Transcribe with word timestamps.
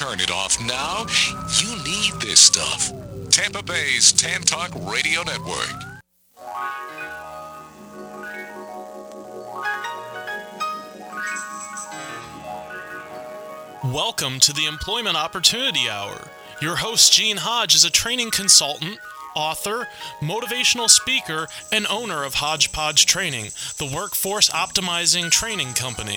turn 0.00 0.18
it 0.18 0.30
off 0.30 0.58
now. 0.64 1.04
You 1.60 1.76
need 1.84 2.22
this 2.22 2.40
stuff. 2.40 2.90
Tampa 3.28 3.62
Bay's 3.62 4.12
Tan 4.12 4.40
Talk 4.40 4.70
Radio 4.90 5.22
Network. 5.24 5.74
Welcome 13.92 14.40
to 14.40 14.54
the 14.54 14.64
Employment 14.66 15.16
Opportunity 15.16 15.90
Hour. 15.90 16.30
Your 16.62 16.76
host, 16.76 17.12
Gene 17.12 17.36
Hodge, 17.36 17.74
is 17.74 17.84
a 17.84 17.90
training 17.90 18.30
consultant, 18.30 18.98
author, 19.36 19.86
motivational 20.20 20.88
speaker, 20.88 21.46
and 21.72 21.86
owner 21.88 22.24
of 22.24 22.32
Hodgepodge 22.32 23.04
Training, 23.04 23.50
the 23.76 23.92
workforce 23.94 24.48
optimizing 24.48 25.30
training 25.30 25.74
company. 25.74 26.16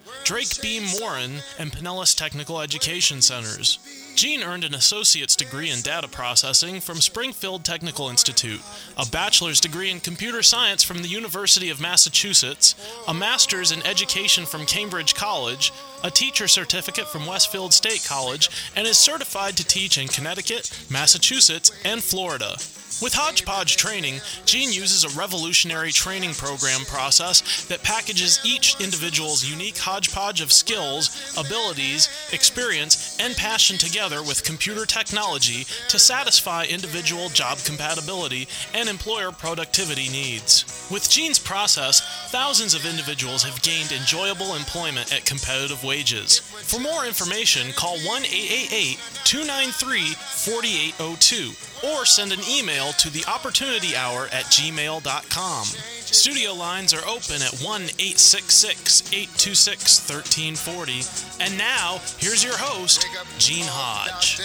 Drake 0.23 0.61
Beam 0.61 0.83
Morin, 0.99 1.41
and 1.57 1.71
Pinellas 1.71 2.15
Technical 2.15 2.61
Education 2.61 3.21
Centers. 3.21 3.79
Gene 4.15 4.43
earned 4.43 4.63
an 4.63 4.75
associate's 4.75 5.35
degree 5.35 5.69
in 5.69 5.81
data 5.81 6.07
processing 6.07 6.79
from 6.79 6.97
Springfield 6.97 7.63
Technical 7.63 8.09
Institute, 8.09 8.61
a 8.97 9.05
bachelor's 9.05 9.59
degree 9.59 9.89
in 9.89 9.99
computer 9.99 10.43
science 10.43 10.83
from 10.83 11.01
the 11.01 11.07
University 11.07 11.69
of 11.69 11.81
Massachusetts, 11.81 12.75
a 13.07 13.13
master's 13.13 13.71
in 13.71 13.85
education 13.85 14.45
from 14.45 14.65
Cambridge 14.65 15.15
College, 15.15 15.71
a 16.03 16.11
teacher 16.11 16.47
certificate 16.47 17.07
from 17.07 17.25
Westfield 17.25 17.73
State 17.73 18.05
College, 18.07 18.49
and 18.75 18.87
is 18.87 18.97
certified 18.97 19.57
to 19.57 19.65
teach 19.65 19.97
in 19.97 20.07
Connecticut, 20.07 20.71
Massachusetts, 20.89 21.71
and 21.85 22.03
Florida. 22.03 22.55
With 23.01 23.15
Hodgepodge 23.15 23.77
Training, 23.77 24.21
Gene 24.45 24.71
uses 24.71 25.03
a 25.03 25.17
revolutionary 25.17 25.91
training 25.91 26.35
program 26.35 26.81
process 26.85 27.65
that 27.65 27.81
packages 27.81 28.39
each 28.45 28.79
individual's 28.79 29.43
unique 29.43 29.77
hodgepodge 29.77 30.39
of 30.39 30.51
skills, 30.51 31.33
abilities, 31.35 32.09
experience, 32.31 33.17
and 33.19 33.35
passion 33.35 33.79
together 33.79 34.21
with 34.21 34.43
computer 34.43 34.85
technology 34.85 35.65
to 35.89 35.97
satisfy 35.97 36.65
individual 36.65 37.29
job 37.29 37.57
compatibility 37.65 38.47
and 38.75 38.87
employer 38.87 39.31
productivity 39.31 40.09
needs. 40.09 40.87
With 40.91 41.09
Gene's 41.09 41.39
process, 41.39 42.01
thousands 42.29 42.75
of 42.75 42.85
individuals 42.85 43.41
have 43.41 43.63
gained 43.63 43.91
enjoyable 43.91 44.53
employment 44.53 45.11
at 45.11 45.25
competitive 45.25 45.83
wages. 45.91 46.39
For 46.39 46.79
more 46.79 47.05
information, 47.05 47.73
call 47.73 47.97
1 47.99 48.23
888 48.23 48.95
293 49.25 50.15
4802 50.15 51.51
or 51.91 52.05
send 52.05 52.31
an 52.31 52.39
email 52.49 52.93
to 52.93 53.09
the 53.09 53.25
opportunity 53.27 53.93
hour 53.93 54.29
at 54.31 54.45
gmail.com. 54.45 55.65
Studio 55.65 56.53
lines 56.53 56.93
are 56.93 57.05
open 57.05 57.43
at 57.43 57.59
1 57.59 57.81
866 57.99 59.11
826 59.11 59.99
1340. 60.07 61.03
And 61.43 61.57
now, 61.57 61.99
here's 62.19 62.41
your 62.41 62.55
host, 62.55 63.05
Gene 63.37 63.67
Hodge. 63.67 64.39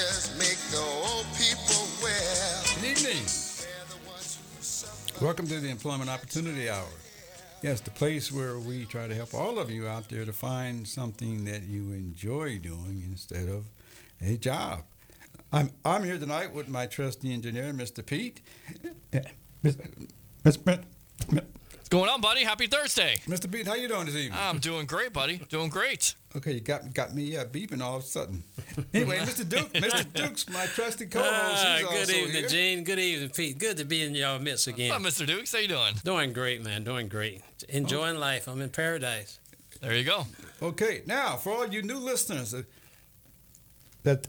Good 2.75 2.91
evening. 2.91 3.23
Welcome 5.23 5.47
to 5.47 5.61
the 5.61 5.71
Employment 5.71 6.11
Opportunity 6.11 6.69
Hour. 6.69 7.06
Yes, 7.62 7.81
the 7.81 7.91
place 7.91 8.31
where 8.31 8.59
we 8.59 8.85
try 8.85 9.09
to 9.09 9.15
help 9.15 9.33
all 9.35 9.59
of 9.59 9.71
you 9.71 9.89
out 9.89 10.09
there 10.09 10.25
to 10.25 10.33
find 10.33 10.87
something 10.87 11.47
that 11.47 11.62
you 11.62 11.91
enjoy 11.93 12.59
doing 12.59 13.03
instead 13.05 13.49
of 13.49 13.65
a 14.21 14.37
job. 14.37 14.83
I'm 15.53 15.71
I'm 15.84 16.05
here 16.05 16.19
tonight 16.19 16.53
with 16.53 16.69
my 16.69 16.87
trusty 16.87 17.33
engineer, 17.33 17.72
Mr. 17.72 18.05
Pete. 18.05 18.41
Mr. 19.65 20.84
What's 21.87 22.01
going 22.03 22.11
on, 22.11 22.21
buddy? 22.21 22.43
Happy 22.43 22.67
Thursday. 22.67 23.21
Mr. 23.29 23.49
Pete, 23.49 23.65
how 23.65 23.75
you 23.75 23.87
doing 23.87 24.07
this 24.07 24.17
evening? 24.17 24.37
I'm 24.37 24.59
doing 24.59 24.87
great, 24.87 25.13
buddy. 25.13 25.37
Doing 25.49 25.69
great. 25.69 26.17
Okay, 26.35 26.55
you 26.55 26.61
got 26.61 26.93
got 26.93 27.15
me 27.15 27.37
uh, 27.37 27.45
beeping 27.45 27.81
all 27.81 27.99
of 27.99 28.03
a 28.03 28.07
sudden. 28.07 28.43
Anyway, 28.93 29.19
Mr. 29.19 29.49
Duke, 29.49 29.73
Mr. 29.73 30.13
Duke's 30.13 30.49
my 30.49 30.67
trusty 30.67 31.07
co-host. 31.07 31.31
Ah, 31.33 31.79
good 31.79 31.99
also 32.01 32.13
evening, 32.13 32.33
here. 32.33 32.49
Gene. 32.49 32.83
Good 32.83 32.99
evening, 32.99 33.31
Pete. 33.31 33.59
Good 33.61 33.77
to 33.77 33.85
be 33.85 34.03
in 34.03 34.17
your 34.17 34.37
midst 34.41 34.67
again. 34.67 34.91
Hi, 34.91 34.99
Mr. 34.99 35.25
Duke? 35.25 35.49
How 35.49 35.59
you 35.59 35.69
doing? 35.69 35.95
Doing 36.03 36.33
great, 36.33 36.65
man. 36.65 36.83
Doing 36.83 37.07
great. 37.07 37.43
Enjoying 37.69 38.17
life. 38.17 38.49
I'm 38.49 38.61
in 38.61 38.71
paradise. 38.71 39.39
There 39.81 39.95
you 39.95 40.03
go. 40.03 40.27
Okay, 40.61 41.03
now 41.07 41.37
for 41.37 41.53
all 41.53 41.69
you 41.69 41.83
new 41.83 41.99
listeners 41.99 42.53
that 44.03 44.27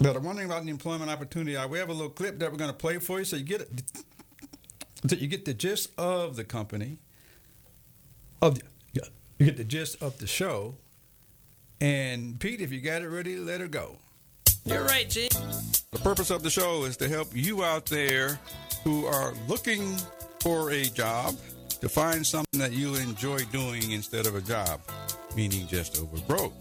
that 0.00 0.16
are 0.16 0.20
wondering 0.20 0.48
about 0.50 0.64
the 0.64 0.70
employment 0.70 1.08
opportunity, 1.08 1.56
uh, 1.56 1.68
we 1.68 1.78
have 1.78 1.88
a 1.88 1.92
little 1.92 2.10
clip 2.10 2.40
that 2.40 2.50
we're 2.50 2.58
going 2.58 2.70
to 2.70 2.76
play 2.76 2.98
for 2.98 3.20
you, 3.20 3.24
so 3.24 3.36
you 3.36 3.44
get 3.44 3.60
it, 3.60 3.68
so 5.06 5.16
you 5.16 5.28
get 5.28 5.44
the 5.44 5.54
gist 5.54 5.90
of 5.98 6.36
the 6.36 6.44
company, 6.44 6.98
of 8.42 8.56
the, 8.56 8.62
you 9.38 9.46
get 9.46 9.56
the 9.56 9.64
gist 9.64 10.02
of 10.02 10.18
the 10.18 10.26
show. 10.26 10.74
And 11.80 12.40
Pete, 12.40 12.60
if 12.60 12.72
you 12.72 12.80
got 12.80 13.02
it 13.02 13.08
ready, 13.08 13.36
let 13.36 13.60
her 13.60 13.68
go. 13.68 13.98
You're 14.64 14.84
right, 14.84 15.08
Gene. 15.08 15.28
The 15.92 16.00
purpose 16.02 16.30
of 16.30 16.42
the 16.42 16.50
show 16.50 16.84
is 16.84 16.96
to 16.98 17.08
help 17.08 17.28
you 17.32 17.64
out 17.64 17.86
there 17.86 18.40
who 18.82 19.06
are 19.06 19.32
looking 19.46 19.96
for 20.40 20.72
a 20.72 20.84
job 20.84 21.36
to 21.80 21.88
find 21.88 22.26
something 22.26 22.58
that 22.58 22.72
you 22.72 22.96
enjoy 22.96 23.38
doing 23.52 23.92
instead 23.92 24.26
of 24.26 24.34
a 24.34 24.40
job, 24.40 24.80
meaning 25.36 25.66
just 25.68 25.98
over 25.98 26.18
broke. 26.26 26.52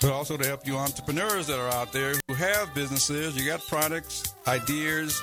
But 0.00 0.12
also 0.12 0.36
to 0.36 0.46
help 0.46 0.66
you 0.66 0.76
entrepreneurs 0.76 1.46
that 1.46 1.58
are 1.58 1.68
out 1.70 1.92
there 1.92 2.14
who 2.28 2.34
have 2.34 2.74
businesses, 2.74 3.36
you 3.36 3.46
got 3.46 3.66
products, 3.66 4.34
ideas. 4.46 5.22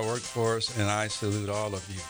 workforce, 0.00 0.76
and 0.78 0.90
I 0.90 1.08
salute 1.08 1.48
all 1.48 1.74
of 1.74 1.88
you. 1.88 2.00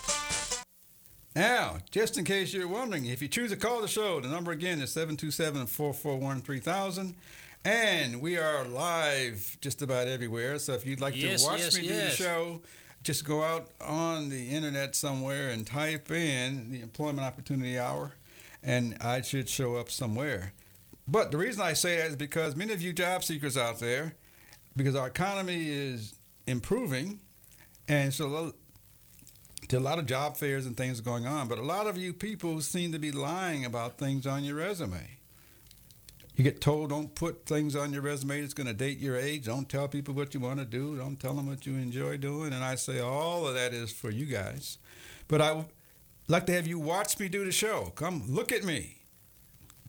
Now, 1.35 1.79
just 1.91 2.17
in 2.17 2.25
case 2.25 2.55
you're 2.55 2.67
wondering, 2.67 3.05
if 3.05 3.21
you 3.21 3.29
choose 3.29 3.51
to 3.51 3.57
call 3.57 3.83
the 3.83 3.89
show, 3.89 4.21
the 4.21 4.29
number 4.29 4.53
again 4.53 4.81
is 4.81 4.93
727 4.93 5.67
441 5.67 6.41
3000. 6.41 7.15
And 7.67 8.21
we 8.21 8.39
are 8.39 8.65
live 8.65 9.59
just 9.61 9.83
about 9.83 10.07
everywhere. 10.07 10.59
So 10.59 10.73
if 10.75 10.87
you'd 10.87 11.01
like 11.01 11.21
Yes, 11.21 11.43
to 11.43 11.49
watch 11.51 11.59
yes, 11.59 11.77
me 11.77 11.89
do 11.89 11.95
the 11.95 12.11
show, 12.11 12.63
just 13.03 13.25
go 13.25 13.43
out 13.43 13.71
on 13.81 14.29
the 14.29 14.51
internet 14.51 14.95
somewhere 14.95 15.51
and 15.51 15.67
type 15.67 16.11
in 16.11 16.71
the 16.71 16.81
employment 16.81 17.27
opportunity 17.27 17.79
hour, 17.79 18.13
and 18.63 18.97
I 19.01 19.21
should 19.21 19.49
show 19.49 19.77
up 19.77 19.91
somewhere. 19.91 20.53
But 21.09 21.33
the 21.33 21.39
reason 21.39 21.61
I 21.61 21.73
say 21.73 21.99
that 21.99 22.07
is 22.11 22.17
because 22.17 22.57
many 22.57 22.73
of 22.73 22.81
you 22.81 22.93
job 22.93 23.25
seekers 23.25 23.57
out 23.57 23.79
there, 23.79 24.15
because 24.77 24.95
our 24.95 25.09
economy 25.09 25.69
is 25.69 26.15
improving, 26.47 27.21
and 27.89 28.13
so 28.13 28.53
a 29.73 29.79
lot 29.79 29.99
of 29.99 30.07
job 30.07 30.37
fairs 30.37 30.67
and 30.67 30.77
things 30.77 31.01
going 31.01 31.27
on, 31.27 31.49
but 31.49 31.59
a 31.59 31.63
lot 31.63 31.87
of 31.87 31.97
you 31.97 32.13
people 32.13 32.61
seem 32.61 32.93
to 32.93 32.99
be 32.99 33.11
lying 33.11 33.65
about 33.65 33.99
things 33.99 34.27
on 34.27 34.45
your 34.45 34.57
resume. 34.57 35.17
You 36.37 36.45
get 36.45 36.61
told 36.61 36.91
don't 36.91 37.15
put 37.15 37.47
things 37.47 37.75
on 37.75 37.95
your 37.95 38.03
resume 38.03 38.43
that's 38.43 38.53
going 38.53 38.67
to 38.67 38.75
date 38.75 38.99
your 38.99 39.17
age. 39.17 39.47
Don't 39.47 39.69
tell 39.69 39.89
people 39.89 40.13
what 40.13 40.35
you 40.35 40.41
want 40.41 40.59
to 40.59 40.67
do. 40.67 40.95
Don't 40.97 41.19
tell 41.19 41.33
them 41.33 41.47
what 41.47 41.65
you 41.65 41.75
enjoy 41.75 42.19
doing. 42.19 42.53
And 42.53 42.63
I 42.63 42.75
say 42.75 43.01
all 43.01 43.47
of 43.49 43.55
that 43.55 43.73
is 43.73 43.91
for 43.91 44.11
you 44.11 44.27
guys. 44.27 44.77
But 45.29 45.41
I 45.41 45.53
would 45.53 45.67
like 46.29 46.45
to 46.47 46.53
have 46.53 46.67
you 46.67 46.79
watch 46.79 47.19
me 47.19 47.29
do 47.29 47.45
the 47.45 47.53
show. 47.53 47.91
Come 47.95 48.23
look 48.29 48.53
at 48.53 48.65
me 48.65 48.99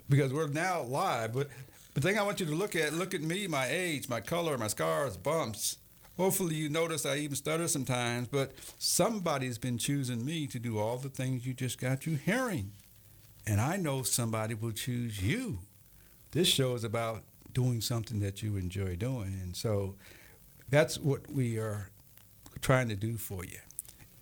because 0.07 0.31
we're 0.31 0.47
now 0.47 0.83
live. 0.83 1.33
But 1.33 1.49
the 1.95 1.99
thing 1.99 2.17
I 2.17 2.23
want 2.23 2.39
you 2.39 2.45
to 2.45 2.55
look 2.55 2.77
at, 2.77 2.93
look 2.93 3.13
at 3.13 3.21
me, 3.21 3.47
my 3.47 3.67
age, 3.69 4.07
my 4.07 4.21
color, 4.21 4.57
my 4.57 4.67
scars, 4.67 5.17
bumps. 5.17 5.77
Hopefully 6.17 6.55
you 6.55 6.67
notice 6.69 7.05
I 7.05 7.17
even 7.17 7.35
stutter 7.35 7.67
sometimes, 7.67 8.27
but 8.27 8.53
somebody's 8.79 9.57
been 9.57 9.77
choosing 9.77 10.25
me 10.25 10.47
to 10.47 10.59
do 10.59 10.79
all 10.79 10.97
the 10.97 11.09
things 11.09 11.45
you 11.45 11.53
just 11.53 11.79
got 11.79 12.05
you 12.05 12.15
hearing. 12.15 12.71
And 13.45 13.61
I 13.61 13.77
know 13.77 14.01
somebody 14.03 14.55
will 14.55 14.71
choose 14.71 15.21
you 15.21 15.59
this 16.31 16.47
show 16.47 16.75
is 16.75 16.83
about 16.83 17.23
doing 17.53 17.81
something 17.81 18.19
that 18.19 18.43
you 18.43 18.57
enjoy 18.57 18.95
doing. 18.95 19.39
And 19.41 19.55
so 19.55 19.95
that's 20.69 20.99
what 20.99 21.31
we 21.31 21.57
are 21.57 21.89
trying 22.61 22.89
to 22.89 22.95
do 22.95 23.17
for 23.17 23.43
you. 23.43 23.59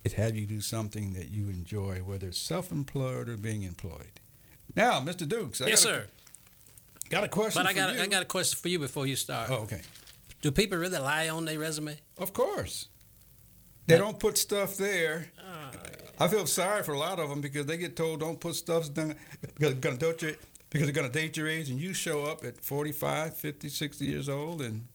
It 0.04 0.12
have 0.12 0.36
you 0.36 0.46
do 0.46 0.60
something 0.60 1.14
that 1.14 1.30
you 1.30 1.48
enjoy, 1.48 1.98
whether 1.98 2.28
it's 2.28 2.38
self-employed 2.38 3.28
or 3.28 3.36
being 3.36 3.64
employed. 3.64 4.20
Now, 4.74 5.00
Mr. 5.00 5.28
Dukes. 5.28 5.60
I 5.60 5.66
yes, 5.66 5.84
got 5.84 5.90
a- 5.90 5.94
sir. 5.94 6.06
Got 7.08 7.24
a 7.24 7.28
question 7.28 7.62
But 7.62 7.68
I 7.70 7.72
got 7.72 7.94
you. 7.94 8.02
I 8.02 8.06
got 8.06 8.22
a 8.22 8.26
question 8.26 8.58
for 8.58 8.68
you 8.68 8.78
before 8.80 9.06
you 9.06 9.14
start. 9.14 9.48
Oh, 9.50 9.62
okay. 9.62 9.80
Do 10.42 10.50
people 10.50 10.78
really 10.78 10.98
lie 10.98 11.28
on 11.28 11.44
their 11.44 11.58
resume? 11.58 11.98
Of 12.18 12.32
course. 12.32 12.88
They 13.86 13.98
don't 13.98 14.18
put 14.18 14.36
stuff 14.36 14.76
there. 14.76 15.30
Ah. 15.40 15.70
I 16.18 16.28
feel 16.28 16.46
sorry 16.46 16.82
for 16.82 16.92
a 16.92 16.98
lot 16.98 17.18
of 17.18 17.28
them 17.28 17.40
because 17.40 17.66
they 17.66 17.76
get 17.76 17.94
told 17.94 18.20
don't 18.20 18.40
put 18.40 18.54
stuff 18.54 18.92
down 18.92 19.14
because 19.40 19.72
it's 19.72 19.80
gonna 19.80 19.96
date 19.96 20.22
your 20.22 20.32
because 20.70 20.88
it's 20.88 20.96
gonna 20.96 21.10
date 21.10 21.36
your 21.36 21.46
age 21.46 21.70
and 21.70 21.78
you 21.78 21.92
show 21.92 22.24
up 22.24 22.44
at 22.44 22.60
45, 22.60 23.36
50, 23.36 23.68
60 23.68 24.04
years 24.04 24.28
old 24.28 24.62
and 24.62 24.86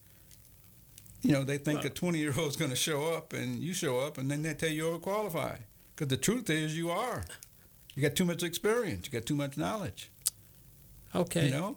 you 1.22 1.32
know 1.32 1.44
they 1.44 1.58
think 1.58 1.84
a 1.84 1.90
20 1.90 2.18
year 2.18 2.34
old 2.36 2.48
is 2.48 2.56
gonna 2.56 2.76
show 2.76 3.14
up 3.14 3.32
and 3.32 3.60
you 3.60 3.72
show 3.72 4.00
up 4.00 4.18
and 4.18 4.30
then 4.30 4.42
they 4.42 4.52
tell 4.54 4.68
you 4.68 4.84
you're 4.84 4.98
overqualified 4.98 5.60
because 5.94 6.08
the 6.08 6.16
truth 6.16 6.50
is 6.50 6.76
you 6.76 6.90
are. 6.90 7.24
You 7.94 8.02
got 8.02 8.16
too 8.16 8.24
much 8.24 8.42
experience. 8.42 9.06
You 9.06 9.12
got 9.12 9.26
too 9.26 9.36
much 9.36 9.56
knowledge. 9.56 10.10
Okay. 11.14 11.46
You 11.46 11.52
know. 11.52 11.76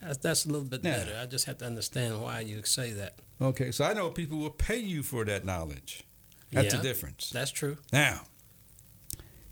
That's, 0.00 0.18
that's 0.18 0.44
a 0.44 0.48
little 0.48 0.66
bit 0.66 0.82
Yeah. 0.84 0.98
better. 0.98 1.18
I 1.20 1.26
just 1.26 1.46
have 1.46 1.58
to 1.58 1.66
understand 1.66 2.20
why 2.22 2.40
you 2.40 2.62
say 2.64 2.92
that. 2.92 3.18
Okay, 3.40 3.70
so 3.72 3.84
I 3.84 3.92
know 3.94 4.10
people 4.10 4.38
will 4.38 4.50
pay 4.50 4.78
you 4.78 5.02
for 5.02 5.24
that 5.24 5.44
knowledge. 5.44 6.04
That's 6.52 6.72
Yeah. 6.72 6.80
the 6.80 6.82
difference. 6.88 7.30
That's 7.30 7.50
true. 7.50 7.76
Now, 7.92 8.26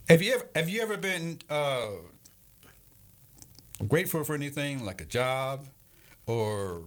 have 0.09 0.23
you 0.23 0.35
ever 0.35 0.49
have 0.55 0.69
you 0.69 0.81
ever 0.83 0.97
been 0.97 1.41
uh, 1.51 1.89
grateful 3.87 4.25
for 4.25 4.35
anything 4.35 4.85
like 4.85 5.01
a 5.01 5.05
job, 5.05 5.69
or 6.27 6.85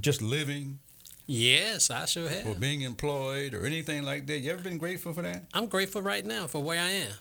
just 0.00 0.22
living, 0.22 0.78
Yes, 1.26 1.90
I 1.90 2.04
sure 2.06 2.28
have. 2.28 2.46
or 2.46 2.54
being 2.54 2.82
employed, 2.82 3.54
or 3.54 3.66
anything 3.66 4.02
like 4.04 4.26
that? 4.26 4.38
You 4.38 4.52
ever 4.52 4.62
been 4.62 4.78
grateful 4.78 5.12
for 5.12 5.22
that? 5.22 5.44
I'm 5.52 5.66
grateful 5.66 6.02
right 6.02 6.24
now 6.24 6.46
for 6.46 6.62
where 6.62 6.80
I 6.80 6.90
am. 6.90 7.12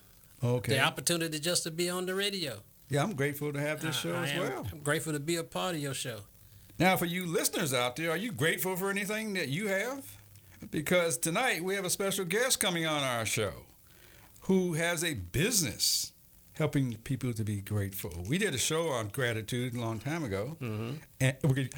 Okay. 0.44 0.74
The 0.74 0.80
opportunity 0.82 1.40
just 1.40 1.64
to 1.64 1.72
be 1.72 1.90
on 1.90 2.06
the 2.06 2.16
radio. 2.16 2.62
Yeah, 2.90 3.04
I'm 3.04 3.16
grateful 3.16 3.52
to 3.54 3.60
have 3.60 3.82
this 3.82 3.96
I- 3.98 4.00
show 4.00 4.16
I 4.16 4.24
as 4.24 4.32
am- 4.32 4.40
well. 4.42 4.68
I'm 4.72 4.80
grateful 4.80 5.14
to 5.14 5.20
be 5.20 5.36
a 5.38 5.44
part 5.44 5.76
of 5.76 5.82
your 5.82 5.94
show. 5.94 6.20
Now, 6.78 6.98
for 6.98 7.06
you 7.06 7.26
listeners 7.26 7.74
out 7.74 7.96
there, 7.96 8.12
are 8.12 8.18
you 8.18 8.32
grateful 8.32 8.76
for 8.76 8.90
anything 8.90 9.34
that 9.34 9.48
you 9.48 9.68
have? 9.70 10.06
Because 10.72 11.18
tonight 11.18 11.64
we 11.64 11.76
have 11.76 11.86
a 11.86 11.90
special 11.90 12.26
guest 12.26 12.60
coming 12.60 12.86
on 12.86 13.02
our 13.02 13.26
show 13.26 13.64
who 14.42 14.74
has 14.74 15.04
a 15.04 15.14
business 15.14 16.12
helping 16.54 16.96
people 16.98 17.34
to 17.34 17.44
be 17.44 17.62
grateful. 17.62 18.24
We 18.28 18.38
did 18.38 18.54
a 18.54 18.58
show 18.58 18.90
on 18.90 19.08
gratitude 19.10 19.74
a 19.74 19.80
long 19.80 20.00
time 20.00 20.24
ago. 20.24 20.58
And, 21.20 21.38
we're 21.44 21.70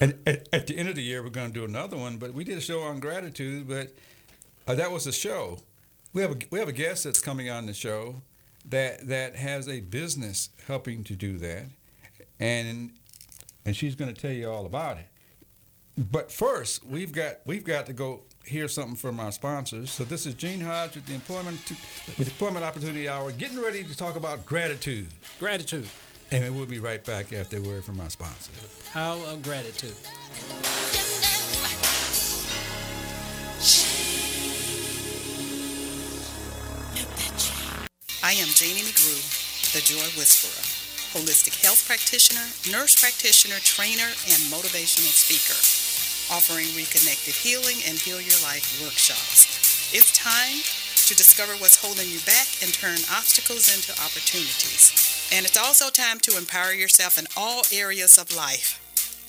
and 0.00 0.18
at, 0.26 0.48
at 0.52 0.66
the 0.66 0.76
end 0.76 0.88
of 0.88 0.94
the 0.96 1.02
year, 1.02 1.22
we're 1.22 1.30
going 1.30 1.52
to 1.52 1.58
do 1.60 1.64
another 1.64 1.96
one. 1.96 2.16
But 2.18 2.34
we 2.34 2.44
did 2.44 2.58
a 2.58 2.60
show 2.60 2.80
on 2.80 3.00
gratitude, 3.00 3.68
but 3.68 3.92
uh, 4.66 4.74
that 4.74 4.90
was 4.90 5.06
a 5.06 5.12
show. 5.12 5.58
We 6.12 6.22
have 6.22 6.32
a, 6.32 6.36
we 6.50 6.58
have 6.58 6.68
a 6.68 6.72
guest 6.72 7.04
that's 7.04 7.20
coming 7.20 7.48
on 7.50 7.66
the 7.66 7.74
show 7.74 8.22
that 8.66 9.06
that 9.08 9.36
has 9.36 9.68
a 9.68 9.80
business 9.80 10.50
helping 10.66 11.04
to 11.04 11.14
do 11.16 11.38
that, 11.38 11.64
and 12.40 12.92
and 13.64 13.76
she's 13.76 13.94
going 13.94 14.12
to 14.12 14.20
tell 14.20 14.32
you 14.32 14.50
all 14.50 14.66
about 14.66 14.98
it. 14.98 15.06
But 15.98 16.32
first, 16.32 16.84
we've 16.86 17.12
got 17.12 17.36
we've 17.46 17.64
got 17.64 17.86
to 17.86 17.92
go 17.92 18.22
hear 18.44 18.66
something 18.66 18.96
from 18.96 19.20
our 19.20 19.30
sponsors. 19.30 19.90
So 19.90 20.04
this 20.04 20.26
is 20.26 20.34
Gene 20.34 20.60
Hodge 20.60 20.94
with 20.96 21.06
the 21.06 21.14
Employment 21.14 21.60
with 22.18 22.28
Employment 22.28 22.64
Opportunity 22.64 23.08
Hour, 23.08 23.30
getting 23.32 23.60
ready 23.60 23.84
to 23.84 23.96
talk 23.96 24.16
about 24.16 24.44
gratitude, 24.46 25.08
Gratitude. 25.38 25.86
and 26.30 26.56
we'll 26.56 26.66
be 26.66 26.78
right 26.80 27.04
back 27.04 27.32
after 27.32 27.58
a 27.58 27.60
word 27.60 27.84
from 27.84 28.00
our 28.00 28.10
sponsors. 28.10 28.88
How 28.92 29.14
of 29.26 29.42
gratitude. 29.42 29.94
I 38.24 38.38
am 38.38 38.54
Janie 38.54 38.86
McGrew, 38.86 39.18
the 39.74 39.82
Joy 39.82 40.06
Whisperer, 40.14 40.62
holistic 41.10 41.58
health 41.58 41.82
practitioner, 41.90 42.46
nurse 42.70 42.94
practitioner, 42.94 43.58
trainer, 43.58 44.06
and 44.30 44.40
motivational 44.46 45.10
speaker, 45.10 45.58
offering 46.30 46.70
reconnective 46.78 47.34
healing 47.34 47.82
and 47.82 47.98
heal 47.98 48.22
your 48.22 48.38
life 48.46 48.78
workshops. 48.78 49.90
It's 49.90 50.14
time 50.14 50.62
to 51.10 51.18
discover 51.18 51.58
what's 51.58 51.82
holding 51.82 52.06
you 52.06 52.22
back 52.22 52.46
and 52.62 52.70
turn 52.70 53.02
obstacles 53.10 53.74
into 53.74 53.90
opportunities. 53.98 54.94
And 55.34 55.44
it's 55.44 55.58
also 55.58 55.90
time 55.90 56.20
to 56.22 56.38
empower 56.38 56.72
yourself 56.72 57.18
in 57.18 57.26
all 57.36 57.66
areas 57.74 58.18
of 58.18 58.30
life. 58.36 58.78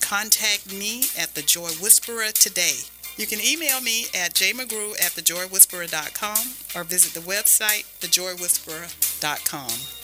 Contact 0.06 0.70
me 0.70 1.10
at 1.18 1.34
the 1.34 1.42
Joy 1.42 1.74
Whisperer 1.82 2.30
today. 2.30 2.86
You 3.16 3.26
can 3.26 3.40
email 3.40 3.80
me 3.80 4.06
at 4.14 4.34
jmcgrew 4.34 5.00
at 5.00 5.12
thejoywhisperer.com 5.12 6.54
or 6.74 6.84
visit 6.84 7.14
the 7.14 7.20
website 7.20 7.84
thejoywhisperer.com. 8.00 10.03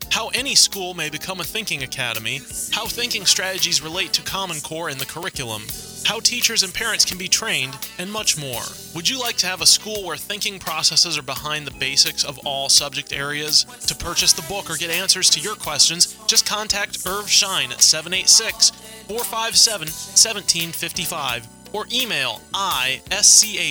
how 0.11 0.27
any 0.33 0.53
school 0.55 0.93
may 0.93 1.09
become 1.09 1.39
a 1.39 1.43
thinking 1.43 1.83
academy, 1.83 2.41
how 2.71 2.85
thinking 2.85 3.25
strategies 3.25 3.81
relate 3.81 4.11
to 4.13 4.21
Common 4.21 4.59
Core 4.59 4.89
in 4.89 4.97
the 4.97 5.05
curriculum, 5.05 5.63
how 6.05 6.19
teachers 6.19 6.63
and 6.63 6.73
parents 6.73 7.05
can 7.05 7.17
be 7.17 7.29
trained, 7.29 7.77
and 7.97 8.11
much 8.11 8.37
more. 8.37 8.61
Would 8.93 9.07
you 9.09 9.17
like 9.19 9.37
to 9.37 9.47
have 9.47 9.61
a 9.61 9.65
school 9.65 10.03
where 10.05 10.17
thinking 10.17 10.59
processes 10.59 11.17
are 11.17 11.23
behind 11.23 11.65
the 11.65 11.79
basics 11.79 12.25
of 12.25 12.37
all 12.45 12.67
subject 12.67 13.13
areas? 13.13 13.63
To 13.87 13.95
purchase 13.95 14.33
the 14.33 14.41
book 14.43 14.69
or 14.69 14.75
get 14.75 14.89
answers 14.89 15.29
to 15.31 15.39
your 15.39 15.55
questions, 15.55 16.17
just 16.27 16.45
contact 16.45 17.07
Irv 17.07 17.29
Schein 17.29 17.71
at 17.71 17.81
786 17.81 18.71
457 19.07 19.87
1755 19.87 21.47
or 21.73 21.87
email 21.93 22.41
ISCHEIN 22.53 23.61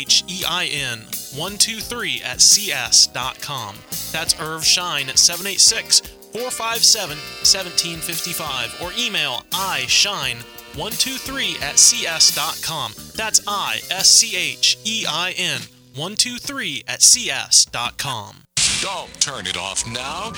123 1.36 2.22
at 2.22 2.40
cs.com. 2.40 3.76
That's 4.10 4.40
Irv 4.40 4.64
Schein 4.64 5.10
at 5.10 5.18
786 5.18 6.19
457 6.32 7.16
1755 7.16 8.82
or 8.82 8.92
email 8.98 9.44
ischein123 9.50 11.62
at 11.62 11.78
cs.com. 11.78 12.92
That's 13.14 13.40
I 13.46 13.80
S 13.90 14.08
C 14.08 14.36
H 14.36 14.76
E 14.84 15.04
I 15.08 15.32
N 15.36 15.60
123 15.94 16.82
at 16.88 17.02
cs.com. 17.02 18.42
Don't 18.80 19.20
turn 19.20 19.46
it 19.46 19.56
off 19.56 19.86
now. 19.92 20.32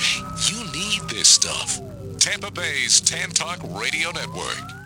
You 0.51 0.65
need 0.73 1.09
this 1.09 1.29
stuff. 1.29 1.81
Tampa 2.19 2.51
Bay's 2.51 3.01
Tan 3.01 3.31
Talk 3.31 3.61
Radio 3.63 4.11
Network. 4.11 4.82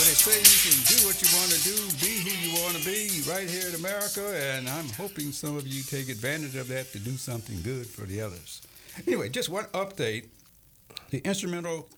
Well, 0.00 0.08
they 0.08 0.14
say 0.14 0.38
you 0.38 0.72
can 0.72 0.96
do 0.96 1.06
what 1.06 1.20
you 1.20 1.28
want 1.36 1.50
to 1.52 1.60
do, 1.62 1.76
be 2.00 2.20
who 2.24 2.30
you 2.48 2.62
want 2.62 2.74
to 2.74 2.84
be, 2.86 3.20
right 3.30 3.46
here 3.46 3.68
in 3.68 3.74
America, 3.74 4.34
and 4.34 4.66
I'm 4.66 4.88
hoping 4.88 5.30
some 5.30 5.58
of 5.58 5.66
you 5.66 5.82
take 5.82 6.08
advantage 6.08 6.56
of 6.56 6.68
that 6.68 6.90
to 6.92 6.98
do 6.98 7.18
something 7.18 7.60
good 7.60 7.86
for 7.86 8.06
the 8.06 8.22
others. 8.22 8.62
Anyway, 9.06 9.28
just 9.28 9.50
one 9.50 9.66
update. 9.74 10.28
The 11.10 11.18
instrumental 11.18 11.90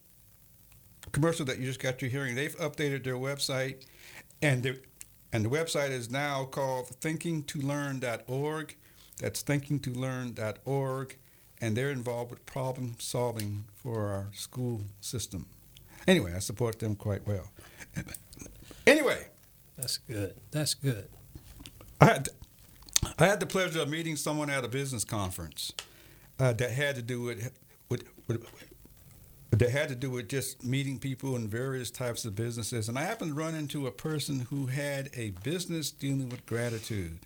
commercial 1.13 1.47
that 1.47 1.61
you 1.61 1.67
just 1.67 1.79
got 1.79 2.03
your 2.03 2.11
hearing, 2.11 2.35
they've 2.35 2.57
updated 2.57 3.05
their 3.05 3.15
website, 3.15 3.85
and 4.43 4.81
and 5.33 5.45
the 5.45 5.49
website 5.49 5.91
is 5.91 6.11
now 6.11 6.45
called 6.47 6.87
thinkingtolearn.org. 7.01 8.77
That's 9.21 9.45
thinkingtolearn.org, 9.45 11.17
and 11.61 11.77
they're 11.77 11.91
involved 11.93 12.33
with 12.33 12.45
problem 12.47 12.97
solving 12.99 13.67
for 13.77 14.09
our 14.09 14.27
school 14.33 14.87
system. 15.01 15.47
Anyway, 16.07 16.33
I 16.35 16.39
support 16.41 16.79
them 16.79 16.97
quite 16.97 17.27
well. 17.27 17.51
Anyway, 18.87 19.27
That's 19.77 19.99
good. 19.99 20.35
That's 20.51 20.75
good. 20.75 21.09
I 22.01 22.05
had, 22.07 22.29
I 23.19 23.27
had 23.27 23.41
the 23.41 23.47
pleasure 23.47 23.81
of 23.81 23.89
meeting 23.89 24.17
someone 24.17 24.51
at 24.51 24.65
a 24.65 24.69
business 24.69 25.05
conference 25.05 25.73
uh, 26.39 26.53
that 26.55 26.71
had 26.73 26.97
to 26.97 27.03
do 27.03 27.21
with, 27.23 27.53
with, 27.89 28.05
with 28.27 28.45
that 29.53 29.71
had 29.71 29.89
to 29.91 29.95
do 29.95 30.11
with 30.11 30.29
just 30.29 30.65
meeting 30.65 30.99
people 30.99 31.37
in 31.37 31.47
various 31.47 31.91
types 31.91 32.25
of 32.25 32.35
businesses. 32.35 32.89
And 32.89 32.99
I 32.99 33.03
happened 33.03 33.33
to 33.33 33.35
run 33.35 33.55
into 33.55 33.87
a 33.87 33.91
person 33.91 34.47
who 34.51 34.67
had 34.67 35.11
a 35.15 35.31
business 35.45 35.91
dealing 35.91 36.31
with 36.31 36.47
gratitude. 36.47 37.19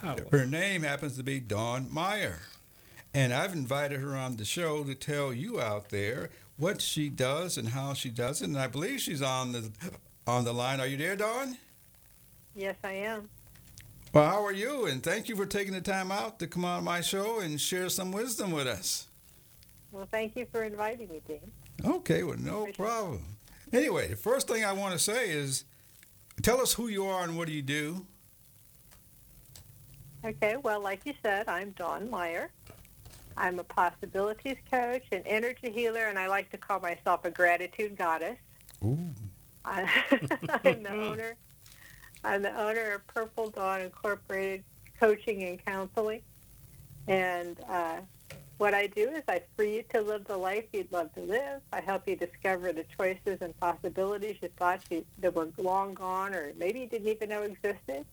Power. 0.00 0.26
Her 0.32 0.46
name 0.46 0.82
happens 0.82 1.16
to 1.18 1.22
be 1.22 1.38
Dawn 1.38 1.88
Meyer. 1.90 2.40
And 3.14 3.32
I've 3.32 3.52
invited 3.52 4.00
her 4.00 4.16
on 4.16 4.36
the 4.36 4.44
show 4.44 4.82
to 4.84 4.94
tell 4.94 5.32
you 5.32 5.60
out 5.60 5.90
there 5.90 6.30
what 6.56 6.80
she 6.80 7.08
does 7.08 7.58
and 7.58 7.68
how 7.68 7.94
she 7.94 8.10
does 8.10 8.42
it. 8.42 8.46
And 8.46 8.58
I 8.58 8.66
believe 8.66 9.00
she's 9.00 9.22
on 9.22 9.52
the 9.52 9.70
on 10.26 10.44
the 10.44 10.52
line. 10.52 10.80
Are 10.80 10.86
you 10.86 10.96
there, 10.96 11.16
Dawn? 11.16 11.56
Yes, 12.54 12.76
I 12.82 12.92
am. 12.92 13.28
Well, 14.12 14.30
how 14.30 14.44
are 14.44 14.52
you? 14.52 14.86
And 14.86 15.02
thank 15.02 15.28
you 15.28 15.36
for 15.36 15.44
taking 15.46 15.74
the 15.74 15.80
time 15.80 16.10
out 16.10 16.38
to 16.38 16.46
come 16.46 16.64
on 16.64 16.84
my 16.84 17.00
show 17.00 17.40
and 17.40 17.60
share 17.60 17.88
some 17.88 18.12
wisdom 18.12 18.50
with 18.50 18.66
us. 18.66 19.08
Well, 19.92 20.08
thank 20.10 20.36
you 20.36 20.46
for 20.50 20.64
inviting 20.64 21.08
me, 21.08 21.20
Dean. 21.28 21.52
Okay, 21.84 22.22
well, 22.22 22.38
no 22.38 22.66
problem. 22.76 23.36
Anyway, 23.72 24.08
the 24.08 24.16
first 24.16 24.48
thing 24.48 24.64
I 24.64 24.72
want 24.72 24.94
to 24.94 24.98
say 24.98 25.30
is 25.30 25.64
tell 26.42 26.60
us 26.60 26.72
who 26.72 26.88
you 26.88 27.04
are 27.06 27.24
and 27.24 27.36
what 27.36 27.46
do 27.46 27.52
you 27.52 27.62
do? 27.62 28.06
Okay, 30.24 30.56
well, 30.56 30.80
like 30.80 31.00
you 31.04 31.12
said, 31.22 31.48
I'm 31.48 31.70
Dawn 31.72 32.10
Meyer. 32.10 32.50
I'm 33.36 33.58
a 33.58 33.64
possibilities 33.64 34.56
coach, 34.70 35.04
an 35.12 35.22
energy 35.26 35.70
healer, 35.70 36.06
and 36.06 36.18
I 36.18 36.26
like 36.26 36.50
to 36.50 36.56
call 36.56 36.80
myself 36.80 37.24
a 37.24 37.30
gratitude 37.30 37.96
goddess. 37.96 38.38
Ooh. 38.84 38.98
I'm 39.64 39.86
the 40.82 40.90
owner. 40.90 41.34
I'm 42.24 42.42
the 42.42 42.58
owner 42.60 42.94
of 42.94 43.06
Purple 43.08 43.50
Dawn 43.50 43.80
Incorporated 43.80 44.64
Coaching 44.98 45.42
and 45.42 45.64
Counseling, 45.64 46.22
and 47.08 47.58
uh, 47.68 47.96
what 48.58 48.72
I 48.72 48.86
do 48.86 49.10
is 49.10 49.22
I 49.28 49.42
free 49.54 49.76
you 49.76 49.84
to 49.94 50.00
live 50.00 50.24
the 50.24 50.36
life 50.36 50.64
you'd 50.72 50.90
love 50.90 51.12
to 51.14 51.20
live. 51.20 51.60
I 51.72 51.80
help 51.80 52.08
you 52.08 52.16
discover 52.16 52.72
the 52.72 52.84
choices 52.96 53.38
and 53.42 53.58
possibilities 53.60 54.36
you 54.40 54.48
thought 54.56 54.80
you, 54.90 55.04
that 55.18 55.34
were 55.34 55.48
long 55.58 55.94
gone, 55.94 56.34
or 56.34 56.52
maybe 56.56 56.80
you 56.80 56.86
didn't 56.86 57.08
even 57.08 57.28
know 57.28 57.42
existed. 57.42 58.06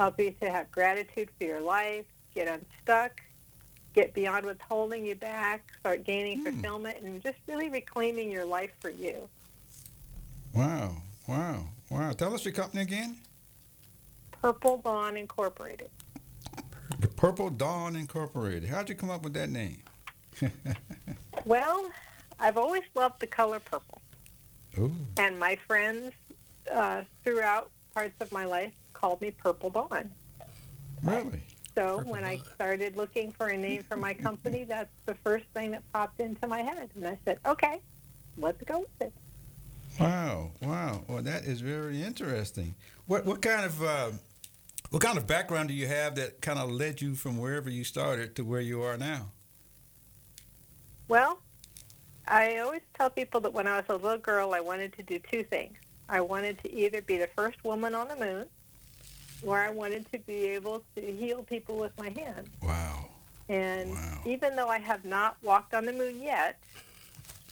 Help 0.00 0.18
you 0.18 0.32
to 0.40 0.50
have 0.50 0.70
gratitude 0.72 1.28
for 1.38 1.44
your 1.44 1.60
life, 1.60 2.06
get 2.34 2.48
unstuck, 2.48 3.20
get 3.94 4.14
beyond 4.14 4.46
what's 4.46 4.62
holding 4.62 5.04
you 5.04 5.14
back, 5.14 5.72
start 5.80 6.04
gaining 6.04 6.44
fulfillment, 6.44 6.98
and 7.02 7.22
just 7.22 7.38
really 7.46 7.68
reclaiming 7.68 8.30
your 8.30 8.44
life 8.44 8.70
for 8.80 8.90
you. 8.90 9.28
Wow, 10.54 10.96
wow, 11.26 11.64
wow. 11.90 12.12
Tell 12.12 12.34
us 12.34 12.44
your 12.44 12.54
company 12.54 12.82
again. 12.82 13.16
Purple 14.40 14.78
Dawn 14.78 15.16
Incorporated. 15.16 15.90
Purple 17.16 17.50
Dawn 17.50 17.96
Incorporated. 17.96 18.68
How'd 18.68 18.88
you 18.88 18.94
come 18.94 19.10
up 19.10 19.22
with 19.22 19.34
that 19.34 19.50
name? 19.50 19.82
Well, 21.44 21.90
I've 22.38 22.56
always 22.56 22.82
loved 22.94 23.20
the 23.20 23.26
color 23.26 23.58
purple, 23.58 24.00
Ooh. 24.78 24.94
and 25.16 25.38
my 25.38 25.56
friends 25.66 26.12
uh, 26.72 27.02
throughout 27.24 27.70
parts 27.94 28.14
of 28.20 28.30
my 28.30 28.44
life 28.44 28.72
called 28.92 29.20
me 29.20 29.32
Purple 29.32 29.70
Dawn. 29.70 30.10
Really? 31.02 31.42
So 31.74 32.02
when 32.04 32.24
I 32.24 32.38
started 32.54 32.96
looking 32.96 33.32
for 33.32 33.48
a 33.48 33.56
name 33.56 33.82
for 33.82 33.96
my 33.96 34.14
company, 34.14 34.64
that's 34.68 34.90
the 35.06 35.14
first 35.14 35.44
thing 35.54 35.70
that 35.72 35.82
popped 35.92 36.20
into 36.20 36.46
my 36.46 36.62
head, 36.62 36.90
and 36.94 37.06
I 37.06 37.18
said, 37.24 37.38
"Okay, 37.46 37.80
let's 38.36 38.62
go 38.64 38.80
with 38.80 39.00
it." 39.00 39.12
Wow, 40.00 40.50
wow. 40.62 41.04
Well, 41.08 41.22
that 41.22 41.44
is 41.44 41.60
very 41.60 42.02
interesting. 42.02 42.74
What 43.06 43.24
what 43.24 43.42
kind 43.42 43.64
of 43.64 43.82
uh, 43.82 44.10
what 44.90 45.02
kind 45.02 45.16
of 45.16 45.26
background 45.26 45.68
do 45.68 45.74
you 45.74 45.86
have 45.86 46.14
that 46.16 46.40
kind 46.40 46.58
of 46.58 46.70
led 46.70 47.00
you 47.00 47.14
from 47.14 47.38
wherever 47.38 47.70
you 47.70 47.84
started 47.84 48.36
to 48.36 48.44
where 48.44 48.60
you 48.60 48.82
are 48.82 48.96
now? 48.96 49.30
Well, 51.08 51.38
I 52.26 52.58
always 52.58 52.82
tell 52.98 53.10
people 53.10 53.40
that 53.40 53.52
when 53.52 53.66
I 53.66 53.76
was 53.76 53.84
a 53.88 53.96
little 53.96 54.18
girl, 54.18 54.54
I 54.54 54.60
wanted 54.60 54.94
to 54.94 55.02
do 55.02 55.18
two 55.18 55.44
things. 55.44 55.76
I 56.08 56.20
wanted 56.20 56.58
to 56.60 56.72
either 56.72 57.02
be 57.02 57.18
the 57.18 57.28
first 57.34 57.62
woman 57.64 57.94
on 57.94 58.08
the 58.08 58.16
moon, 58.16 58.46
or 59.44 59.58
I 59.58 59.70
wanted 59.70 60.10
to 60.12 60.18
be 60.20 60.46
able 60.46 60.82
to 60.96 61.00
heal 61.02 61.42
people 61.42 61.76
with 61.76 61.96
my 61.98 62.10
hands. 62.10 62.48
Wow. 62.62 63.06
And 63.48 63.90
Wow. 63.92 64.18
even 64.24 64.56
though 64.56 64.68
I 64.68 64.78
have 64.78 65.04
not 65.04 65.36
walked 65.42 65.74
on 65.74 65.84
the 65.84 65.92
moon 65.92 66.22
yet, 66.22 66.58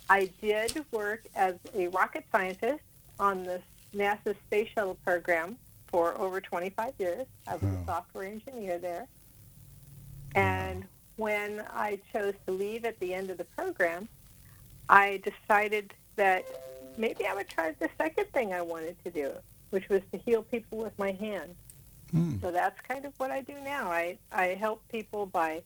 I 0.09 0.31
did 0.41 0.85
work 0.93 1.25
as 1.35 1.55
a 1.75 1.89
rocket 1.89 2.25
scientist 2.33 2.83
on 3.19 3.45
the 3.45 3.61
NASA 3.95 4.35
Space 4.47 4.69
Shuttle 4.75 4.97
program 5.05 5.57
for 5.89 6.17
over 6.19 6.41
25 6.41 6.95
years. 6.99 7.27
I 7.47 7.55
was 7.55 7.63
Wow. 7.63 7.81
a 7.83 7.85
software 7.87 8.25
engineer 8.25 8.79
there. 8.79 9.07
And 10.35 10.85
when 11.17 11.65
I 11.73 11.99
chose 12.13 12.35
to 12.47 12.53
leave 12.53 12.85
at 12.85 12.99
the 13.01 13.13
end 13.15 13.31
of 13.31 13.39
the 13.39 13.45
program, 13.45 14.09
I 14.89 15.21
decided 15.25 15.93
that 16.17 16.45
maybe 16.97 17.27
I 17.27 17.35
would 17.35 17.49
try 17.49 17.73
the 17.73 17.91
second 17.99 18.27
thing 18.33 18.53
I 18.53 18.63
wanted 18.63 18.97
to 19.05 19.11
do, 19.11 19.33
which 19.71 19.89
was 19.89 20.03
to 20.13 20.19
heal 20.19 20.43
people 20.43 20.79
with 20.79 20.97
my 20.99 21.13
hands. 21.13 21.57
Hmm. 22.11 22.37
So 22.41 22.51
that's 22.51 22.81
kind 22.87 23.05
of 23.05 23.13
what 23.19 23.31
I 23.31 23.41
do 23.41 23.55
now. 23.63 23.91
I, 23.91 24.19
I 24.33 24.49
help 24.49 24.87
people 24.89 25.27
by 25.27 25.63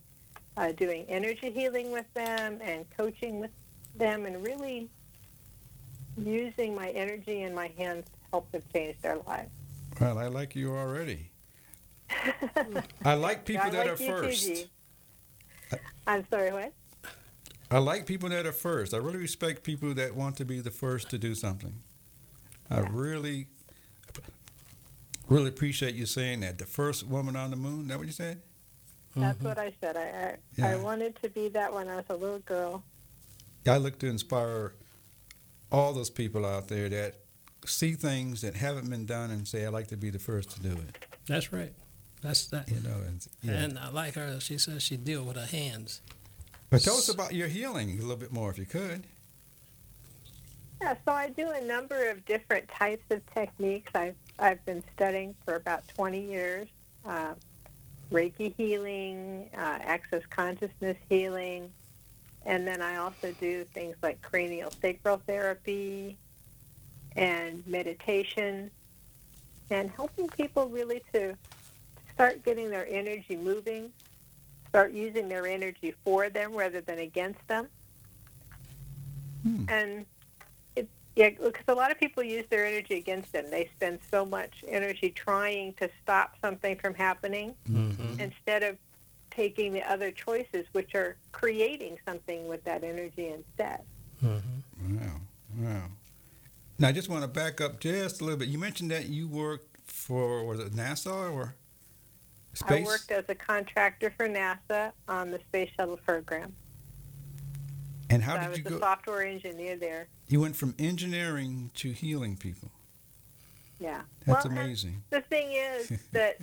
uh, 0.56 0.72
doing 0.72 1.04
energy 1.08 1.50
healing 1.50 1.90
with 1.90 2.12
them 2.14 2.58
and 2.62 2.84
coaching 2.96 3.40
with 3.40 3.50
them 3.96 4.26
and 4.26 4.42
really 4.44 4.88
using 6.16 6.74
my 6.74 6.90
energy 6.90 7.42
and 7.42 7.54
my 7.54 7.70
hands 7.76 8.06
to 8.06 8.18
help 8.30 8.50
them 8.52 8.62
change 8.72 8.96
their 9.02 9.16
lives. 9.26 9.50
Well, 10.00 10.18
I 10.18 10.26
like 10.26 10.54
you 10.54 10.72
already. 10.72 11.30
I 13.04 13.14
like 13.14 13.44
people 13.44 13.66
I 13.66 13.70
that 13.70 13.86
like 13.86 14.00
are 14.00 14.02
you 14.02 14.08
too, 14.08 14.22
first. 14.22 14.66
I'm 16.06 16.26
sorry, 16.30 16.52
what? 16.52 16.72
I 17.70 17.78
like 17.78 18.06
people 18.06 18.28
that 18.28 18.46
are 18.46 18.52
first. 18.52 18.94
I 18.94 18.98
really 18.98 19.18
respect 19.18 19.62
people 19.64 19.94
that 19.94 20.14
want 20.14 20.36
to 20.36 20.44
be 20.44 20.60
the 20.60 20.70
first 20.70 21.10
to 21.10 21.18
do 21.18 21.34
something. 21.34 21.74
I 22.70 22.80
really, 22.80 23.48
really 25.28 25.48
appreciate 25.48 25.94
you 25.94 26.06
saying 26.06 26.40
that. 26.40 26.58
The 26.58 26.66
first 26.66 27.06
woman 27.06 27.36
on 27.36 27.50
the 27.50 27.56
moon. 27.56 27.82
Is 27.82 27.88
that 27.88 27.98
what 27.98 28.06
you 28.06 28.12
said? 28.12 28.40
That's 29.16 29.38
mm-hmm. 29.38 29.48
what 29.48 29.58
I 29.58 29.72
said. 29.80 29.96
I, 29.96 30.62
I, 30.62 30.72
I 30.72 30.76
wanted 30.76 31.20
to 31.22 31.28
be 31.28 31.48
that 31.50 31.72
when 31.72 31.88
I 31.88 31.96
was 31.96 32.04
a 32.08 32.16
little 32.16 32.40
girl. 32.40 32.82
I 33.66 33.76
look 33.76 33.98
to 34.00 34.08
inspire 34.08 34.74
all 35.70 35.92
those 35.92 36.10
people 36.10 36.44
out 36.44 36.68
there 36.68 36.88
that 36.88 37.16
see 37.64 37.92
things 37.92 38.42
that 38.42 38.54
haven't 38.54 38.90
been 38.90 39.06
done 39.06 39.30
and 39.30 39.46
say, 39.46 39.64
"I'd 39.64 39.72
like 39.72 39.86
to 39.88 39.96
be 39.96 40.10
the 40.10 40.18
first 40.18 40.50
to 40.50 40.60
do 40.60 40.72
it." 40.72 41.06
That's 41.26 41.52
right. 41.52 41.72
That's 42.22 42.46
that. 42.48 42.68
You 42.68 42.80
know, 42.80 42.96
and, 43.06 43.26
yeah. 43.42 43.52
And 43.52 43.78
I 43.78 43.90
like 43.90 44.14
her. 44.14 44.40
She 44.40 44.58
says 44.58 44.82
she 44.82 44.96
deal 44.96 45.24
with 45.24 45.36
her 45.36 45.46
hands. 45.46 46.00
but 46.70 46.82
tell 46.82 46.94
us 46.94 47.08
about 47.08 47.34
your 47.34 47.48
healing 47.48 47.90
a 47.98 48.00
little 48.00 48.16
bit 48.16 48.32
more, 48.32 48.50
if 48.50 48.58
you 48.58 48.66
could. 48.66 49.06
Yeah, 50.80 50.94
so 51.04 51.12
I 51.12 51.30
do 51.30 51.48
a 51.50 51.60
number 51.62 52.10
of 52.10 52.24
different 52.26 52.68
types 52.68 53.04
of 53.10 53.22
techniques. 53.32 53.90
I've, 53.94 54.16
I've 54.38 54.64
been 54.64 54.82
studying 54.94 55.34
for 55.44 55.54
about 55.54 55.86
20 55.88 56.20
years. 56.20 56.68
Uh, 57.04 57.34
Reiki 58.12 58.54
healing, 58.56 59.48
uh, 59.56 59.78
access 59.80 60.22
consciousness 60.30 60.96
healing, 61.08 61.70
and 62.44 62.66
then 62.66 62.82
I 62.82 62.96
also 62.96 63.32
do 63.40 63.64
things 63.64 63.96
like 64.02 64.20
cranial 64.22 64.70
sacral 64.70 65.18
therapy 65.26 66.16
and 67.16 67.66
meditation 67.66 68.70
and 69.70 69.90
helping 69.90 70.28
people 70.28 70.68
really 70.68 71.02
to 71.12 71.34
start 72.12 72.44
getting 72.44 72.70
their 72.70 72.86
energy 72.88 73.36
moving, 73.36 73.90
start 74.68 74.92
using 74.92 75.28
their 75.28 75.46
energy 75.46 75.94
for 76.04 76.28
them 76.28 76.54
rather 76.54 76.80
than 76.80 76.98
against 76.98 77.46
them. 77.48 77.68
Hmm. 79.42 79.64
And 79.68 80.06
yeah, 81.16 81.30
because 81.30 81.64
a 81.68 81.74
lot 81.74 81.90
of 81.90 81.98
people 81.98 82.22
use 82.22 82.44
their 82.50 82.66
energy 82.66 82.96
against 82.96 83.32
them. 83.32 83.50
They 83.50 83.70
spend 83.76 84.00
so 84.10 84.24
much 84.24 84.64
energy 84.66 85.10
trying 85.10 85.74
to 85.74 85.88
stop 86.02 86.34
something 86.42 86.76
from 86.76 86.94
happening 86.94 87.54
Mm-hmm. 87.70 88.20
instead 88.20 88.62
of 88.62 88.76
taking 89.30 89.72
the 89.72 89.82
other 89.90 90.10
choices, 90.10 90.66
which 90.72 90.94
are 90.94 91.16
creating 91.32 91.98
something 92.06 92.46
with 92.48 92.62
that 92.64 92.84
energy 92.84 93.28
instead. 93.28 93.80
Mm-hmm. 94.24 94.96
Wow, 94.96 95.20
wow. 95.58 95.82
Now, 96.78 96.88
I 96.88 96.92
just 96.92 97.08
want 97.08 97.22
to 97.22 97.28
back 97.28 97.60
up 97.60 97.80
just 97.80 98.20
a 98.20 98.24
little 98.24 98.38
bit. 98.38 98.48
You 98.48 98.58
mentioned 98.58 98.90
that 98.90 99.06
you 99.08 99.28
worked 99.28 99.78
for, 99.86 100.44
was 100.44 100.60
it 100.60 100.72
NASA 100.72 101.32
or 101.32 101.54
space? 102.54 102.86
I 102.86 102.88
worked 102.88 103.10
as 103.10 103.24
a 103.28 103.34
contractor 103.34 104.12
for 104.16 104.28
NASA 104.28 104.92
on 105.08 105.30
the 105.30 105.38
space 105.48 105.70
shuttle 105.76 105.98
program. 105.98 106.54
And 108.14 108.22
So 108.22 108.30
how 108.30 108.36
I 108.36 108.40
did 108.40 108.48
was 108.50 108.58
you 108.58 108.64
a 108.66 108.70
go? 108.70 108.78
software 108.80 109.22
engineer 109.22 109.76
there. 109.76 110.06
You 110.28 110.40
went 110.40 110.56
from 110.56 110.74
engineering 110.78 111.70
to 111.74 111.92
healing 111.92 112.36
people. 112.36 112.70
Yeah. 113.80 114.02
That's 114.26 114.44
well, 114.44 114.52
amazing. 114.52 115.02
The 115.10 115.20
thing 115.22 115.52
is 115.52 115.92
that 116.12 116.38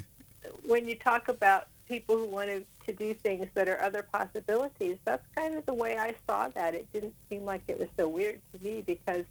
when 0.66 0.88
you 0.88 0.96
talk 0.96 1.28
about 1.28 1.68
people 1.88 2.18
who 2.18 2.26
wanted 2.26 2.66
to 2.86 2.94
do 2.94 3.14
things 3.14 3.48
that 3.54 3.68
are 3.68 3.82
other 3.82 4.04
possibilities, 4.04 4.98
that's 5.06 5.26
kind 5.36 5.56
of 5.56 5.66
the 5.66 5.74
way 5.74 5.98
I 5.98 6.16
saw 6.28 6.48
that. 6.50 6.76
It 6.76 6.92
didn't 6.94 7.16
seem 7.30 7.46
like 7.46 7.62
it 7.68 7.80
was 7.80 7.90
so 7.98 8.08
weird 8.08 8.40
to 8.54 8.64
me 8.64 8.82
because, 8.86 9.26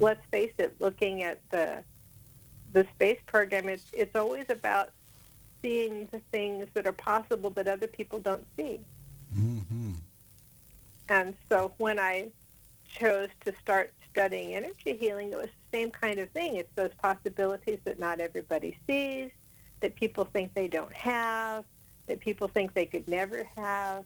let's 0.00 0.24
face 0.30 0.52
it, 0.58 0.74
looking 0.80 1.22
at 1.22 1.40
the 1.50 1.82
the 2.72 2.86
space 2.94 3.18
program, 3.26 3.68
it's 3.68 3.84
it's 3.92 4.16
always 4.16 4.46
about 4.48 4.90
seeing 5.60 6.08
the 6.10 6.20
things 6.32 6.66
that 6.74 6.86
are 6.86 6.92
possible 6.92 7.50
that 7.50 7.68
other 7.68 7.86
people 7.86 8.18
don't 8.18 8.46
see. 8.56 8.80
hmm 9.34 9.58
And 11.08 11.34
so 11.48 11.72
when 11.78 11.98
I 11.98 12.28
chose 12.88 13.28
to 13.44 13.52
start 13.60 13.92
studying 14.10 14.54
energy 14.54 14.96
healing, 14.98 15.32
it 15.32 15.36
was 15.36 15.48
the 15.70 15.78
same 15.78 15.90
kind 15.90 16.18
of 16.18 16.30
thing. 16.30 16.56
It's 16.56 16.72
those 16.74 16.90
possibilities 17.02 17.78
that 17.84 17.98
not 17.98 18.20
everybody 18.20 18.76
sees, 18.86 19.30
that 19.80 19.94
people 19.96 20.24
think 20.24 20.54
they 20.54 20.68
don't 20.68 20.92
have, 20.92 21.64
that 22.06 22.20
people 22.20 22.48
think 22.48 22.74
they 22.74 22.86
could 22.86 23.06
never 23.08 23.44
have. 23.56 24.04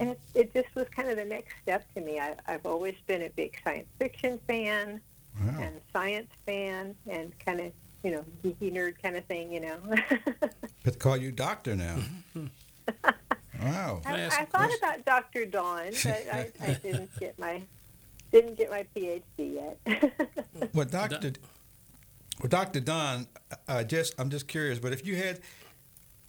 And 0.00 0.10
it, 0.10 0.20
it 0.34 0.54
just 0.54 0.72
was 0.74 0.86
kind 0.88 1.08
of 1.08 1.16
the 1.16 1.24
next 1.24 1.54
step 1.62 1.84
to 1.94 2.00
me. 2.00 2.18
I, 2.20 2.34
I've 2.46 2.64
always 2.66 2.94
been 3.06 3.22
a 3.22 3.30
big 3.30 3.58
science 3.64 3.88
fiction 3.98 4.38
fan 4.46 5.00
Wow. 5.40 5.54
and 5.60 5.80
science 5.92 6.30
fan 6.46 6.96
and 7.08 7.32
kind 7.38 7.60
of, 7.60 7.72
you 8.02 8.10
know, 8.10 8.24
geeky 8.42 8.72
nerd 8.72 9.00
kind 9.00 9.14
of 9.16 9.24
thing, 9.26 9.52
you 9.52 9.60
know. 9.60 9.78
But 10.84 10.98
call 10.98 11.16
you 11.16 11.30
doctor 11.30 11.76
now. 11.76 11.98
wow. 13.62 14.00
Can 14.04 14.14
I 14.14 14.18
I, 14.18 14.20
ask 14.20 14.38
I 14.38 14.42
a 14.42 14.46
thought 14.46 14.70
about 14.78 15.04
Dr. 15.04 15.44
Dawn, 15.46 15.90
but 16.04 16.26
I, 16.32 16.50
I 16.62 16.72
didn't 16.74 17.10
get 17.18 17.38
my 17.38 17.62
didn't 18.30 18.56
get 18.56 18.70
my 18.70 18.84
PhD 18.94 19.22
yet. 19.38 19.78
Well, 20.74 20.86
Doctor, 20.86 21.32
well, 22.40 22.48
Doctor 22.48 22.80
Dawn, 22.80 23.26
uh, 23.68 23.84
just 23.84 24.14
I'm 24.18 24.28
just 24.28 24.48
curious, 24.48 24.78
but 24.78 24.92
if 24.92 25.06
you 25.06 25.16
had, 25.16 25.40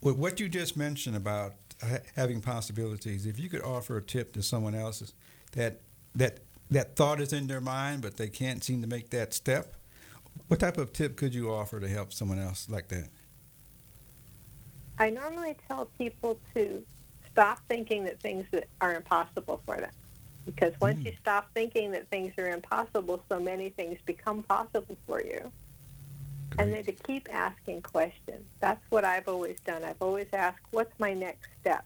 with 0.02 0.18
what 0.18 0.40
you 0.40 0.48
just 0.48 0.78
mentioned 0.78 1.16
about 1.16 1.54
ha- 1.82 1.98
having 2.16 2.42
possibilities, 2.42 3.26
if 3.26 3.40
you 3.40 3.50
could 3.50 3.62
offer 3.64 3.98
a 3.98 4.02
tip 4.02 4.34
to 4.34 4.44
someone 4.44 4.76
else 4.76 5.14
that 5.54 5.82
that 6.16 6.40
that 6.72 6.96
thought 6.96 7.20
is 7.20 7.34
in 7.34 7.48
their 7.48 7.62
mind, 7.62 8.02
but 8.02 8.18
they 8.18 8.30
can't 8.30 8.64
seem 8.64 8.82
to 8.82 8.88
make 8.88 9.10
that 9.10 9.34
step, 9.34 9.74
what 10.48 10.60
type 10.60 10.78
of 10.78 10.94
tip 10.94 11.16
could 11.16 11.34
you 11.34 11.52
offer 11.52 11.80
to 11.80 11.88
help 11.88 12.14
someone 12.14 12.40
else 12.40 12.70
like 12.70 12.88
that? 12.90 13.10
I 15.00 15.10
normally 15.10 15.56
tell 15.68 15.86
people 15.98 16.40
to 16.54 16.84
stop 17.40 17.62
thinking 17.70 18.04
that 18.04 18.20
things 18.20 18.46
that 18.52 18.68
are 18.82 18.94
impossible 18.94 19.62
for 19.66 19.78
them. 19.78 19.92
Because 20.46 20.74
once 20.82 21.00
hmm. 21.00 21.06
you 21.06 21.14
stop 21.22 21.50
thinking 21.54 21.92
that 21.92 22.10
things 22.10 22.34
are 22.38 22.50
impossible, 22.50 23.24
so 23.30 23.40
many 23.40 23.70
things 23.70 23.98
become 24.06 24.44
possible 24.44 24.98
for 25.08 25.22
you. 25.22 25.50
And 26.58 26.74
then 26.74 26.84
to 26.84 26.92
keep 26.92 27.34
asking 27.34 27.84
questions. 27.84 28.46
That's 28.60 28.82
what 28.90 29.06
I've 29.06 29.30
always 29.30 29.58
done. 29.62 29.86
I've 29.86 30.02
always 30.02 30.28
asked, 30.34 30.60
what's 30.72 30.92
my 31.00 31.14
next 31.14 31.48
step? 31.62 31.86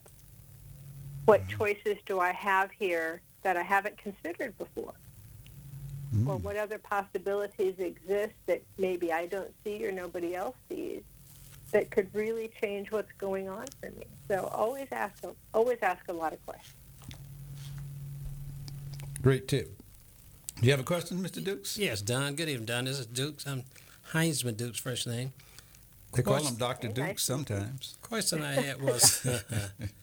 What 1.26 1.42
hmm. 1.42 1.56
choices 1.56 1.98
do 2.04 2.18
I 2.18 2.32
have 2.32 2.72
here 2.72 3.20
that 3.42 3.56
I 3.56 3.62
haven't 3.62 3.96
considered 3.96 4.58
before? 4.58 4.94
Or 6.26 6.36
hmm. 6.36 6.42
what 6.42 6.56
other 6.56 6.78
possibilities 6.78 7.78
exist 7.78 8.34
that 8.46 8.62
maybe 8.76 9.12
I 9.12 9.26
don't 9.26 9.52
see 9.62 9.86
or 9.86 9.92
nobody 9.92 10.34
else 10.34 10.56
sees 10.68 11.02
that 11.74 11.90
could 11.90 12.08
really 12.14 12.52
change 12.62 12.92
what's 12.92 13.10
going 13.18 13.48
on 13.48 13.66
for 13.80 13.90
me? 13.90 14.06
So 14.28 14.48
always 14.52 14.86
ask, 14.92 15.24
always 15.52 15.78
ask 15.82 16.06
a 16.08 16.12
lot 16.12 16.32
of 16.32 16.44
questions. 16.46 16.76
Great 19.20 19.48
tip. 19.48 19.76
Do 20.60 20.66
you 20.66 20.70
have 20.70 20.78
a 20.78 20.84
question, 20.84 21.18
Mr. 21.18 21.42
Dukes? 21.42 21.76
Yes, 21.76 22.00
Dawn. 22.00 22.36
Good 22.36 22.48
evening, 22.48 22.66
Dawn. 22.66 22.84
This 22.84 23.00
is 23.00 23.06
Dukes. 23.06 23.44
I'm 23.44 23.64
Heinzman 24.12 24.56
Dukes' 24.56 24.78
first 24.78 25.08
name. 25.08 25.32
They 26.14 26.22
call 26.22 26.44
him 26.44 26.54
Doctor 26.54 26.88
Very 26.90 27.08
nice. 27.08 27.10
Dukes 27.14 27.24
sometimes. 27.24 27.98
Question 28.02 28.42
I 28.42 28.52
had 28.52 28.80
was, 28.80 29.26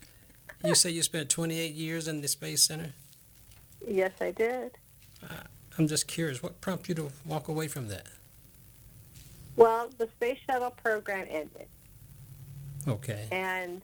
you 0.66 0.76
say 0.76 0.90
you 0.90 1.02
spent 1.04 1.30
28 1.30 1.74
years 1.74 2.10
in 2.10 2.20
the 2.20 2.28
Space 2.28 2.64
Center. 2.64 2.92
Yes, 3.88 4.12
I 4.20 4.32
did. 4.32 4.72
Uh, 5.24 5.36
I'm 5.78 5.88
just 5.88 6.06
curious, 6.08 6.44
what 6.44 6.60
prompted 6.60 6.90
you 6.90 6.96
to 7.06 7.12
walk 7.26 7.48
away 7.48 7.70
from 7.70 7.88
that? 7.88 8.08
Well, 9.56 9.90
the 9.98 10.08
space 10.16 10.40
shuttle 10.48 10.72
program 10.72 11.28
ended. 11.30 11.68
Okay. 12.88 13.28
And 13.32 13.82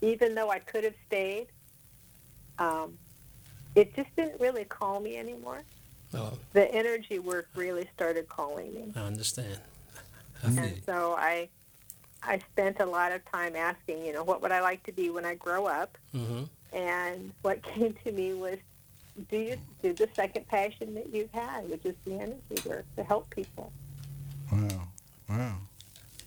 even 0.00 0.34
though 0.34 0.50
I 0.50 0.58
could 0.58 0.84
have 0.84 0.94
stayed, 1.06 1.46
um, 2.58 2.98
it 3.74 3.94
just 3.96 4.14
didn't 4.16 4.40
really 4.40 4.64
call 4.64 5.00
me 5.00 5.16
anymore. 5.16 5.62
Oh, 6.14 6.32
The 6.52 6.72
energy 6.74 7.18
work 7.18 7.48
really 7.54 7.88
started 7.94 8.28
calling 8.28 8.74
me. 8.74 8.92
I 8.94 9.00
understand. 9.00 9.58
I 10.42 10.46
And 10.48 10.82
so 10.84 11.14
I 11.16 11.48
I 12.24 12.38
spent 12.52 12.78
a 12.80 12.86
lot 12.86 13.10
of 13.12 13.24
time 13.32 13.56
asking, 13.56 14.04
you 14.04 14.12
know, 14.12 14.22
what 14.22 14.42
would 14.42 14.52
I 14.52 14.60
like 14.60 14.84
to 14.84 14.92
be 14.92 15.10
when 15.10 15.24
I 15.24 15.34
grow 15.34 15.66
up? 15.66 15.96
Mhm. 16.14 16.48
And 16.72 17.32
what 17.42 17.62
came 17.74 17.94
to 18.04 18.12
me 18.12 18.34
was 18.34 18.58
do 19.30 19.36
you 19.38 19.56
do 19.82 19.92
the 19.94 20.08
second 20.14 20.46
passion 20.48 20.94
that 20.94 21.12
you've 21.14 21.32
had, 21.32 21.68
which 21.70 21.84
is 21.84 21.94
the 22.04 22.14
energy 22.14 22.68
work 22.68 22.84
to 22.96 23.04
help 23.04 23.28
people. 23.30 23.72
Wow. 24.52 24.88
Wow. 25.28 25.56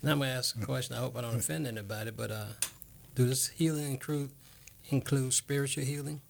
Now 0.02 0.12
I'm 0.12 0.18
gonna 0.18 0.32
ask 0.32 0.60
a 0.60 0.64
question. 0.64 0.96
I 0.96 0.98
hope 0.98 1.16
I 1.16 1.20
don't 1.20 1.36
offend 1.36 1.66
anybody, 1.66 2.10
but 2.10 2.32
uh, 2.32 2.46
do 3.14 3.26
this 3.26 3.48
healing 3.48 3.92
include 3.92 4.30
include 4.90 5.32
spiritual 5.32 5.84
healing? 5.84 6.20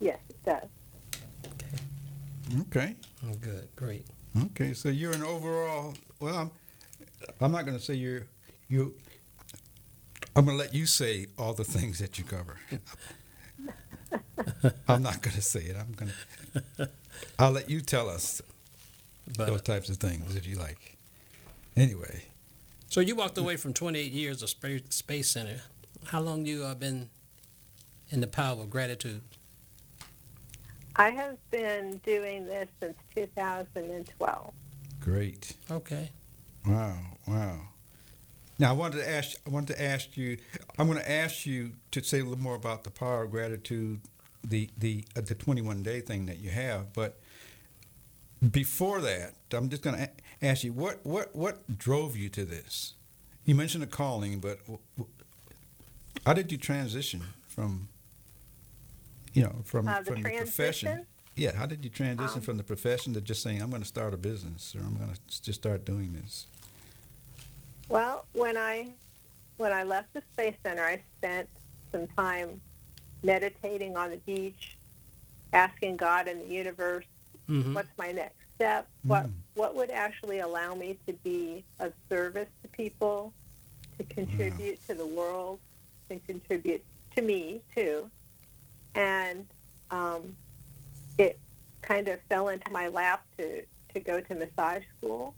Yes, 0.00 0.18
it 0.28 0.44
does. 0.44 0.68
Okay. 2.60 2.94
Oh, 3.26 3.34
good, 3.40 3.68
great. 3.74 4.06
Okay, 4.44 4.74
so 4.74 4.88
you're 4.88 5.12
an 5.12 5.22
overall. 5.22 5.94
Well, 6.20 6.36
I'm, 6.36 6.50
I'm 7.40 7.52
not 7.52 7.64
going 7.64 7.76
to 7.76 7.82
say 7.82 7.94
you're 7.94 8.26
you. 8.68 8.94
I'm 10.34 10.44
going 10.44 10.58
to 10.58 10.62
let 10.62 10.74
you 10.74 10.86
say 10.86 11.26
all 11.38 11.54
the 11.54 11.64
things 11.64 11.98
that 11.98 12.18
you 12.18 12.24
cover. 12.24 12.58
I'm 14.88 15.02
not 15.02 15.22
going 15.22 15.34
to 15.34 15.42
say 15.42 15.60
it. 15.60 15.76
I'm 15.76 15.92
going 15.92 16.12
to. 16.76 16.90
I'll 17.38 17.52
let 17.52 17.70
you 17.70 17.80
tell 17.80 18.10
us 18.10 18.42
But 19.36 19.46
those 19.46 19.62
types 19.62 19.88
of 19.88 19.96
things 19.96 20.36
if 20.36 20.46
you 20.46 20.56
like. 20.56 20.96
Anyway, 21.76 22.24
so 22.88 23.00
you 23.00 23.16
walked 23.16 23.36
away 23.36 23.56
from 23.56 23.74
28 23.74 24.12
years 24.12 24.42
of 24.42 24.48
Space 24.48 24.82
Space 24.90 25.30
Center. 25.30 25.60
How 26.06 26.20
long 26.20 26.46
you 26.46 26.64
uh, 26.64 26.74
been 26.74 27.10
in 28.10 28.20
the 28.20 28.26
power 28.26 28.62
of 28.62 28.70
gratitude? 28.70 29.22
I 30.94 31.10
have 31.10 31.36
been 31.50 32.00
doing 32.04 32.46
this 32.46 32.68
since 32.80 32.96
2012. 33.14 34.52
great. 35.00 35.52
Okay. 35.70 36.10
Wow, 36.66 36.96
wow. 37.28 37.60
Now 38.58 38.70
I 38.70 38.72
wanted 38.72 38.98
to 38.98 39.08
ask. 39.08 39.36
I 39.46 39.50
wanted 39.50 39.74
to 39.76 39.82
ask 39.82 40.16
you. 40.16 40.38
I'm 40.78 40.86
going 40.86 40.98
to 40.98 41.10
ask 41.10 41.44
you 41.44 41.72
to 41.90 42.02
say 42.02 42.20
a 42.20 42.22
little 42.22 42.38
more 42.38 42.54
about 42.54 42.84
the 42.84 42.90
power 42.90 43.24
of 43.24 43.30
gratitude, 43.30 44.00
the 44.42 44.70
the 44.78 45.04
uh, 45.16 45.20
the 45.20 45.34
21 45.34 45.82
day 45.82 46.00
thing 46.00 46.26
that 46.26 46.38
you 46.38 46.50
have. 46.50 46.92
But 46.94 47.20
before 48.50 49.00
that, 49.00 49.34
I'm 49.52 49.68
just 49.68 49.82
going 49.82 49.96
to 49.96 50.10
ask 50.42 50.64
you 50.64 50.72
what 50.72 51.04
what 51.04 51.34
what 51.34 51.78
drove 51.78 52.16
you 52.16 52.28
to 52.30 52.44
this. 52.44 52.94
You 53.44 53.54
mentioned 53.54 53.84
a 53.84 53.86
calling, 53.86 54.40
but 54.40 54.58
how 56.24 56.34
did 56.34 56.50
you 56.52 56.58
transition 56.58 57.22
from? 57.46 57.88
You 59.32 59.44
know, 59.44 59.56
from 59.64 59.86
Uh, 59.88 60.00
the 60.00 60.12
from 60.12 60.22
the 60.22 60.30
profession. 60.30 61.06
Yeah, 61.36 61.54
how 61.54 61.66
did 61.66 61.84
you 61.84 61.90
transition 61.90 62.38
Um, 62.38 62.40
from 62.40 62.56
the 62.56 62.64
profession 62.64 63.12
to 63.14 63.20
just 63.20 63.42
saying 63.42 63.60
I'm 63.60 63.68
going 63.68 63.82
to 63.82 63.88
start 63.88 64.14
a 64.14 64.16
business 64.16 64.74
or 64.74 64.80
I'm 64.80 64.96
going 64.96 65.12
to 65.12 65.42
just 65.42 65.60
start 65.60 65.84
doing 65.84 66.14
this? 66.14 66.46
Well, 67.88 68.24
when 68.32 68.56
I 68.56 68.92
when 69.58 69.72
I 69.72 69.82
left 69.84 70.12
the 70.14 70.22
space 70.32 70.56
center, 70.62 70.82
I 70.82 71.02
spent 71.18 71.48
some 71.92 72.06
time 72.08 72.60
meditating 73.22 73.96
on 73.96 74.10
the 74.10 74.16
beach, 74.18 74.76
asking 75.52 75.96
God 75.98 76.26
and 76.28 76.40
the 76.40 76.54
universe 76.54 77.04
What's 77.74 77.96
my 77.98 78.12
next 78.12 78.36
step? 78.54 78.88
What 79.04 79.26
what 79.54 79.74
would 79.74 79.90
actually 79.90 80.40
allow 80.40 80.74
me 80.74 80.98
to 81.06 81.12
be 81.12 81.64
of 81.78 81.92
service 82.08 82.48
to 82.62 82.68
people, 82.68 83.32
to 83.98 84.04
contribute 84.04 84.86
to 84.88 84.94
the 84.94 85.06
world, 85.06 85.58
to 86.08 86.18
contribute 86.20 86.84
to 87.14 87.22
me 87.22 87.60
too, 87.74 88.10
and 88.94 89.46
um, 89.90 90.36
it 91.18 91.38
kind 91.82 92.08
of 92.08 92.20
fell 92.28 92.48
into 92.48 92.70
my 92.70 92.88
lap 92.88 93.24
to 93.38 93.62
to 93.94 94.00
go 94.00 94.20
to 94.20 94.34
massage 94.34 94.82
school. 94.98 95.34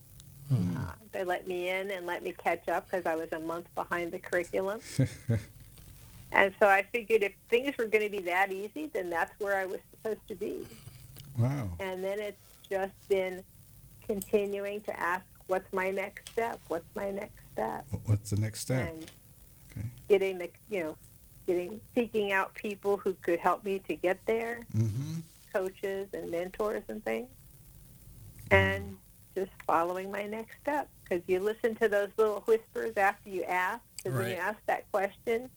Uh, 0.50 0.92
they 1.12 1.24
let 1.24 1.46
me 1.46 1.68
in 1.68 1.90
and 1.90 2.06
let 2.06 2.22
me 2.22 2.32
catch 2.32 2.68
up 2.68 2.90
because 2.90 3.06
I 3.06 3.14
was 3.14 3.30
a 3.32 3.38
month 3.38 3.66
behind 3.74 4.12
the 4.12 4.18
curriculum. 4.18 4.80
and 6.32 6.54
so 6.58 6.66
I 6.66 6.84
figured 6.90 7.22
if 7.22 7.32
things 7.50 7.76
were 7.78 7.84
going 7.84 8.04
to 8.04 8.10
be 8.10 8.22
that 8.24 8.50
easy, 8.50 8.86
then 8.92 9.10
that's 9.10 9.32
where 9.40 9.56
I 9.56 9.66
was 9.66 9.80
supposed 9.90 10.26
to 10.28 10.34
be. 10.34 10.66
Wow. 11.38 11.70
And 11.80 12.02
then 12.02 12.18
it's 12.18 12.36
just 12.70 12.92
been 13.08 13.44
continuing 14.06 14.80
to 14.82 14.98
ask, 15.00 15.24
what's 15.46 15.70
my 15.72 15.90
next 15.90 16.30
step? 16.32 16.60
What's 16.68 16.88
my 16.94 17.10
next 17.10 17.38
step? 17.52 17.86
What's 18.04 18.30
the 18.30 18.36
next 18.40 18.60
step? 18.60 18.88
And 18.90 19.10
Okay. 19.70 19.86
getting 20.08 20.38
the, 20.38 20.50
you 20.70 20.80
know, 20.80 20.96
getting 21.46 21.80
seeking 21.94 22.32
out 22.32 22.54
people 22.54 22.96
who 22.96 23.14
could 23.22 23.38
help 23.38 23.64
me 23.64 23.78
to 23.88 23.94
get 23.94 24.18
there, 24.26 24.66
Mm-hmm. 24.76 25.20
coaches 25.52 26.08
and 26.12 26.30
mentors 26.30 26.82
and 26.88 27.04
things, 27.04 27.28
and 28.50 28.96
just 29.36 29.50
following 29.66 30.10
my 30.10 30.26
next 30.26 30.56
step. 30.62 30.88
Because 31.04 31.22
you 31.26 31.40
listen 31.40 31.74
to 31.76 31.88
those 31.88 32.08
little 32.18 32.40
whispers 32.46 32.96
after 32.96 33.30
you 33.30 33.44
ask. 33.44 33.80
Because 33.96 34.18
when 34.18 34.28
you 34.30 34.36
ask 34.36 34.58
that 34.66 34.90
question, 34.92 35.48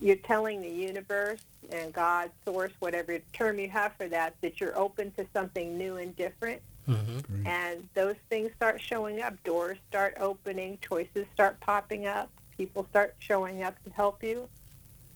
you're 0.00 0.16
telling 0.16 0.60
the 0.60 0.68
universe 0.68 1.40
and 1.70 1.92
God, 1.92 2.30
source, 2.44 2.72
whatever 2.78 3.18
term 3.32 3.58
you 3.58 3.68
have 3.68 3.92
for 3.96 4.08
that, 4.08 4.34
that 4.40 4.60
you're 4.60 4.76
open 4.78 5.12
to 5.12 5.26
something 5.32 5.76
new 5.78 5.96
and 5.96 6.16
different. 6.16 6.60
Mm-hmm. 6.88 7.46
And 7.46 7.88
those 7.94 8.16
things 8.28 8.50
start 8.56 8.80
showing 8.80 9.22
up. 9.22 9.42
Doors 9.44 9.78
start 9.88 10.16
opening. 10.20 10.78
Choices 10.80 11.26
start 11.32 11.60
popping 11.60 12.06
up. 12.06 12.30
People 12.56 12.86
start 12.90 13.14
showing 13.18 13.62
up 13.62 13.82
to 13.84 13.90
help 13.90 14.22
you. 14.22 14.48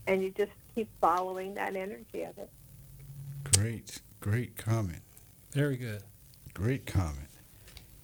And 0.07 0.23
you 0.23 0.31
just 0.31 0.53
keep 0.75 0.89
following 1.01 1.55
that 1.55 1.75
energy 1.75 2.23
of 2.23 2.39
it. 2.39 2.51
Great. 3.57 4.01
Great 4.21 4.57
comment. 4.57 5.03
Very 5.53 5.77
good. 5.77 6.03
Great 6.55 6.87
comment. 6.87 7.29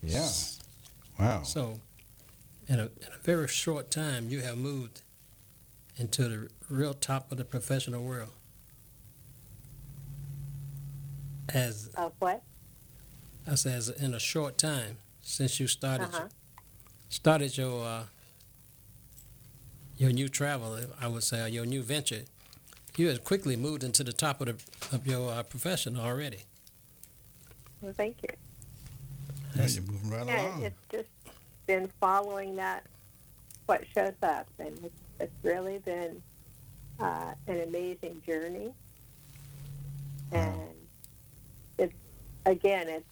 Yeah. 0.02 0.28
Wow. 1.18 1.42
So, 1.42 1.81
in 2.66 2.81
a, 2.81 2.85
in 2.85 3.09
a 3.14 3.22
very 3.22 3.48
short 3.48 3.90
time, 3.90 4.28
you 4.28 4.40
have 4.40 4.59
moved 4.59 5.02
into 5.96 6.28
the 6.28 6.48
real 6.68 6.94
top 6.94 7.31
of 7.31 7.38
the 7.38 7.44
professional 7.44 8.02
world. 8.02 8.31
As 11.48 11.88
Of 11.96 12.12
what? 12.18 12.42
I 13.46 13.57
said, 13.57 13.74
as 13.76 13.88
in 13.88 14.14
a 14.14 14.20
short 14.20 14.57
time 14.57 14.98
since 15.22 15.59
you 15.61 15.66
started 15.66 16.09
Uh-huh. 16.09 16.28
started 17.09 17.57
your 17.57 17.85
uh, 17.85 18.05
your 19.98 20.12
new 20.12 20.28
travel, 20.28 20.78
I 21.00 21.09
would 21.09 21.22
say, 21.22 21.42
or 21.42 21.48
your 21.48 21.66
new 21.66 21.83
venture, 21.83 22.22
you 22.96 23.09
have 23.09 23.22
quickly 23.24 23.57
moved 23.57 23.85
into 23.85 24.02
the 24.05 24.12
top 24.12 24.40
of 24.40 24.46
the 24.46 24.96
of 24.96 25.07
your 25.07 25.31
uh, 25.33 25.42
profession 25.42 25.98
already. 25.98 26.44
Well, 27.81 27.92
thank 27.96 28.16
you. 28.22 28.28
Yeah, 29.57 29.66
you're 29.66 29.83
moving 29.83 30.11
right 30.11 30.26
Yeah, 30.26 30.42
along. 30.48 30.62
it's 30.62 30.83
just 30.90 31.09
been 31.66 31.88
following 32.00 32.57
that, 32.57 32.85
what 33.66 33.85
shows 33.94 34.14
up. 34.22 34.46
And 34.59 34.78
it's, 34.85 34.94
it's 35.22 35.44
really 35.44 35.78
been 35.78 36.20
uh, 37.00 37.32
an 37.46 37.61
amazing 37.61 38.22
journey. 38.26 38.72
And 40.32 40.52
it's, 41.78 41.94
again, 42.46 42.88
it's 42.88 43.06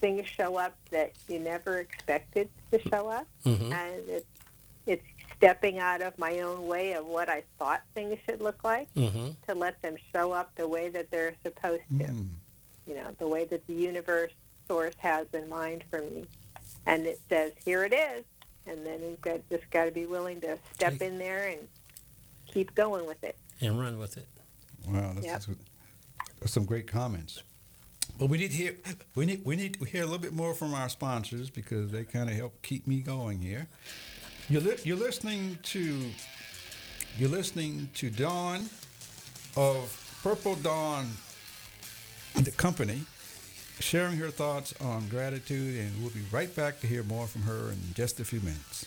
things 0.00 0.26
show 0.28 0.56
up 0.56 0.76
that 0.90 1.12
you 1.28 1.38
never 1.38 1.78
expected 1.78 2.48
to 2.72 2.80
show 2.88 3.08
up. 3.08 3.26
Mm-hmm. 3.44 3.72
and 3.72 4.02
it's 4.08 4.26
it's 4.86 5.04
stepping 5.36 5.78
out 5.78 6.00
of 6.02 6.16
my 6.18 6.40
own 6.40 6.66
way 6.66 6.92
of 6.94 7.04
what 7.06 7.28
I 7.28 7.42
thought 7.58 7.82
things 7.94 8.18
should 8.24 8.40
look 8.40 8.62
like 8.64 8.88
Mm-hmm. 8.94 9.28
to 9.48 9.54
let 9.54 9.80
them 9.82 9.96
show 10.12 10.32
up 10.32 10.54
the 10.56 10.66
way 10.68 10.88
that 10.88 11.10
they're 11.10 11.34
supposed 11.42 11.82
to. 11.98 12.04
Mm. 12.04 12.28
You 12.86 12.94
know, 12.94 13.08
the 13.18 13.28
way 13.28 13.44
that 13.44 13.66
the 13.66 13.74
universe 13.74 14.32
source 14.66 14.94
has 14.98 15.26
in 15.34 15.48
mind 15.48 15.84
for 15.90 16.00
me, 16.00 16.24
and 16.86 17.06
it 17.06 17.20
says, 17.28 17.52
"Here 17.64 17.84
it 17.84 17.92
is," 17.92 18.24
and 18.68 18.84
then 18.86 19.00
you've 19.02 19.20
got 19.20 19.40
just 19.50 19.68
got 19.70 19.84
to 19.86 19.90
be 19.90 20.06
willing 20.06 20.40
to 20.42 20.58
step 20.74 20.92
Take- 20.92 21.02
in 21.02 21.18
there 21.18 21.48
and 21.48 21.58
keep 22.46 22.74
going 22.74 23.06
with 23.06 23.22
it. 23.24 23.36
And 23.60 23.78
run 23.80 23.98
with 23.98 24.16
it. 24.16 24.26
Wow, 24.86 25.12
that's, 25.14 25.26
Yep. 25.26 25.32
that's, 25.34 25.48
that's 26.40 26.52
some 26.52 26.64
great 26.64 26.86
comments. 26.86 27.42
But 28.18 28.26
we 28.30 28.38
need 28.38 28.50
to 28.52 28.56
hear 28.56 28.74
we 29.14 29.26
need 29.26 29.44
we 29.44 29.54
need 29.56 29.74
to 29.78 29.84
hear 29.84 30.02
a 30.02 30.06
little 30.06 30.18
bit 30.20 30.32
more 30.32 30.54
from 30.54 30.74
our 30.74 30.88
sponsors 30.88 31.50
because 31.50 31.90
they 31.90 32.04
kind 32.04 32.28
of 32.30 32.36
help 32.36 32.60
keep 32.62 32.86
me 32.86 33.00
going 33.00 33.40
here. 33.40 33.68
You're 34.48 34.62
li- 34.62 34.78
you're 34.84 34.96
listening 34.96 35.58
to 35.64 36.00
you're 37.18 37.28
listening 37.28 37.90
to 37.96 38.10
Dawn 38.10 38.68
of 39.56 40.18
Purple 40.22 40.54
Dawn, 40.56 41.06
the 42.34 42.50
company, 42.52 43.02
sharing 43.80 44.16
her 44.16 44.30
thoughts 44.30 44.74
on 44.80 45.08
gratitude, 45.08 45.78
and 45.78 46.00
we'll 46.00 46.10
be 46.10 46.22
right 46.32 46.54
back 46.54 46.80
to 46.80 46.86
hear 46.86 47.02
more 47.02 47.26
from 47.26 47.42
her 47.42 47.70
in 47.70 47.78
just 47.94 48.20
a 48.20 48.24
few 48.24 48.40
minutes. 48.40 48.86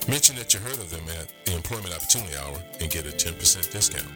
Mention 0.07 0.35
that 0.35 0.53
you 0.53 0.59
heard 0.59 0.73
of 0.73 0.89
them 0.89 1.03
at 1.19 1.31
the 1.45 1.55
Employment 1.55 1.93
Opportunity 1.93 2.35
Hour 2.35 2.57
and 2.79 2.89
get 2.89 3.05
a 3.05 3.09
10% 3.09 3.71
discount. 3.71 4.11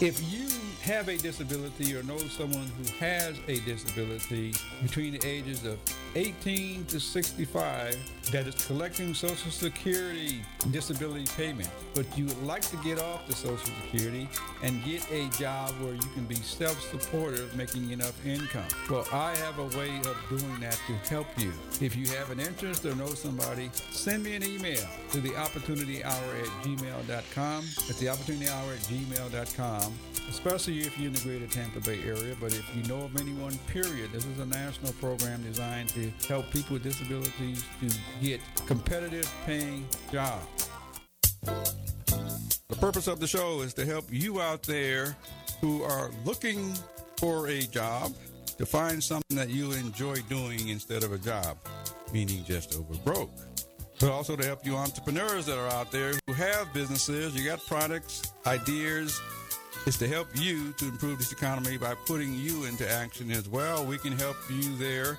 If 0.00 0.20
you 0.30 0.46
have 0.82 1.08
a 1.08 1.16
disability 1.16 1.96
or 1.96 2.02
know 2.02 2.18
someone 2.18 2.66
who 2.66 2.84
has 2.98 3.36
a 3.48 3.60
disability 3.60 4.54
between 4.82 5.14
the 5.14 5.26
ages 5.26 5.64
of 5.64 5.78
18 6.18 6.84
to 6.86 6.98
65 6.98 7.96
that 8.32 8.48
is 8.48 8.66
collecting 8.66 9.14
Social 9.14 9.52
Security 9.52 10.42
disability 10.72 11.26
payment, 11.36 11.70
but 11.94 12.06
you 12.18 12.26
would 12.26 12.42
like 12.42 12.62
to 12.70 12.76
get 12.78 12.98
off 12.98 13.24
the 13.28 13.32
Social 13.32 13.72
Security 13.84 14.28
and 14.64 14.84
get 14.84 15.08
a 15.12 15.28
job 15.38 15.70
where 15.80 15.94
you 15.94 16.08
can 16.14 16.24
be 16.24 16.34
self-supportive, 16.34 17.54
making 17.54 17.92
enough 17.92 18.26
income. 18.26 18.66
Well, 18.90 19.06
I 19.12 19.36
have 19.36 19.60
a 19.60 19.78
way 19.78 19.96
of 19.98 20.16
doing 20.28 20.58
that 20.58 20.76
to 20.88 20.94
help 21.08 21.28
you. 21.38 21.52
If 21.80 21.94
you 21.94 22.08
have 22.08 22.32
an 22.32 22.40
interest 22.40 22.84
or 22.84 22.96
know 22.96 23.14
somebody, 23.14 23.70
send 23.72 24.24
me 24.24 24.34
an 24.34 24.42
email 24.42 24.88
to 25.12 25.20
the 25.20 25.36
opportunity 25.36 26.02
hour 26.02 26.34
at 26.42 26.48
gmail.com. 26.64 27.64
At 27.88 27.96
the 27.96 28.08
opportunity 28.08 28.48
hour 28.48 28.72
at 28.72 28.80
gmail.com 28.80 29.94
especially 30.28 30.80
if 30.80 30.98
you're 30.98 31.08
in 31.08 31.12
the 31.12 31.20
greater 31.20 31.46
Tampa 31.46 31.80
Bay 31.80 32.00
area. 32.04 32.36
But 32.40 32.52
if 32.52 32.64
you 32.76 32.82
know 32.84 33.04
of 33.04 33.16
anyone, 33.16 33.56
period, 33.68 34.12
this 34.12 34.26
is 34.26 34.38
a 34.38 34.46
national 34.46 34.92
program 34.94 35.42
designed 35.42 35.88
to 35.90 36.07
help 36.26 36.50
people 36.50 36.74
with 36.74 36.82
disabilities 36.82 37.64
to 37.80 37.88
get 38.20 38.40
competitive 38.66 39.30
paying 39.44 39.86
jobs. 40.12 40.70
The 41.42 42.76
purpose 42.78 43.06
of 43.06 43.20
the 43.20 43.26
show 43.26 43.60
is 43.62 43.74
to 43.74 43.86
help 43.86 44.06
you 44.10 44.40
out 44.40 44.62
there 44.62 45.16
who 45.60 45.82
are 45.82 46.10
looking 46.24 46.72
for 47.16 47.48
a 47.48 47.62
job 47.62 48.12
to 48.58 48.66
find 48.66 49.02
something 49.02 49.36
that 49.36 49.48
you 49.48 49.72
enjoy 49.72 50.16
doing 50.28 50.68
instead 50.68 51.02
of 51.02 51.12
a 51.12 51.18
job, 51.18 51.56
meaning 52.12 52.44
just 52.44 52.74
over 52.76 52.94
broke. 53.04 53.30
But 54.00 54.10
also 54.10 54.36
to 54.36 54.44
help 54.44 54.64
you 54.64 54.76
entrepreneurs 54.76 55.46
that 55.46 55.58
are 55.58 55.68
out 55.68 55.90
there 55.90 56.14
who 56.26 56.32
have 56.32 56.72
businesses, 56.72 57.34
you 57.34 57.48
got 57.48 57.64
products, 57.66 58.32
ideas, 58.46 59.20
is 59.86 59.96
to 59.98 60.06
help 60.06 60.28
you 60.34 60.72
to 60.74 60.86
improve 60.86 61.18
this 61.18 61.32
economy 61.32 61.78
by 61.78 61.94
putting 62.06 62.34
you 62.34 62.64
into 62.64 62.88
action 62.88 63.30
as 63.30 63.48
well. 63.48 63.84
We 63.84 63.98
can 63.98 64.12
help 64.12 64.36
you 64.50 64.76
there. 64.76 65.18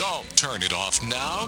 Don't 0.00 0.34
turn 0.34 0.62
it 0.62 0.72
off 0.72 1.02
now. 1.06 1.46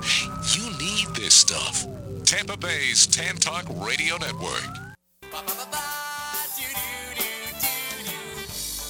You 0.52 0.64
need 0.78 1.06
this 1.16 1.32
stuff. 1.32 1.86
Tampa 2.26 2.54
Bay's 2.58 3.06
Tan 3.06 3.36
Talk 3.36 3.64
Radio 3.82 4.18
Network. 4.18 4.68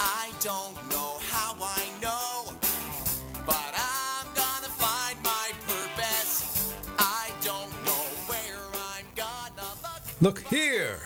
I 0.01 0.33
don't 0.41 0.75
know 0.91 1.17
how 1.31 1.55
I 1.61 1.85
know, 2.03 2.53
but 3.47 3.73
I'm 3.73 4.27
gonna 4.35 4.67
find 4.67 5.23
my 5.23 5.53
purpose. 5.65 6.75
I 6.99 7.31
don't 7.41 7.71
know 7.85 8.05
where 8.27 8.59
I'm 8.75 9.07
gonna 9.15 9.69
look. 10.21 10.41
Look 10.41 10.49
here. 10.49 10.99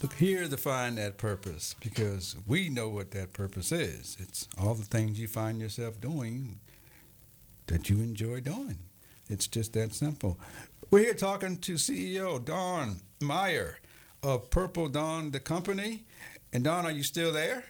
Look 0.00 0.14
here 0.14 0.48
to 0.48 0.56
find 0.56 0.96
that 0.96 1.18
purpose 1.18 1.74
because 1.78 2.36
we 2.46 2.70
know 2.70 2.88
what 2.88 3.10
that 3.10 3.34
purpose 3.34 3.70
is. 3.70 4.16
It's 4.18 4.48
all 4.58 4.72
the 4.72 4.84
things 4.84 5.20
you 5.20 5.28
find 5.28 5.60
yourself 5.60 6.00
doing 6.00 6.60
that 7.66 7.88
you 7.88 7.96
enjoy 7.96 8.40
doing. 8.40 8.78
It's 9.28 9.46
just 9.46 9.72
that 9.72 9.94
simple. 9.94 10.38
We're 10.90 11.04
here 11.04 11.14
talking 11.14 11.56
to 11.58 11.74
CEO 11.74 12.44
Dawn 12.44 13.00
Meyer 13.20 13.78
of 14.22 14.50
Purple 14.50 14.88
Dawn, 14.88 15.30
the 15.30 15.40
company. 15.40 16.04
And 16.52 16.64
Dawn, 16.64 16.84
are 16.86 16.92
you 16.92 17.02
still 17.02 17.32
there? 17.32 17.64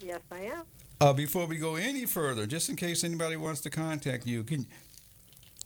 Yes, 0.00 0.20
I 0.30 0.40
am. 0.40 0.62
Uh, 1.00 1.12
before 1.12 1.46
we 1.46 1.58
go 1.58 1.76
any 1.76 2.06
further, 2.06 2.46
just 2.46 2.68
in 2.68 2.76
case 2.76 3.04
anybody 3.04 3.36
wants 3.36 3.60
to 3.62 3.70
contact 3.70 4.26
you, 4.26 4.44
can 4.44 4.66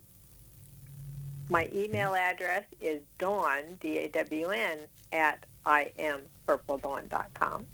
My 1.50 1.64
mm-hmm. 1.64 1.78
email 1.78 2.14
address 2.14 2.64
is 2.80 3.02
dawn, 3.18 3.76
D-A-W-N, 3.80 4.78
at 5.12 5.44
iampurpledawn.com. 5.66 7.66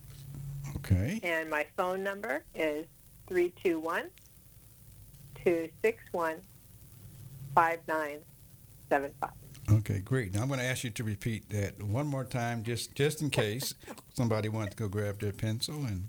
Okay. 0.76 1.20
And 1.22 1.50
my 1.50 1.66
phone 1.76 2.02
number 2.02 2.42
is 2.54 2.86
321 3.28 4.04
261 5.44 6.36
5975. 7.54 9.30
Okay, 9.72 9.98
great. 9.98 10.32
Now 10.32 10.42
I'm 10.42 10.48
going 10.48 10.60
to 10.60 10.66
ask 10.66 10.84
you 10.84 10.90
to 10.90 11.04
repeat 11.04 11.50
that 11.50 11.82
one 11.82 12.06
more 12.06 12.24
time, 12.24 12.62
just 12.62 12.94
just 12.94 13.20
in 13.20 13.30
case 13.30 13.74
somebody 14.14 14.48
wants 14.48 14.76
to 14.76 14.82
go 14.82 14.88
grab 14.88 15.18
their 15.18 15.32
pencil 15.32 15.84
and 15.84 16.08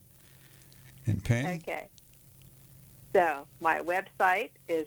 and 1.06 1.24
pen. 1.24 1.60
Okay. 1.64 1.88
So 3.14 3.48
my 3.60 3.80
website 3.80 4.52
is 4.68 4.86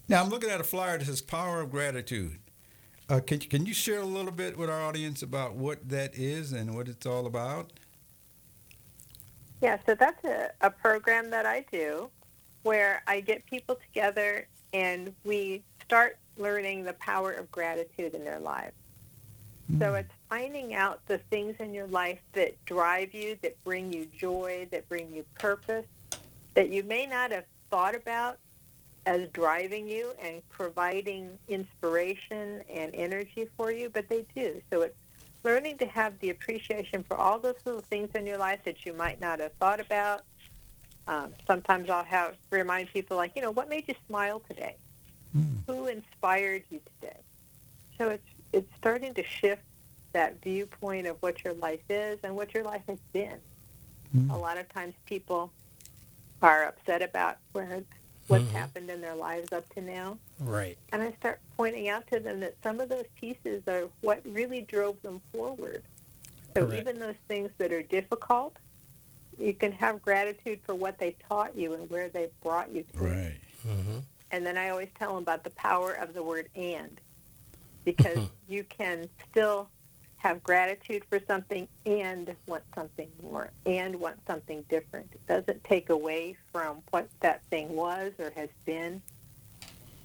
Now 0.07 0.23
I'm 0.23 0.29
looking 0.29 0.49
at 0.49 0.59
a 0.61 0.63
flyer 0.63 0.97
that 0.97 1.05
says 1.05 1.21
"Power 1.21 1.61
of 1.61 1.71
Gratitude." 1.71 2.39
Uh, 3.09 3.19
can 3.19 3.41
you, 3.41 3.47
can 3.47 3.65
you 3.65 3.73
share 3.73 3.99
a 3.99 4.05
little 4.05 4.31
bit 4.31 4.57
with 4.57 4.69
our 4.69 4.81
audience 4.81 5.21
about 5.21 5.55
what 5.55 5.89
that 5.89 6.15
is 6.15 6.53
and 6.53 6.75
what 6.75 6.87
it's 6.87 7.05
all 7.05 7.25
about? 7.25 7.71
Yeah, 9.61 9.77
so 9.85 9.95
that's 9.95 10.23
a, 10.23 10.51
a 10.61 10.69
program 10.69 11.29
that 11.29 11.45
I 11.45 11.65
do 11.71 12.09
where 12.63 13.03
I 13.07 13.19
get 13.19 13.45
people 13.45 13.75
together 13.75 14.47
and 14.73 15.13
we 15.23 15.63
start 15.85 16.17
learning 16.37 16.83
the 16.83 16.93
power 16.93 17.31
of 17.31 17.51
gratitude 17.51 18.13
in 18.13 18.23
their 18.23 18.39
lives. 18.39 18.73
So 19.79 19.95
it's 19.95 20.11
finding 20.29 20.75
out 20.75 20.99
the 21.07 21.17
things 21.17 21.55
in 21.59 21.73
your 21.73 21.87
life 21.87 22.19
that 22.33 22.63
drive 22.65 23.13
you, 23.13 23.37
that 23.41 23.61
bring 23.63 23.91
you 23.91 24.07
joy, 24.17 24.67
that 24.71 24.87
bring 24.89 25.11
you 25.13 25.25
purpose, 25.39 25.85
that 26.53 26.69
you 26.69 26.83
may 26.83 27.05
not 27.05 27.31
have 27.31 27.45
thought 27.71 27.95
about 27.95 28.37
as 29.05 29.27
driving 29.29 29.87
you 29.87 30.13
and 30.21 30.47
providing 30.49 31.37
inspiration 31.47 32.61
and 32.69 32.93
energy 32.95 33.47
for 33.57 33.71
you, 33.71 33.89
but 33.89 34.07
they 34.09 34.25
do. 34.35 34.61
So 34.71 34.81
it's 34.81 34.97
learning 35.43 35.77
to 35.79 35.85
have 35.85 36.17
the 36.19 36.29
appreciation 36.29 37.03
for 37.03 37.17
all 37.17 37.39
those 37.39 37.55
little 37.65 37.81
things 37.81 38.09
in 38.15 38.25
your 38.25 38.37
life 38.37 38.59
that 38.63 38.85
you 38.85 38.93
might 38.93 39.19
not 39.19 39.39
have 39.39 39.51
thought 39.53 39.79
about. 39.79 40.21
Um, 41.07 41.33
sometimes 41.45 41.89
I'll 41.89 42.05
have 42.05 42.35
remind 42.49 42.87
people 42.93 43.17
like, 43.17 43.33
you 43.35 43.41
know, 43.41 43.51
what 43.51 43.69
made 43.69 43.85
you 43.87 43.95
smile 44.07 44.41
today? 44.47 44.77
Who 45.67 45.87
inspired 45.87 46.63
you 46.69 46.79
today? 47.01 47.17
So 47.97 48.09
it's 48.09 48.27
it's 48.53 48.69
starting 48.77 49.13
to 49.15 49.23
shift 49.23 49.63
that 50.13 50.41
viewpoint 50.41 51.07
of 51.07 51.17
what 51.21 51.43
your 51.43 51.53
life 51.55 51.81
is 51.89 52.19
and 52.23 52.35
what 52.35 52.53
your 52.53 52.63
life 52.63 52.83
has 52.87 52.99
been. 53.11 53.39
A 54.29 54.37
lot 54.37 54.57
of 54.59 54.69
times 54.69 54.93
people 55.07 55.51
are 56.41 56.65
upset 56.65 57.01
about 57.01 57.37
where 57.51 57.83
what's 58.27 58.43
mm-hmm. 58.45 58.55
happened 58.55 58.89
in 58.89 59.01
their 59.01 59.15
lives 59.15 59.51
up 59.51 59.67
to 59.75 59.81
now. 59.81 60.17
Right. 60.39 60.77
And 60.91 61.01
I 61.01 61.11
start 61.19 61.39
pointing 61.57 61.89
out 61.89 62.07
to 62.11 62.19
them 62.19 62.39
that 62.39 62.55
some 62.63 62.79
of 62.79 62.89
those 62.89 63.05
pieces 63.19 63.63
are 63.67 63.89
what 64.01 64.21
really 64.25 64.61
drove 64.61 65.01
them 65.01 65.21
forward. 65.31 65.83
So 66.55 66.65
Correct. 66.65 66.81
even 66.81 66.99
those 66.99 67.15
things 67.27 67.49
that 67.57 67.71
are 67.73 67.81
difficult, 67.81 68.55
you 69.37 69.53
can 69.53 69.71
have 69.73 70.01
gratitude 70.01 70.59
for 70.65 70.75
what 70.75 70.99
they 70.99 71.15
taught 71.27 71.57
you 71.57 71.73
and 71.73 71.89
where 71.89 72.09
they 72.09 72.29
brought 72.41 72.71
you 72.71 72.85
to. 72.93 73.03
Right. 73.03 73.35
Mm-hmm. 73.67 73.99
And 74.31 74.45
then 74.45 74.57
I 74.57 74.69
always 74.69 74.89
tell 74.97 75.13
them 75.13 75.23
about 75.23 75.43
the 75.43 75.49
power 75.51 75.93
of 75.93 76.13
the 76.13 76.23
word 76.23 76.49
and, 76.55 76.99
because 77.83 78.19
you 78.47 78.63
can 78.63 79.09
still 79.29 79.67
have 80.23 80.41
gratitude 80.41 81.03
for 81.09 81.19
something 81.27 81.67
and 81.85 82.33
want 82.47 82.63
something 82.73 83.09
more 83.21 83.51
and 83.65 83.93
want 83.99 84.15
something 84.25 84.63
different. 84.69 85.09
It 85.11 85.27
doesn't 85.27 85.61
take 85.65 85.89
away 85.89 86.37
from 86.53 86.77
what 86.91 87.09
that 87.19 87.43
thing 87.49 87.75
was 87.75 88.13
or 88.17 88.31
has 88.37 88.47
been 88.65 89.01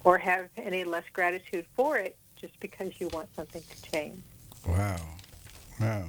or 0.02 0.18
have 0.18 0.48
any 0.56 0.82
less 0.82 1.04
gratitude 1.12 1.66
for 1.76 1.98
it 1.98 2.16
just 2.34 2.58
because 2.58 3.00
you 3.00 3.08
want 3.12 3.28
something 3.36 3.62
to 3.62 3.90
change. 3.92 4.20
Wow. 4.66 4.96
Wow. 5.80 6.04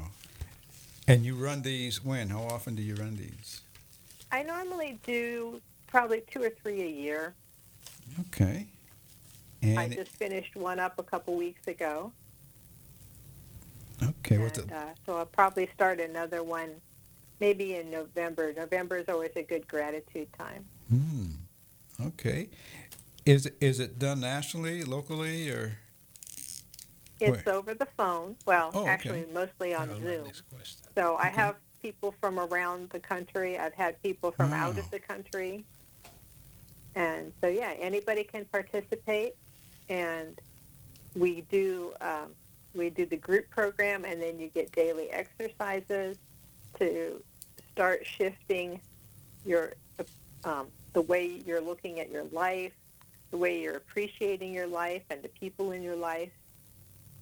And 1.08 1.24
you 1.24 1.36
run 1.36 1.62
these 1.62 2.04
when? 2.04 2.30
How 2.30 2.42
often 2.42 2.74
do 2.76 2.82
you 2.82 2.96
run 2.96 3.16
these? 3.16 3.62
I 4.32 4.42
normally 4.42 4.98
do 5.06 5.62
probably 5.86 6.24
two 6.32 6.42
or 6.42 6.50
three 6.50 6.82
a 6.82 6.90
year. 6.90 7.36
Okay. 8.22 8.66
I 9.64 9.88
just 9.88 10.12
finished 10.12 10.56
one 10.56 10.80
up 10.80 10.98
a 10.98 11.04
couple 11.04 11.36
weeks 11.36 11.68
ago. 11.68 12.12
Okay, 14.04 14.38
what's 14.38 14.60
and, 14.60 14.72
it? 14.72 14.76
uh, 14.78 14.86
so 15.06 15.18
I'll 15.18 15.26
probably 15.26 15.70
start 15.74 16.00
another 16.00 16.44
one 16.44 16.72
maybe 17.40 17.76
in 17.76 17.90
November. 17.90 18.54
November 18.54 18.98
is 18.98 19.06
always 19.10 19.32
a 19.36 19.44
good 19.44 19.68
gratitude 19.68 20.28
time. 20.38 20.66
Hmm. 20.90 21.26
Okay. 22.08 22.50
Is 23.26 23.50
is 23.60 23.80
it 23.80 24.00
done 24.00 24.22
nationally, 24.22 24.84
locally, 24.84 25.50
or 25.50 25.78
It's 27.20 27.46
Where? 27.46 27.56
over 27.56 27.74
the 27.74 27.88
phone. 27.98 28.36
Well, 28.46 28.72
Oh, 28.74 28.82
okay. 28.82 28.90
actually, 28.90 29.26
mostly 29.34 29.74
on 29.74 29.90
Oh, 29.90 30.00
Zoom. 30.00 30.24
next 30.26 30.42
question. 30.50 30.80
So 30.96 31.18
I 31.18 31.28
have 31.28 31.56
people 31.82 32.14
from 32.22 32.40
around 32.40 32.90
the 32.92 33.00
country. 33.00 33.58
I've 33.58 33.74
had 33.74 34.02
people 34.02 34.32
from 34.32 34.54
out 34.54 34.78
of 34.78 34.90
the 34.90 35.00
country. 35.00 35.66
And 36.96 37.32
so, 37.42 37.48
yeah, 37.48 37.74
anybody 37.80 38.24
can 38.24 38.46
participate. 38.46 39.36
And 39.90 40.40
we 41.16 41.42
do 41.52 41.94
um, 42.02 42.34
we 42.74 42.90
do 42.90 43.06
the 43.06 43.18
group 43.18 43.50
program, 43.50 44.06
and 44.06 44.22
then 44.22 44.40
you 44.40 44.48
get 44.48 44.72
daily 44.72 45.10
exercises 45.10 46.18
to 46.78 47.22
start 47.72 48.06
shifting 48.06 48.80
your 49.46 49.74
um, 50.44 50.68
the 50.94 51.02
way 51.02 51.42
you're 51.46 51.62
looking 51.62 52.00
at 52.00 52.10
your 52.10 52.24
life, 52.32 52.74
the 53.32 53.38
way 53.38 53.62
you're 53.62 53.76
appreciating 53.76 54.54
your 54.54 54.68
life 54.68 55.04
and 55.10 55.22
the 55.22 55.28
people 55.30 55.72
in 55.72 55.82
your 55.82 55.96
life, 55.96 56.32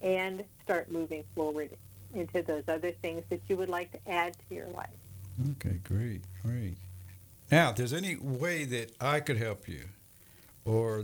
and 0.01 0.43
start 0.63 0.91
moving 0.91 1.23
forward 1.35 1.69
into 2.13 2.41
those 2.41 2.63
other 2.67 2.91
things 2.91 3.23
that 3.29 3.41
you 3.47 3.57
would 3.57 3.69
like 3.69 3.91
to 3.91 4.11
add 4.11 4.35
to 4.47 4.55
your 4.55 4.67
life. 4.67 4.89
Okay, 5.51 5.79
great, 5.83 6.21
great. 6.43 6.77
Now, 7.51 7.69
if 7.69 7.77
there's 7.77 7.93
any 7.93 8.15
way 8.15 8.65
that 8.65 8.91
I 8.99 9.19
could 9.19 9.37
help 9.37 9.67
you, 9.67 9.83
or 10.65 11.03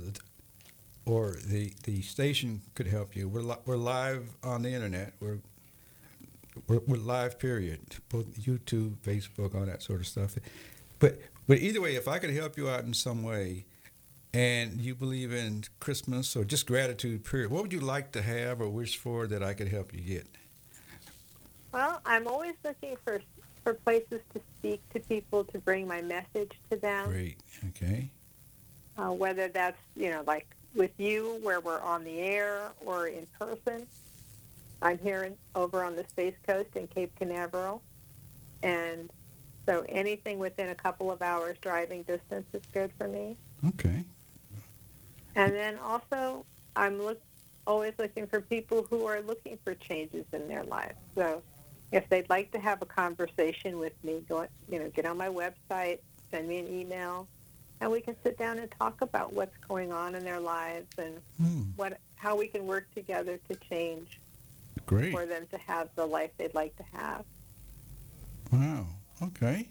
or 1.05 1.37
the 1.45 1.73
the 1.83 2.01
station 2.01 2.61
could 2.75 2.87
help 2.87 3.15
you, 3.15 3.27
we're 3.27 3.41
li- 3.41 3.61
we're 3.65 3.77
live 3.77 4.29
on 4.43 4.63
the 4.63 4.69
internet. 4.69 5.13
We're 5.19 5.39
we're, 6.67 6.81
we're 6.87 6.97
live. 6.97 7.39
Period. 7.39 7.81
Both 8.09 8.39
YouTube, 8.39 8.97
Facebook, 8.97 9.55
all 9.55 9.65
that 9.65 9.81
sort 9.81 9.99
of 9.99 10.07
stuff. 10.07 10.37
But 10.99 11.19
but 11.47 11.59
either 11.59 11.81
way, 11.81 11.95
if 11.95 12.07
I 12.07 12.19
could 12.19 12.33
help 12.33 12.57
you 12.57 12.69
out 12.69 12.83
in 12.83 12.93
some 12.93 13.23
way, 13.23 13.65
and 14.33 14.79
you 14.79 14.95
believe 14.95 15.31
in 15.33 15.63
Christmas 15.79 16.35
or 16.35 16.43
just 16.43 16.65
gratitude, 16.65 17.23
period, 17.23 17.51
what 17.51 17.63
would 17.63 17.73
you 17.73 17.81
like 17.81 18.11
to 18.13 18.21
have 18.21 18.61
or 18.61 18.69
wish 18.69 18.97
for 18.97 19.27
that 19.27 19.43
I 19.43 19.53
could 19.53 19.67
help 19.67 19.93
you 19.93 20.01
get? 20.01 20.27
Well, 21.71 22.01
I'm 22.05 22.27
always 22.27 22.55
looking 22.63 22.95
for 23.03 23.21
for 23.63 23.73
places 23.73 24.21
to 24.33 24.41
speak 24.57 24.81
to 24.93 24.99
people 24.99 25.45
to 25.45 25.57
bring 25.59 25.87
my 25.87 26.01
message 26.01 26.51
to 26.69 26.77
them. 26.77 27.07
Great. 27.07 27.37
Okay. 27.69 28.09
Uh, 28.97 29.11
whether 29.11 29.47
that's 29.47 29.79
you 29.95 30.09
know 30.09 30.23
like 30.27 30.47
with 30.75 30.91
you 30.97 31.39
where 31.41 31.59
we're 31.59 31.81
on 31.81 32.03
the 32.03 32.19
air 32.19 32.71
or 32.85 33.07
in 33.07 33.27
person. 33.39 33.85
I'm 34.81 34.97
here 34.97 35.23
in, 35.23 35.37
over 35.55 35.83
on 35.83 35.95
the 35.95 36.03
Space 36.09 36.35
Coast 36.45 36.69
in 36.75 36.87
Cape 36.87 37.15
Canaveral, 37.17 37.81
and 38.61 39.09
so 39.65 39.85
anything 39.87 40.39
within 40.39 40.69
a 40.69 40.75
couple 40.75 41.09
of 41.09 41.21
hours 41.21 41.57
driving 41.61 42.03
distance 42.03 42.45
is 42.53 42.61
good 42.73 42.91
for 42.97 43.07
me. 43.07 43.37
Okay. 43.65 44.03
And 45.35 45.53
then 45.53 45.77
also, 45.79 46.45
I'm 46.75 47.01
look, 47.01 47.21
always 47.65 47.93
looking 47.97 48.27
for 48.27 48.41
people 48.41 48.85
who 48.89 49.05
are 49.05 49.21
looking 49.21 49.57
for 49.63 49.73
changes 49.75 50.25
in 50.33 50.47
their 50.47 50.63
lives. 50.63 50.97
So, 51.15 51.41
if 51.91 52.09
they'd 52.09 52.29
like 52.29 52.51
to 52.51 52.59
have 52.59 52.81
a 52.81 52.85
conversation 52.85 53.77
with 53.77 53.93
me, 54.03 54.21
go 54.27 54.47
you 54.69 54.79
know 54.79 54.89
get 54.89 55.05
on 55.05 55.17
my 55.17 55.29
website, 55.29 55.99
send 56.31 56.47
me 56.47 56.59
an 56.59 56.67
email, 56.67 57.27
and 57.83 57.91
we 57.91 57.99
can 57.99 58.15
sit 58.23 58.37
down 58.37 58.59
and 58.59 58.71
talk 58.79 59.01
about 59.01 59.33
what's 59.33 59.57
going 59.67 59.91
on 59.91 60.15
in 60.15 60.23
their 60.23 60.39
lives 60.39 60.87
and 60.97 61.21
Hmm. 61.37 61.63
what 61.75 61.99
how 62.15 62.37
we 62.37 62.47
can 62.47 62.65
work 62.65 62.87
together 62.95 63.37
to 63.49 63.55
change 63.69 64.21
Great. 64.85 65.11
for 65.11 65.25
them 65.25 65.45
to 65.47 65.57
have 65.57 65.89
the 65.95 66.05
life 66.05 66.31
they'd 66.37 66.53
like 66.55 66.73
to 66.77 66.83
have. 66.97 67.25
Wow. 68.53 68.87
Okay. 69.21 69.67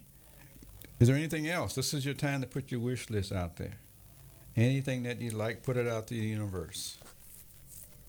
Is 1.01 1.09
there 1.09 1.17
anything 1.17 1.49
else? 1.49 1.75
This 1.75 1.95
is 1.95 2.05
your 2.05 2.13
time 2.13 2.43
to 2.43 2.47
put 2.47 2.71
your 2.71 2.81
wish 2.81 3.09
list 3.09 3.33
out 3.33 3.57
there. 3.57 3.79
Anything 4.55 5.05
that 5.05 5.19
you'd 5.19 5.33
like, 5.33 5.63
put 5.63 5.79
it 5.79 5.89
out 5.89 6.07
to 6.09 6.15
the 6.15 6.21
universe. 6.21 6.99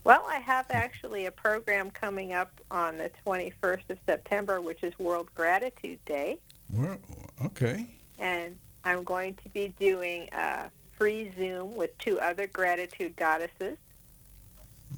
Well, 0.04 0.26
I 0.30 0.40
have 0.40 0.66
actually 0.70 1.26
a 1.28 1.32
program 1.32 1.90
coming 1.90 2.34
up 2.34 2.52
on 2.70 2.98
the 2.98 3.10
21st 3.26 3.90
of 3.90 3.98
September, 4.06 4.60
which 4.60 4.84
is 4.84 5.00
World 5.00 5.30
Gratitude 5.34 6.04
Day. 6.04 6.40
Well, 6.70 6.98
okay. 7.46 7.86
and 8.20 8.58
I'm 8.86 9.04
going 9.04 9.36
to 9.44 9.50
be 9.50 9.74
doing 9.80 10.30
a 10.34 10.70
free 10.98 11.32
Zoom 11.38 11.76
with 11.76 11.98
two 11.98 12.20
other 12.20 12.48
gratitude 12.48 13.16
goddesses. 13.16 13.78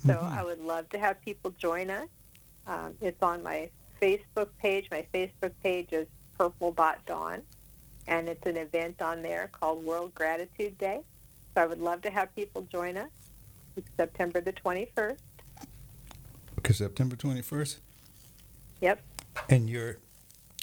So 0.06 0.14
Mhm. 0.14 0.38
I 0.38 0.44
would 0.44 0.60
love 0.60 0.90
to 0.90 1.00
have 1.00 1.22
people 1.22 1.52
join 1.52 1.90
us. 1.90 2.10
Um, 2.68 2.96
it's 3.02 3.22
on 3.22 3.44
my 3.44 3.70
Facebook 4.02 4.50
page. 4.58 4.90
My 4.92 5.08
Facebook 5.14 5.54
page 5.64 5.94
is 5.94 6.08
Purple 6.38 6.72
Dot 6.74 7.06
Dawn, 7.06 7.44
and 8.08 8.28
it's 8.28 8.46
an 8.46 8.58
event 8.58 9.02
on 9.02 9.22
there 9.22 9.48
called 9.48 9.84
World 9.86 10.14
Gratitude 10.14 10.78
Day. 10.78 11.02
So 11.54 11.62
I 11.62 11.66
would 11.66 11.80
love 11.80 12.02
to 12.02 12.10
have 12.10 12.36
people 12.36 12.64
join 12.64 12.98
us. 12.98 13.10
It's 13.78 13.88
September 13.96 14.42
the 14.42 14.52
21st. 14.54 15.20
Okay, 16.60 16.74
September 16.74 17.16
21st. 17.16 17.80
Yep. 18.82 19.02
And 19.50 19.70
your 19.70 19.98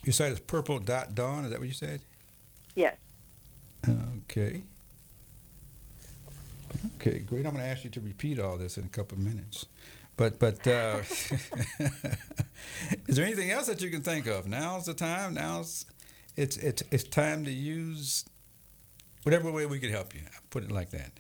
your 0.05 0.13
site 0.13 0.33
is 0.33 0.41
purple 0.41 0.79
dot 0.81 1.15
dawn. 1.15 1.45
Is 1.45 1.51
that 1.51 1.61
what 1.61 1.69
you 1.69 1.75
said? 1.75 2.01
Yes. 2.75 2.97
Okay. 3.89 4.63
Okay, 6.97 7.19
great. 7.21 7.47
I'm 7.47 7.53
going 7.53 7.65
to 7.65 7.71
ask 7.71 7.85
you 7.85 7.91
to 7.91 8.01
repeat 8.01 8.39
all 8.39 8.57
this 8.57 8.79
in 8.79 8.85
a 8.85 8.89
couple 8.89 9.19
of 9.19 9.25
minutes. 9.25 9.67
But 10.17 10.39
but 10.39 10.67
uh, 10.67 11.01
is 13.09 13.17
there 13.17 13.25
anything 13.25 13.51
else 13.51 13.67
that 13.67 13.81
you 13.81 13.91
can 13.91 14.03
think 14.03 14.27
of? 14.27 14.47
Now's 14.47 14.85
the 14.87 14.95
time. 14.95 15.35
Now's 15.35 15.87
it's 16.37 16.57
it's 16.59 16.83
it's 16.91 17.05
time 17.05 17.45
to 17.45 17.51
use 17.51 18.25
whatever 19.23 19.51
way 19.51 19.67
we 19.67 19.79
could 19.81 19.91
help 19.91 20.15
you. 20.15 20.21
Put 20.51 20.65
it 20.65 20.71
like 20.71 20.91
that. 20.91 21.13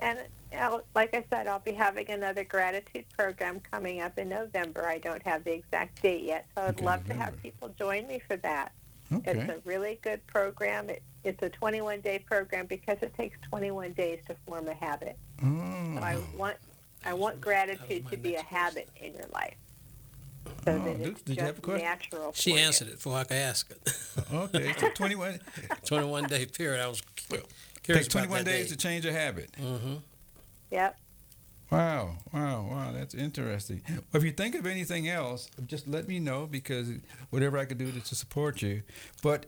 And 0.00 0.18
uh, 0.56 0.78
like 0.94 1.14
I 1.14 1.24
said, 1.30 1.46
I'll 1.46 1.58
be 1.58 1.72
having 1.72 2.10
another 2.10 2.44
gratitude 2.44 3.06
program 3.16 3.60
coming 3.72 4.00
up 4.00 4.18
in 4.18 4.28
November. 4.28 4.86
I 4.86 4.98
don't 4.98 5.22
have 5.24 5.44
the 5.44 5.52
exact 5.54 6.02
date 6.02 6.22
yet, 6.24 6.46
so 6.56 6.64
I'd 6.64 6.78
Okay, 6.78 6.84
love 6.84 7.04
to 7.06 7.14
have 7.14 7.36
people 7.42 7.68
join 7.78 8.06
me 8.06 8.20
for 8.26 8.36
that. 8.38 8.72
Okay. 9.12 9.32
It's 9.32 9.48
a 9.48 9.60
really 9.64 9.98
good 10.02 10.26
program. 10.26 10.88
It, 10.90 11.02
it's 11.24 11.42
a 11.42 11.48
21 11.48 12.00
day 12.00 12.18
program 12.18 12.66
because 12.66 12.98
it 13.02 13.14
takes 13.16 13.36
21 13.48 13.92
days 13.92 14.20
to 14.28 14.36
form 14.46 14.68
a 14.68 14.74
habit. 14.74 15.16
Oh. 15.44 15.94
So 15.96 16.00
I 16.02 16.18
want 16.36 16.56
I 17.04 17.14
want 17.14 17.40
gratitude 17.40 18.08
to 18.10 18.16
be 18.16 18.34
a 18.36 18.42
habit 18.42 18.88
in 18.96 19.14
your 19.14 19.26
life. 19.32 19.54
So 20.64 20.72
Oh, 20.72 20.78
that 20.84 20.98
Luke, 21.00 21.08
it's 21.12 21.22
did 21.22 21.36
you 21.36 21.42
have 21.44 21.58
a 21.58 21.60
question? 21.60 21.84
natural. 21.86 22.32
She 22.34 22.50
for 22.52 22.58
you. 22.58 22.64
answered 22.64 22.88
it 22.88 22.94
before 22.94 23.16
I 23.16 23.24
could 23.24 23.36
ask 23.36 23.70
it. 23.70 23.98
Okay, 24.32 24.72
so 24.78 24.88
21 24.90 25.40
21 25.86 26.24
day 26.24 26.46
period. 26.46 26.80
I 26.82 26.88
was 26.88 27.00
takes 27.28 27.42
curious 27.82 28.06
about 28.06 28.12
21 28.26 28.44
that 28.44 28.50
days 28.50 28.64
day. 28.66 28.70
to 28.70 28.76
change 28.76 29.06
a 29.06 29.12
habit. 29.12 29.50
Mm-hmm. 29.60 29.94
Yep. 30.70 30.96
Wow, 31.70 32.16
wow, 32.34 32.68
wow, 32.70 32.92
that's 32.92 33.14
interesting. 33.14 33.80
Well, 33.88 34.02
if 34.12 34.24
you 34.24 34.30
think 34.32 34.54
of 34.54 34.66
anything 34.66 35.08
else, 35.08 35.48
just 35.66 35.88
let 35.88 36.06
me 36.06 36.18
know 36.20 36.46
because 36.46 36.90
whatever 37.30 37.56
I 37.56 37.64
could 37.64 37.78
do 37.78 37.90
to, 37.90 38.00
to 38.00 38.14
support 38.14 38.60
you. 38.60 38.82
But 39.22 39.46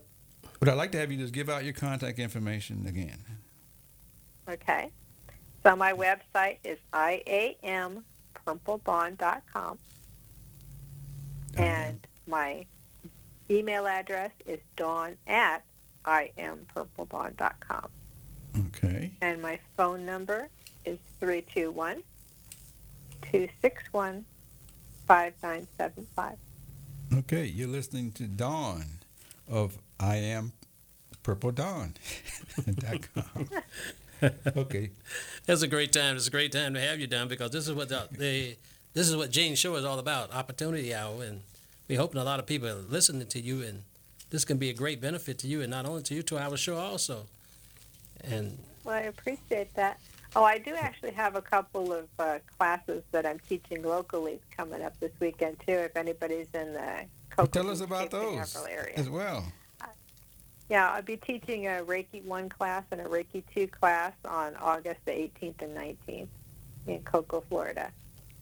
what 0.59 0.69
I'd 0.69 0.75
like 0.75 0.93
to 0.93 0.99
have 0.99 1.11
you 1.11 1.19
just 1.19 1.35
give 1.35 1.49
out 1.49 1.65
your 1.65 1.73
contact 1.73 2.19
information 2.19 2.87
again. 2.87 3.25
Okay. 4.49 4.91
So 5.63 5.75
my 5.77 5.93
website 5.93 6.59
is 6.65 6.79
iampurpledawn.com. 6.93 9.79
And 11.57 12.05
my 12.27 12.67
email 13.51 13.87
address 13.87 14.33
is 14.47 14.61
dawn 14.77 15.17
at 15.27 15.65
iampurpledawn.com. 16.05 17.89
Okay. 18.69 19.11
And 19.21 19.43
my 19.43 19.59
phone 19.77 20.05
number 20.05 20.49
is 20.85 20.99
321 21.21 22.03
261 23.23 24.25
5975. 25.07 26.37
Okay, 27.19 27.45
you're 27.45 27.69
listening 27.69 28.11
to 28.13 28.25
Dawn 28.25 28.85
of 29.49 29.79
I 30.05 30.17
Am 30.17 30.53
Purple 31.23 31.51
Dawn. 31.51 31.95
okay. 34.57 34.91
It's 35.49 35.63
a 35.63 35.67
great 35.67 35.93
time. 35.95 36.17
It's 36.17 36.27
a 36.27 36.31
great 36.31 36.53
time 36.53 36.75
to 36.75 36.81
have 36.81 37.01
you 37.01 37.07
down 37.07 37.27
because 37.27 37.51
this 37.53 37.67
is 37.67 37.73
what 37.75 37.89
the, 37.89 38.07
the 38.13 38.57
this 38.93 39.09
is 39.09 39.17
what 39.17 39.31
Gene's 39.31 39.59
show 39.59 39.75
is 39.77 39.85
all 39.85 39.99
about, 39.99 40.31
opportunity 40.35 40.95
hour, 40.95 41.23
and 41.25 41.41
we're 41.89 41.99
hoping 41.99 42.21
a 42.21 42.25
lot 42.25 42.39
of 42.39 42.45
people 42.45 42.69
are 42.69 42.75
listening 42.75 43.27
to 43.29 43.41
you, 43.41 43.63
and 43.63 43.83
this 44.29 44.45
can 44.45 44.59
be 44.59 44.69
a 44.69 44.75
great 44.75 45.01
benefit 45.01 45.39
to 45.39 45.49
you, 45.49 45.63
and 45.63 45.71
not 45.71 45.87
only 45.87 46.03
to 46.03 46.15
you, 46.15 46.23
to 46.25 46.39
our 46.39 46.57
show 46.59 46.77
also. 46.77 47.25
And 48.23 48.59
Well, 48.85 48.97
I 48.97 49.01
appreciate 49.01 49.75
that. 49.75 49.99
Oh, 50.37 50.45
I 50.45 50.59
do 50.59 50.75
actually 50.75 51.13
have 51.13 51.35
a 51.35 51.43
couple 51.43 51.95
of 51.95 52.09
uh, 52.19 52.41
classes 52.59 53.03
that 53.13 53.25
I'm 53.25 53.39
teaching 53.49 53.83
locally 53.83 54.39
coming 54.55 54.83
up 54.83 55.01
this 55.01 55.13
weekend 55.19 55.57
too. 55.67 55.73
If 55.73 55.97
anybody's 55.97 56.49
in 56.53 56.75
the 56.75 57.07
Well, 57.39 57.47
Cocoa 57.47 57.63
tell 57.63 57.71
us 57.71 57.81
about 57.81 58.11
those 58.11 58.55
area. 58.69 58.95
as 58.97 59.09
well. 59.09 59.45
Yeah, 60.71 60.91
I'll 60.93 61.03
be 61.03 61.17
teaching 61.19 61.67
a 61.67 61.83
Reiki 61.85 62.25
1 62.25 62.49
class 62.49 62.85
and 62.91 63.01
a 63.01 63.05
Reiki 63.05 63.43
2 63.55 63.67
class 63.69 64.13
on 64.25 64.57
August 64.57 65.01
the 65.05 65.13
18th 65.13 65.61
and 65.63 65.77
19th 65.77 66.29
in 66.87 67.01
Cocoa, 67.03 67.43
Florida. 67.49 67.91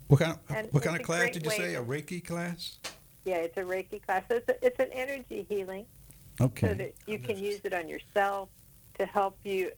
What 0.09 0.21
kind 0.21 0.33
of, 0.33 0.57
And 0.57 0.69
what 0.73 0.83
kind 0.83 0.97
of 0.97 1.03
class 1.03 1.31
did 1.33 1.45
you 1.45 1.51
say? 1.51 1.73
to- 1.73 1.81
A 1.81 1.85
Reiki 1.85 2.25
class? 2.25 2.79
Yeah, 3.25 3.37
it's 3.37 3.57
a 3.57 3.63
Reiki 3.63 4.01
class. 4.05 4.23
It's, 4.31 4.49
a, 4.49 4.65
it's 4.65 4.79
an 4.79 4.89
energy 4.93 5.47
healing 5.49 5.87
Okay. 6.41 6.69
so 6.69 6.75
that 6.75 6.95
you 7.07 7.19
can 7.19 7.39
use 7.39 7.61
it 7.65 7.73
on 7.75 7.89
yourself 7.89 8.49
to 8.99 9.07
help 9.07 9.37
you 9.45 9.71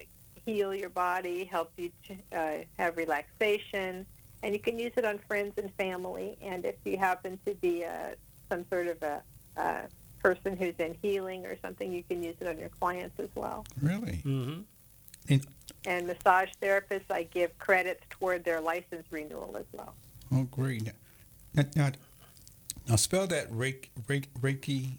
heal 0.44 0.74
your 0.74 0.90
body, 0.90 1.44
help 1.44 1.72
you 1.76 1.90
uh, 2.32 2.56
have 2.78 2.96
relaxation, 2.98 4.04
and 4.42 4.52
you 4.52 4.58
can 4.60 4.78
use 4.78 4.92
it 4.96 5.04
on 5.06 5.18
friends 5.26 5.54
and 5.56 5.72
family. 5.74 6.36
And 6.42 6.64
if 6.66 6.74
you 6.84 6.98
happen 6.98 7.38
to 7.46 7.54
be 7.54 7.82
a, 7.82 8.14
some 8.50 8.66
sort 8.70 8.88
of 8.88 9.02
a, 9.02 9.22
a 9.56 9.82
person 10.24 10.56
who's 10.56 10.74
in 10.78 10.96
healing 11.02 11.44
or 11.44 11.54
something, 11.60 11.92
you 11.92 12.02
can 12.02 12.22
use 12.22 12.34
it 12.40 12.48
on 12.48 12.58
your 12.58 12.70
clients 12.70 13.20
as 13.20 13.28
well. 13.34 13.66
Really? 13.82 14.22
Mm-hmm. 14.24 14.60
And, 15.28 15.46
And 15.86 16.06
massage 16.06 16.48
therapists, 16.62 17.10
I 17.10 17.24
give 17.24 17.56
credits 17.58 18.02
toward 18.08 18.42
their 18.42 18.60
license 18.62 19.04
renewal 19.10 19.54
as 19.58 19.66
well. 19.72 19.94
oh, 20.32 20.44
great. 20.50 20.90
Now, 21.54 21.64
now, 21.76 21.90
now 22.88 22.96
spell 22.96 23.26
that 23.26 23.52
Reiki. 23.52 23.88
Reiki, 24.08 24.26
Reiki. 24.40 24.90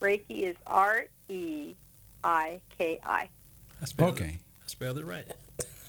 Reiki 0.00 0.42
is 0.44 0.56
R 0.66 1.06
E 1.28 1.74
I 2.22 2.60
K 2.78 3.00
I. 3.04 3.28
I 3.82 3.84
spelled 3.84 4.14
Okay. 4.14 4.24
It, 4.24 4.40
I 4.64 4.66
spelled 4.68 4.98
it 4.98 5.04
right. 5.04 5.26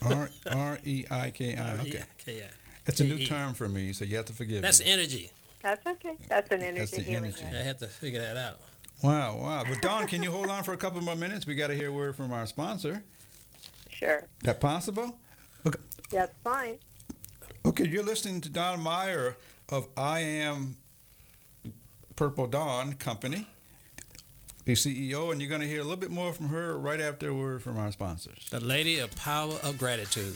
R 0.02 0.30
R 0.52 0.80
E 0.84 1.06
I 1.12 1.30
K 1.30 1.56
I. 1.56 1.74
Okay. 1.82 2.04
R-E-I-K-I. 2.28 2.50
That's 2.86 3.02
a 3.02 3.04
new 3.04 3.26
term 3.26 3.54
for 3.54 3.68
me, 3.68 3.94
so 3.94 4.06
you 4.06 4.16
have 4.16 4.26
to 4.26 4.34
forgive 4.34 4.62
That's 4.62 4.80
me. 4.80 4.86
That's 4.86 4.98
energy. 4.98 5.32
That's 5.68 5.86
okay. 5.86 6.16
That's 6.30 6.50
an 6.52 6.62
energy 6.62 6.80
That's 6.80 6.92
the 6.92 7.02
healing. 7.02 7.26
energy. 7.26 7.44
I 7.44 7.62
have 7.62 7.78
to 7.80 7.88
figure 7.88 8.22
that 8.22 8.38
out. 8.38 8.62
Wow, 9.04 9.36
wow. 9.38 9.66
But 9.68 9.82
Dawn, 9.82 10.08
can 10.08 10.24
you 10.24 10.32
hold 10.32 10.48
on 10.48 10.64
for 10.64 10.72
a 10.72 10.78
couple 10.78 11.02
more 11.02 11.18
minutes? 11.18 11.46
We 11.46 11.56
got 11.56 11.68
to 11.68 11.76
hear 11.76 11.90
a 11.90 11.92
word 11.92 12.16
from 12.16 12.32
our 12.32 12.46
sponsor. 12.46 13.04
Sure. 13.90 14.24
That 14.44 14.62
possible? 14.62 15.20
Okay. 15.66 15.80
That's 16.10 16.32
fine. 16.42 16.78
Okay, 17.66 17.86
you're 17.86 18.06
listening 18.06 18.40
to 18.42 18.50
Dawn 18.50 18.80
Meyer 18.80 19.36
of 19.68 19.90
I 19.98 20.22
Am 20.22 20.78
Purple 22.16 22.48
Dawn 22.48 22.94
Company, 22.94 23.46
the 24.64 24.72
CEO, 24.72 25.34
and 25.34 25.42
you're 25.42 25.50
going 25.50 25.60
to 25.60 25.68
hear 25.68 25.82
a 25.82 25.84
little 25.84 25.98
bit 25.98 26.12
more 26.12 26.32
from 26.32 26.48
her 26.48 26.78
right 26.78 27.02
after 27.02 27.28
a 27.28 27.34
word 27.34 27.62
from 27.62 27.78
our 27.78 27.92
sponsors. 27.92 28.48
The 28.52 28.62
lady 28.62 29.00
of 29.00 29.14
power 29.18 29.56
of 29.64 29.78
gratitude. 29.78 30.36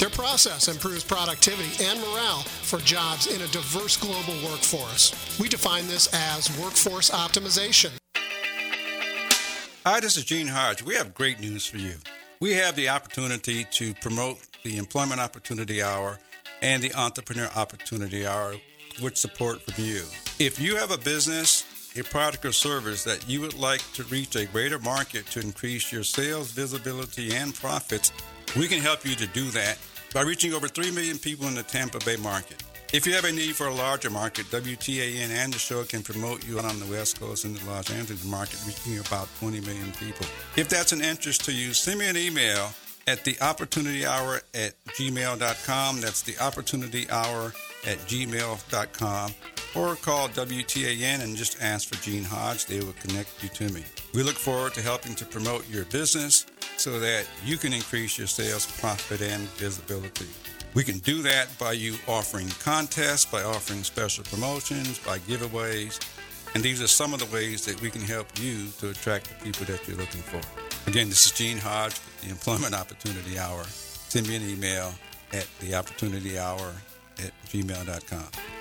Their 0.00 0.08
process 0.08 0.68
improves 0.68 1.04
productivity 1.04 1.84
and 1.84 2.00
morale 2.00 2.40
for 2.40 2.78
jobs 2.78 3.26
in 3.26 3.42
a 3.42 3.46
diverse 3.48 3.98
global 3.98 4.32
workforce. 4.48 5.12
We 5.38 5.46
define 5.46 5.88
this 5.88 6.08
as 6.14 6.48
workforce 6.58 7.10
optimization. 7.10 7.90
Hi, 9.84 10.00
this 10.00 10.16
is 10.16 10.24
Gene 10.24 10.46
Hodge. 10.46 10.82
We 10.82 10.94
have 10.94 11.12
great 11.12 11.38
news 11.38 11.66
for 11.66 11.76
you. 11.76 11.96
We 12.40 12.54
have 12.54 12.76
the 12.76 12.88
opportunity 12.88 13.64
to 13.72 13.92
promote 13.92 14.38
the 14.64 14.78
Employment 14.78 15.20
Opportunity 15.20 15.82
Hour 15.82 16.18
and 16.62 16.82
the 16.82 16.94
Entrepreneur 16.94 17.50
Opportunity 17.54 18.26
Hour 18.26 18.54
with 19.02 19.18
support 19.18 19.60
from 19.60 19.84
you. 19.84 20.04
If 20.38 20.58
you 20.58 20.76
have 20.76 20.92
a 20.92 20.98
business, 20.98 21.92
a 21.94 22.02
product 22.04 22.46
or 22.46 22.52
service 22.52 23.04
that 23.04 23.28
you 23.28 23.42
would 23.42 23.58
like 23.58 23.82
to 23.92 24.04
reach 24.04 24.34
a 24.34 24.46
greater 24.46 24.78
market 24.78 25.26
to 25.26 25.40
increase 25.40 25.92
your 25.92 26.04
sales, 26.04 26.52
visibility, 26.52 27.34
and 27.34 27.54
profits, 27.54 28.12
we 28.56 28.66
can 28.66 28.80
help 28.80 29.04
you 29.04 29.14
to 29.14 29.26
do 29.28 29.50
that 29.50 29.78
by 30.14 30.22
reaching 30.22 30.52
over 30.52 30.68
3 30.68 30.90
million 30.90 31.18
people 31.18 31.46
in 31.46 31.54
the 31.54 31.62
Tampa 31.62 31.98
Bay 32.04 32.16
market. 32.16 32.62
If 32.92 33.06
you 33.06 33.12
have 33.12 33.24
a 33.24 33.30
need 33.30 33.54
for 33.54 33.68
a 33.68 33.74
larger 33.74 34.10
market, 34.10 34.46
WTAN 34.46 35.30
and 35.30 35.52
the 35.52 35.58
show 35.58 35.84
can 35.84 36.02
promote 36.02 36.44
you 36.44 36.58
on 36.58 36.80
the 36.80 36.86
West 36.86 37.20
Coast 37.20 37.44
and 37.44 37.56
the 37.56 37.70
Los 37.70 37.88
Angeles 37.90 38.24
market, 38.24 38.58
reaching 38.66 38.98
about 38.98 39.28
20 39.38 39.60
million 39.60 39.92
people. 39.92 40.26
If 40.56 40.68
that's 40.68 40.90
an 40.90 41.00
interest 41.00 41.44
to 41.44 41.52
you, 41.52 41.72
send 41.72 42.00
me 42.00 42.08
an 42.08 42.16
email 42.16 42.70
at 43.06 43.24
the 43.24 43.40
opportunity 43.40 44.04
hour 44.04 44.40
at 44.54 44.74
gmail.com. 44.86 46.00
That's 46.00 46.22
the 46.22 46.36
opportunity 46.38 47.08
hour 47.10 47.52
at 47.86 47.98
gmail.com. 47.98 49.34
Or 49.76 49.94
call 49.94 50.28
WTAN 50.28 51.22
and 51.22 51.36
just 51.36 51.62
ask 51.62 51.88
for 51.88 52.02
Gene 52.02 52.24
Hodge. 52.24 52.66
They 52.66 52.80
will 52.80 52.94
connect 52.94 53.42
you 53.42 53.48
to 53.50 53.72
me. 53.72 53.84
We 54.14 54.24
look 54.24 54.34
forward 54.34 54.74
to 54.74 54.82
helping 54.82 55.14
to 55.14 55.24
promote 55.24 55.68
your 55.70 55.84
business 55.84 56.44
so 56.80 56.98
that 56.98 57.26
you 57.44 57.58
can 57.58 57.74
increase 57.74 58.16
your 58.16 58.26
sales, 58.26 58.66
profit, 58.80 59.20
and 59.20 59.42
visibility. 59.58 60.26
We 60.72 60.82
can 60.82 60.98
do 61.00 61.20
that 61.22 61.48
by 61.58 61.72
you 61.72 61.96
offering 62.08 62.48
contests, 62.62 63.26
by 63.26 63.42
offering 63.42 63.82
special 63.82 64.24
promotions, 64.24 64.98
by 64.98 65.18
giveaways. 65.18 66.00
And 66.54 66.62
these 66.62 66.80
are 66.80 66.86
some 66.86 67.12
of 67.12 67.20
the 67.20 67.26
ways 67.26 67.66
that 67.66 67.80
we 67.82 67.90
can 67.90 68.00
help 68.00 68.26
you 68.40 68.68
to 68.78 68.90
attract 68.90 69.28
the 69.28 69.44
people 69.44 69.66
that 69.66 69.86
you're 69.86 69.98
looking 69.98 70.22
for. 70.22 70.40
Again, 70.88 71.10
this 71.10 71.26
is 71.26 71.32
Gene 71.32 71.58
Hodge 71.58 71.92
with 71.92 72.22
the 72.22 72.30
Employment 72.30 72.74
Opportunity 72.74 73.38
Hour. 73.38 73.62
Send 73.64 74.26
me 74.26 74.36
an 74.36 74.48
email 74.48 74.94
at 75.32 75.46
the 75.60 75.74
opportunity 75.74 76.38
hour 76.38 76.72
at 77.18 77.32
gmail.com. 77.48 78.59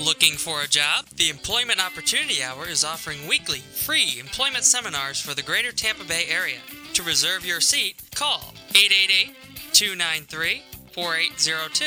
Looking 0.00 0.38
for 0.38 0.62
a 0.62 0.66
job? 0.66 1.04
The 1.16 1.28
Employment 1.28 1.84
Opportunity 1.84 2.42
Hour 2.42 2.66
is 2.66 2.84
offering 2.84 3.26
weekly 3.28 3.58
free 3.58 4.18
employment 4.18 4.64
seminars 4.64 5.20
for 5.20 5.34
the 5.34 5.42
greater 5.42 5.72
Tampa 5.72 6.04
Bay 6.04 6.24
area. 6.26 6.56
To 6.94 7.02
reserve 7.02 7.44
your 7.44 7.60
seat, 7.60 8.00
call 8.14 8.54
888 8.70 9.36
293 9.74 10.62
4802. 10.92 11.84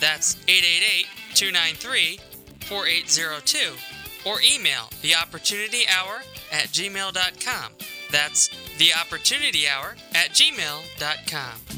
That's 0.00 0.36
888 0.46 1.06
293 1.34 2.20
4802. 2.66 4.28
Or 4.28 4.36
email 4.42 4.90
the 5.00 5.14
Opportunity 5.14 5.84
Hour 5.88 6.20
at 6.52 6.66
gmail.com. 6.66 7.72
That's 8.12 8.50
the 8.76 8.92
Opportunity 8.92 9.66
Hour 9.66 9.96
at 10.14 10.28
gmail.com. 10.30 11.75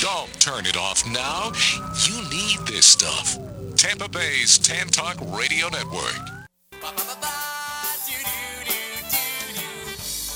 Don't 0.00 0.32
turn 0.40 0.64
it 0.64 0.78
off 0.78 1.06
now. 1.12 1.52
You 2.08 2.22
need 2.30 2.66
this 2.66 2.86
stuff. 2.86 3.36
Tampa 3.76 4.08
Bay's 4.08 4.56
Tan 4.56 4.86
Talk 4.86 5.18
Radio 5.20 5.68
Network. 5.68 6.16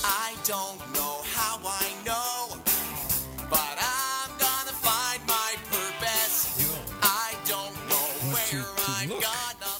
I 0.04 0.34
don't 0.44 0.78
know 0.92 1.22
how 1.32 1.58
I 1.64 1.88
know, 2.04 2.58
but 3.48 3.78
I'm 3.80 4.30
gonna 4.38 4.76
find 4.84 5.26
my 5.26 5.54
purpose. 5.70 6.60
I 7.02 7.34
don't 7.46 7.74
know 7.88 8.34
where 8.34 8.66
I'm 8.86 9.08
look. 9.08 9.22
gonna 9.22 9.70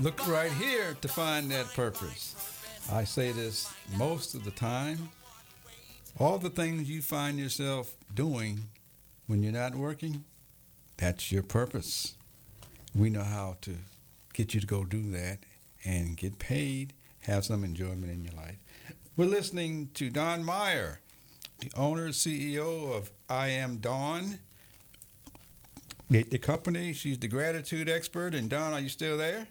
look. 0.00 0.18
Look 0.20 0.28
right 0.28 0.52
here 0.52 0.96
to 1.00 1.08
find 1.08 1.50
that 1.50 1.66
purpose. 1.74 2.36
I 2.92 3.02
say 3.02 3.32
this 3.32 3.68
most 3.96 4.36
of 4.36 4.44
the 4.44 4.52
time. 4.52 5.08
All 6.20 6.38
the 6.38 6.50
things 6.50 6.88
you 6.88 7.02
find 7.02 7.36
yourself 7.36 7.96
doing 8.14 8.68
when 9.26 9.42
you're 9.42 9.52
not 9.52 9.74
working, 9.74 10.24
that's 10.96 11.32
your 11.32 11.42
purpose. 11.42 12.14
We 12.94 13.10
know 13.10 13.22
how 13.24 13.56
to 13.62 13.76
get 14.32 14.54
you 14.54 14.60
to 14.60 14.66
go 14.66 14.84
do 14.84 15.10
that 15.12 15.38
and 15.84 16.16
get 16.16 16.38
paid, 16.38 16.92
have 17.20 17.44
some 17.44 17.64
enjoyment 17.64 18.10
in 18.10 18.24
your 18.24 18.34
life. 18.34 18.56
We're 19.16 19.26
listening 19.26 19.90
to 19.94 20.10
Dawn 20.10 20.44
Meyer, 20.44 21.00
the 21.60 21.70
owner 21.76 22.08
CEO 22.08 22.92
of 22.96 23.10
I 23.28 23.48
Am 23.48 23.78
Dawn. 23.78 24.38
The, 26.10 26.22
the 26.22 26.38
company, 26.38 26.92
she's 26.92 27.18
the 27.18 27.28
gratitude 27.28 27.88
expert. 27.88 28.34
And 28.34 28.50
Dawn, 28.50 28.72
are 28.72 28.80
you 28.80 28.88
still 28.88 29.16
there? 29.16 29.46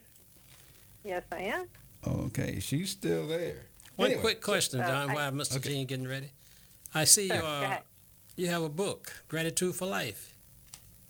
Yes, 1.03 1.23
I 1.31 1.39
am. 1.41 1.65
Okay, 2.05 2.59
she's 2.59 2.91
still 2.91 3.27
there. 3.27 3.63
One 3.95 4.07
Anyway, 4.07 4.21
quick 4.21 4.41
question, 4.41 4.79
uh, 4.81 4.85
so 4.85 4.91
John, 4.91 5.09
I- 5.09 5.13
while 5.13 5.31
Mr. 5.31 5.57
Okay. 5.57 5.69
Gene 5.69 5.87
getting 5.87 6.07
ready. 6.07 6.31
I 6.93 7.05
see 7.05 7.27
Sure, 7.29 7.77
you, 8.35 8.45
go 8.45 8.49
ahead. 8.49 8.61
you 8.61 8.63
have 8.63 8.63
a 8.63 8.73
book, 8.73 9.13
Gratitude 9.27 9.75
for 9.75 9.85
Life. 9.85 10.33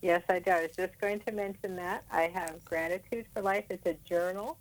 Yes, 0.01 0.23
I 0.29 0.39
do. 0.39 0.51
I 0.51 0.61
was 0.63 0.71
just 0.75 0.99
going 0.99 1.21
to 1.21 1.31
mention 1.31 1.75
that. 1.77 2.03
I 2.11 2.23
have 2.23 2.63
Gratitude 2.65 3.25
for 3.33 3.41
Life. 3.41 3.65
It's 3.69 3.85
a 3.85 3.95
journal, 4.07 4.57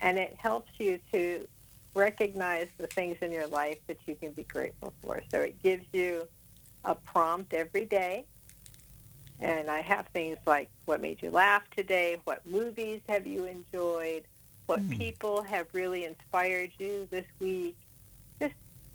and 0.00 0.18
it 0.18 0.36
helps 0.38 0.70
you 0.78 1.00
to 1.12 1.46
recognize 1.94 2.68
the 2.78 2.86
things 2.86 3.16
in 3.20 3.32
your 3.32 3.48
life 3.48 3.78
that 3.86 3.98
you 4.06 4.14
can 4.14 4.30
be 4.32 4.44
grateful 4.44 4.92
for. 5.02 5.22
So 5.30 5.40
it 5.40 5.60
gives 5.62 5.84
you 5.92 6.28
a 6.84 6.94
prompt 6.94 7.52
every 7.52 7.84
day. 7.84 8.26
And 9.40 9.70
I 9.70 9.80
have 9.80 10.06
things 10.08 10.38
like 10.46 10.68
what 10.84 11.00
made 11.00 11.22
you 11.22 11.30
laugh 11.30 11.62
today, 11.76 12.18
what 12.24 12.46
movies 12.46 13.00
have 13.08 13.26
you 13.26 13.46
enjoyed, 13.46 14.24
what 14.66 14.80
hmm. 14.80 14.96
people 14.98 15.42
have 15.42 15.66
really 15.72 16.04
inspired 16.04 16.70
you 16.78 17.08
this 17.10 17.24
week. 17.40 17.76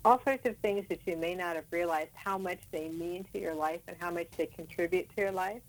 All 0.06 0.20
sorts 0.22 0.46
of 0.46 0.56
things 0.58 0.86
that 0.88 1.00
you 1.04 1.16
may 1.16 1.34
not 1.34 1.56
have 1.56 1.64
realized 1.72 2.12
how 2.14 2.38
much 2.38 2.60
they 2.70 2.86
mean 2.90 3.26
to 3.32 3.40
your 3.40 3.56
life 3.56 3.80
and 3.88 3.96
how 3.98 4.12
much 4.12 4.28
they 4.36 4.46
contribute 4.46 5.08
to 5.16 5.20
your 5.20 5.32
life. 5.32 5.62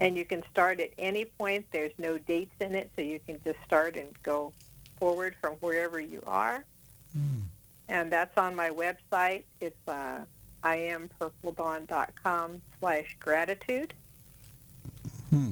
And 0.00 0.16
you 0.16 0.24
can 0.24 0.42
start 0.50 0.80
at 0.80 0.90
any 0.98 1.24
point. 1.24 1.66
There's 1.70 1.92
no 1.98 2.18
dates 2.18 2.54
in 2.58 2.74
it, 2.74 2.90
so 2.96 3.02
you 3.02 3.20
can 3.24 3.38
just 3.44 3.60
start 3.64 3.94
and 3.94 4.08
go 4.24 4.52
forward 4.98 5.36
from 5.40 5.52
wherever 5.60 6.00
you 6.00 6.20
are. 6.26 6.64
And 7.88 8.10
that's 8.10 8.36
on 8.36 8.56
my 8.56 8.70
website. 8.70 9.44
It's 9.60 9.86
uh, 9.86 10.24
iampurpledawn.com 10.64 12.62
slash 12.80 13.16
gratitude. 13.20 13.94
Hmm. 15.30 15.50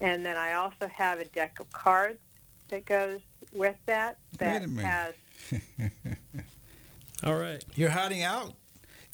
And 0.00 0.26
then 0.26 0.36
I 0.36 0.54
also 0.54 0.88
have 0.88 1.20
a 1.20 1.24
deck 1.26 1.60
of 1.60 1.70
cards 1.70 2.18
that 2.70 2.84
goes 2.84 3.20
with 3.52 3.76
that 3.86 4.18
that 4.38 4.62
Wait 4.62 4.66
a 4.66 4.68
minute. 4.68 4.84
has 4.84 5.14
All 7.24 7.36
right. 7.36 7.64
You're 7.74 7.90
hiding 7.90 8.22
out. 8.22 8.54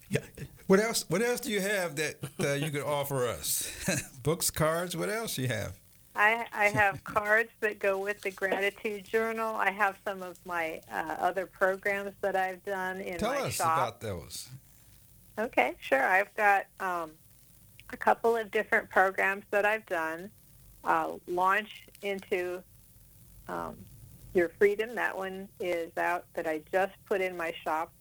Yeah. 0.08 0.20
What 0.66 0.80
else? 0.80 1.04
What 1.08 1.22
else 1.22 1.40
do 1.40 1.50
you 1.50 1.60
have 1.60 1.96
that 1.96 2.16
uh, 2.40 2.52
you 2.52 2.70
could 2.70 2.82
offer 2.82 3.26
us? 3.26 3.70
Books, 4.22 4.50
cards. 4.50 4.96
What 4.96 5.10
else 5.10 5.38
you 5.38 5.48
have? 5.48 5.78
I, 6.14 6.46
I 6.52 6.64
have 6.66 7.04
cards 7.04 7.50
that 7.60 7.78
go 7.78 7.98
with 7.98 8.20
the 8.22 8.30
gratitude 8.30 9.04
journal. 9.04 9.54
I 9.54 9.70
have 9.70 9.96
some 10.04 10.22
of 10.22 10.38
my 10.44 10.80
uh, 10.90 11.16
other 11.20 11.46
programs 11.46 12.12
that 12.22 12.36
I've 12.36 12.64
done 12.64 13.00
in 13.00 13.04
my 13.04 13.10
life. 13.10 13.18
Tell 13.18 13.34
my 13.34 13.40
us 13.40 13.54
shop. 13.54 13.76
about 13.76 14.00
those. 14.00 14.48
Okay, 15.38 15.74
sure. 15.78 16.02
I've 16.02 16.34
got 16.34 16.66
um, 16.80 17.12
a 17.90 17.96
couple 17.96 18.36
of 18.36 18.50
different 18.50 18.90
programs 18.90 19.44
that 19.50 19.64
I've 19.64 19.86
done. 19.86 20.30
Uh, 20.84 21.12
launch 21.26 21.86
into 22.02 22.62
um, 23.48 23.76
your 24.34 24.48
freedom. 24.58 24.94
That 24.94 25.16
one 25.16 25.48
is 25.60 25.90
out 25.96 26.24
that 26.34 26.46
I 26.46 26.60
just 26.72 26.92
put 27.06 27.20
in 27.20 27.36
my 27.36 27.52
shop 27.64 27.92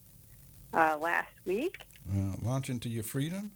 uh, 0.74 0.96
last 1.00 1.32
week. 1.44 1.78
Uh, 2.10 2.34
launch 2.42 2.70
into 2.70 2.88
your 2.88 3.02
freedom. 3.02 3.50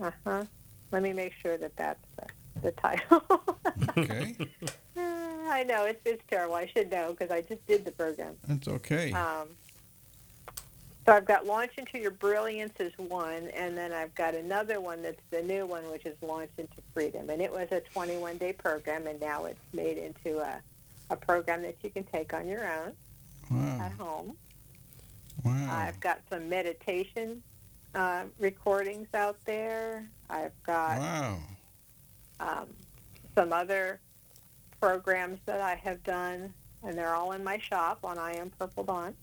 Uh 0.00 0.10
huh. 0.24 0.44
Let 0.90 1.02
me 1.02 1.12
make 1.12 1.32
sure 1.40 1.56
that 1.56 1.76
that's 1.76 2.04
the, 2.16 2.60
the 2.60 2.72
title. 2.72 3.22
Okay, 3.96 4.36
Uh, 4.96 5.00
I 5.00 5.64
know 5.66 5.84
it's 5.86 6.00
it's 6.04 6.22
terrible. 6.28 6.54
I 6.54 6.66
should 6.66 6.90
know 6.90 7.10
because 7.10 7.30
I 7.30 7.40
just 7.42 7.66
did 7.66 7.84
the 7.84 7.90
program. 7.92 8.34
that's 8.46 8.68
okay. 8.68 9.12
Um, 9.12 9.48
so 11.04 11.12
I've 11.12 11.24
got 11.24 11.46
Launch 11.46 11.72
into 11.78 11.98
Your 11.98 12.10
Brilliance 12.12 12.72
is 12.78 12.92
one, 12.96 13.48
and 13.54 13.76
then 13.76 13.92
I've 13.92 14.14
got 14.14 14.34
another 14.34 14.80
one 14.80 15.02
that's 15.02 15.20
the 15.30 15.42
new 15.42 15.66
one, 15.66 15.90
which 15.90 16.06
is 16.06 16.14
Launch 16.22 16.50
into 16.58 16.76
Freedom. 16.94 17.28
And 17.28 17.42
it 17.42 17.50
was 17.50 17.68
a 17.72 17.80
21-day 17.94 18.52
program, 18.54 19.06
and 19.06 19.20
now 19.20 19.44
it's 19.46 19.58
made 19.72 19.98
into 19.98 20.38
a, 20.38 20.60
a 21.12 21.16
program 21.16 21.62
that 21.62 21.76
you 21.82 21.90
can 21.90 22.04
take 22.04 22.32
on 22.32 22.48
your 22.48 22.64
own 22.64 22.92
Wow, 23.50 23.80
at 23.86 23.92
home. 23.92 24.36
wow. 25.44 25.68
I've 25.70 26.00
got 26.00 26.20
some 26.30 26.48
meditation 26.48 27.42
uh, 27.94 28.24
recordings 28.38 29.08
out 29.14 29.36
there. 29.44 30.08
I've 30.30 30.60
got 30.64 30.98
Wow. 30.98 31.38
um, 32.40 32.66
some 33.34 33.52
other 33.52 34.00
programs 34.80 35.38
that 35.44 35.60
I 35.60 35.74
have 35.76 36.02
done, 36.02 36.52
and 36.82 36.96
they're 36.96 37.14
all 37.14 37.32
in 37.32 37.44
my 37.44 37.58
shop 37.58 37.98
on 38.04 38.18
I 38.18 38.32
Am 38.36 38.50
Purple 38.58 38.84
Dawn. 38.84 39.14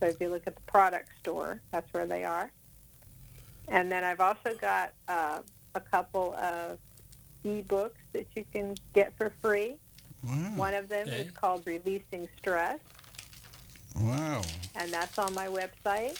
So 0.00 0.06
if 0.06 0.20
you 0.20 0.28
look 0.28 0.46
at 0.46 0.54
the 0.54 0.62
product 0.62 1.08
store, 1.20 1.60
that's 1.72 1.92
where 1.92 2.06
they 2.06 2.24
are. 2.24 2.50
And 3.68 3.90
then 3.90 4.04
I've 4.04 4.20
also 4.20 4.54
got 4.60 4.92
uh, 5.08 5.40
a 5.74 5.80
couple 5.80 6.34
of 6.34 6.78
e-books 7.42 8.00
that 8.12 8.26
you 8.36 8.44
can 8.52 8.76
get 8.92 9.12
for 9.16 9.30
free. 9.42 9.76
Wow. 10.24 10.52
One 10.56 10.74
of 10.74 10.88
them 10.88 11.08
Okay. 11.08 11.16
is 11.18 11.30
called 11.32 11.66
Releasing 11.66 12.28
Stress, 12.38 12.78
Wow. 13.96 14.42
and 14.76 14.90
that's 14.92 15.18
on 15.18 15.34
my 15.34 15.46
website. 15.48 16.18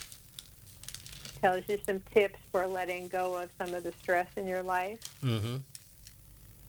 Tells 1.41 1.65
you 1.69 1.79
some 1.87 2.01
tips 2.13 2.39
for 2.53 2.67
letting 2.67 3.09
go 3.09 3.37
of 3.37 3.51
some 3.59 3.75
of 3.75 3.83
the 3.85 3.93
stress 3.93 4.27
in 4.37 4.47
your 4.47 4.63
life. 4.63 5.01
Mm-hmm. 5.23 5.57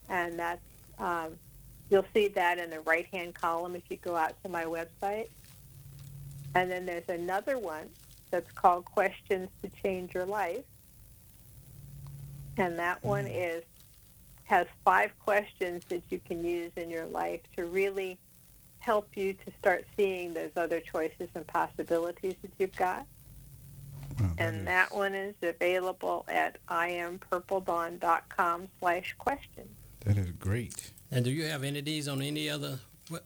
and 0.08 0.38
that's 0.38 0.60
um, 0.98 1.36
you'll 1.90 2.04
see 2.14 2.28
that 2.28 2.58
in 2.58 2.70
the 2.70 2.80
right 2.80 3.06
hand 3.12 3.34
column 3.34 3.74
if 3.76 3.82
you 3.90 3.96
go 3.98 4.14
out 4.16 4.32
to 4.42 4.48
my 4.48 4.64
website. 4.64 5.28
And 6.54 6.70
then 6.70 6.86
there's 6.86 7.08
another 7.08 7.58
one 7.58 7.88
that's 8.30 8.50
called 8.52 8.84
Questions 8.86 9.48
to 9.62 9.70
Change 9.82 10.14
Your 10.14 10.24
Life, 10.24 10.64
and 12.56 12.78
that 12.78 13.04
one 13.04 13.26
is 13.26 13.62
has 14.46 14.66
five 14.84 15.10
questions 15.20 15.82
that 15.88 16.02
you 16.10 16.20
can 16.26 16.44
use 16.44 16.72
in 16.76 16.90
your 16.90 17.06
life 17.06 17.40
to 17.56 17.64
really 17.66 18.18
help 18.78 19.08
you 19.16 19.32
to 19.32 19.50
start 19.58 19.84
seeing 19.96 20.32
those 20.34 20.50
other 20.56 20.78
choices 20.80 21.28
and 21.34 21.44
possibilities 21.48 22.34
that 22.42 22.50
you've 22.58 22.76
got. 22.76 23.04
Wow, 24.20 24.30
that 24.36 24.48
And 24.48 24.56
is- 24.60 24.64
that 24.66 24.94
one 24.94 25.14
is 25.14 25.34
available 25.42 26.24
at 26.28 26.58
iampurpledawn.com 26.68 28.68
slash 28.78 29.14
questions. 29.18 29.68
that 30.04 30.16
is 30.16 30.30
great. 30.32 30.92
And 31.10 31.24
do 31.24 31.30
you 31.32 31.44
have 31.46 31.64
any 31.64 31.80
of 31.80 31.84
these 31.84 32.06
on 32.08 32.22
any 32.22 32.48
other, 32.48 32.78
what, 33.08 33.24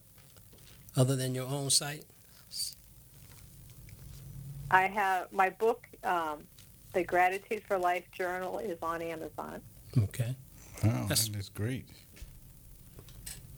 other 0.97 1.15
than 1.15 1.35
your 1.35 1.47
own 1.47 1.69
site? 1.69 2.05
I 4.71 4.83
have 4.87 5.31
my 5.31 5.49
book, 5.51 5.87
um, 6.03 6.39
The 6.93 7.03
Gratitude 7.03 7.61
for 7.67 7.77
Life 7.77 8.05
Journal, 8.11 8.57
is 8.59 8.79
on 8.81 9.01
Amazon. 9.03 9.61
Okay. 9.97 10.35
Wow, 10.83 10.91
That's- 11.07 11.27
that 11.29 11.37
is 11.37 11.49
great. 11.49 11.85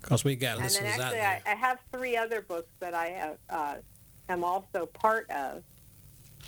Because 0.02 0.24
we 0.26 0.36
got 0.36 0.58
And 0.58 0.60
then 0.60 0.64
listeners 0.66 0.94
out 0.96 1.00
actually, 1.00 1.18
there. 1.20 1.42
I, 1.46 1.52
I 1.52 1.56
have 1.56 1.80
three 1.92 2.18
other 2.18 2.42
books 2.42 2.70
that 2.80 2.94
I 2.94 3.08
have, 3.08 3.38
uh, 3.50 3.76
am 4.28 4.44
also 4.44 4.86
part 4.88 5.30
of 5.30 5.64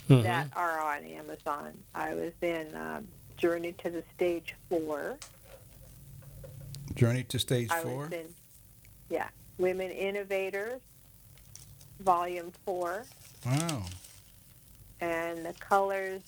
Mhm. 0.10 0.24
that 0.24 0.50
are 0.56 0.82
on 0.82 1.06
Amazon. 1.06 1.82
I 1.94 2.14
was 2.14 2.34
in 2.42 2.76
um, 2.76 3.08
Journey 3.38 3.72
to 3.74 3.90
the 3.90 4.04
Stage 4.14 4.56
Four. 4.70 5.18
Journey 6.96 7.24
to 7.26 7.40
stage 7.40 7.70
I 7.72 7.82
four. 7.82 8.04
was 8.06 8.12
in, 8.14 8.34
yeah, 9.10 9.30
Women 9.58 9.90
Innovators, 9.92 10.82
Volume 12.02 12.52
Four, 12.66 13.06
Wow. 13.46 13.86
and 15.02 15.46
The 15.46 15.54
Colors 15.54 16.22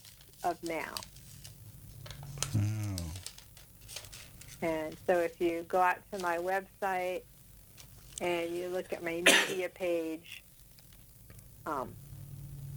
of 0.43 0.61
Now. 0.63 0.95
Wow. 2.55 2.95
And 4.61 4.95
so 5.05 5.19
if 5.19 5.39
you 5.39 5.65
go 5.67 5.79
out 5.79 5.97
to 6.11 6.19
my 6.19 6.37
website 6.37 7.21
and 8.21 8.55
you 8.55 8.69
look 8.69 8.91
at 8.93 9.03
my 9.03 9.21
media 9.49 9.69
page, 9.69 10.43
um, 11.65 11.89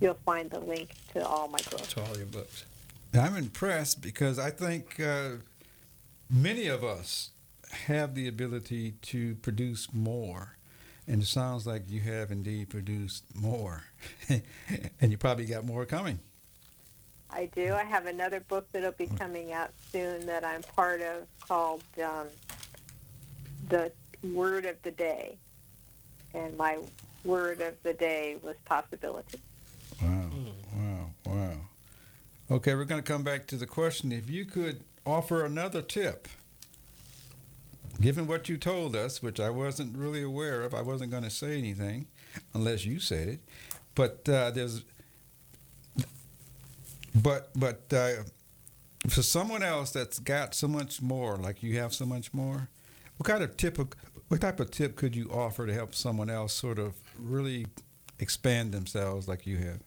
you'll 0.01 0.19
find 0.27 0.51
the 0.51 0.61
link 0.61 0.91
to 1.15 1.27
all 1.27 1.49
my 1.49 1.59
books. 1.71 1.95
To 1.95 2.03
all 2.03 2.17
your 2.17 2.27
books. 2.27 2.65
I'm 3.15 3.37
impressed 3.37 4.03
because 4.03 4.39
I 4.39 4.51
think 4.51 5.01
uh, 5.01 5.31
many 6.31 6.67
of 6.67 6.85
us 6.85 7.31
have 7.87 8.15
the 8.15 8.29
ability 8.29 8.95
to 9.03 9.35
produce 9.37 9.93
more. 9.93 10.57
And 11.07 11.23
it 11.23 11.27
sounds 11.27 11.67
like 11.67 11.91
you 11.91 12.01
have 12.01 12.31
indeed 12.31 12.69
produced 12.69 13.25
more. 13.35 13.85
and 14.29 15.11
you 15.11 15.17
probably 15.17 15.47
got 15.47 15.65
more 15.65 15.85
coming. 15.87 16.21
I 17.33 17.47
do. 17.55 17.75
I 17.75 17.85
have 17.85 18.07
another 18.07 18.41
book 18.41 18.67
that'll 18.73 18.93
be 18.93 19.07
coming 19.07 19.53
out 19.53 19.71
soon 19.93 20.27
that 20.27 20.45
I'm 20.45 20.63
part 20.63 21.01
of 21.01 21.27
called 21.47 21.83
um, 22.03 22.27
The 23.69 23.93
Word 24.23 24.67
of 24.67 24.81
the 24.83 24.91
Day. 24.91 25.37
And 26.35 26.57
my 26.57 26.79
word 27.25 27.61
of 27.61 27.75
the 27.83 27.93
day 27.93 28.37
was 28.43 28.57
possibility. 28.65 29.41
Wow, 30.03 30.31
wow, 30.75 31.11
wow. 31.27 31.53
Okay, 32.51 32.75
we're 32.75 32.85
going 32.85 33.03
to 33.03 33.13
come 33.13 33.23
back 33.23 33.47
to 33.49 33.57
the 33.57 33.67
question. 33.67 34.13
If 34.13 34.31
you 34.31 34.45
could 34.45 34.81
offer 35.07 35.45
another 35.45 35.83
tip, 35.83 36.29
given 38.01 38.27
what 38.27 38.49
you 38.49 38.57
told 38.57 38.97
us, 38.97 39.23
which 39.23 39.39
I 39.39 39.51
wasn't 39.51 39.97
really 39.97 40.23
aware 40.23 40.63
of, 40.63 40.75
I 40.75 40.83
wasn't 40.83 41.11
going 41.11 41.25
to 41.25 41.31
say 41.31 41.59
anything 41.59 42.07
unless 42.55 42.85
you 42.85 42.99
said 43.01 43.29
it. 43.29 43.41
But 43.95 44.29
uh, 44.29 44.51
there's, 44.51 44.83
but 47.15 47.51
but 47.55 47.93
uh, 47.93 48.23
for 49.09 49.23
someone 49.23 49.63
else 49.63 49.91
that's 49.91 50.19
got 50.19 50.55
so 50.55 50.69
much 50.69 51.01
more, 51.01 51.37
like 51.37 51.63
you 51.63 51.79
have 51.79 51.95
so 51.95 52.07
much 52.07 52.33
more, 52.33 52.69
what 53.17 53.27
kind 53.27 53.43
of 53.43 53.57
tip? 53.57 53.79
What 54.29 54.41
type 54.41 54.61
of 54.61 54.71
tip 54.71 54.97
could 54.97 55.17
you 55.17 55.29
offer 55.31 55.67
to 55.67 55.75
help 55.75 55.95
someone 55.95 56.31
else 56.31 56.53
sort 56.53 56.79
of 56.79 56.95
really 57.19 57.67
expand 58.19 58.73
themselves 58.73 59.27
like 59.27 59.47
you 59.47 59.57
have? 59.59 59.81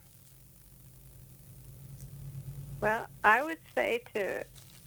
Well, 2.82 3.08
I 3.24 3.44
would 3.44 3.60
say 3.74 4.02
to 4.14 4.44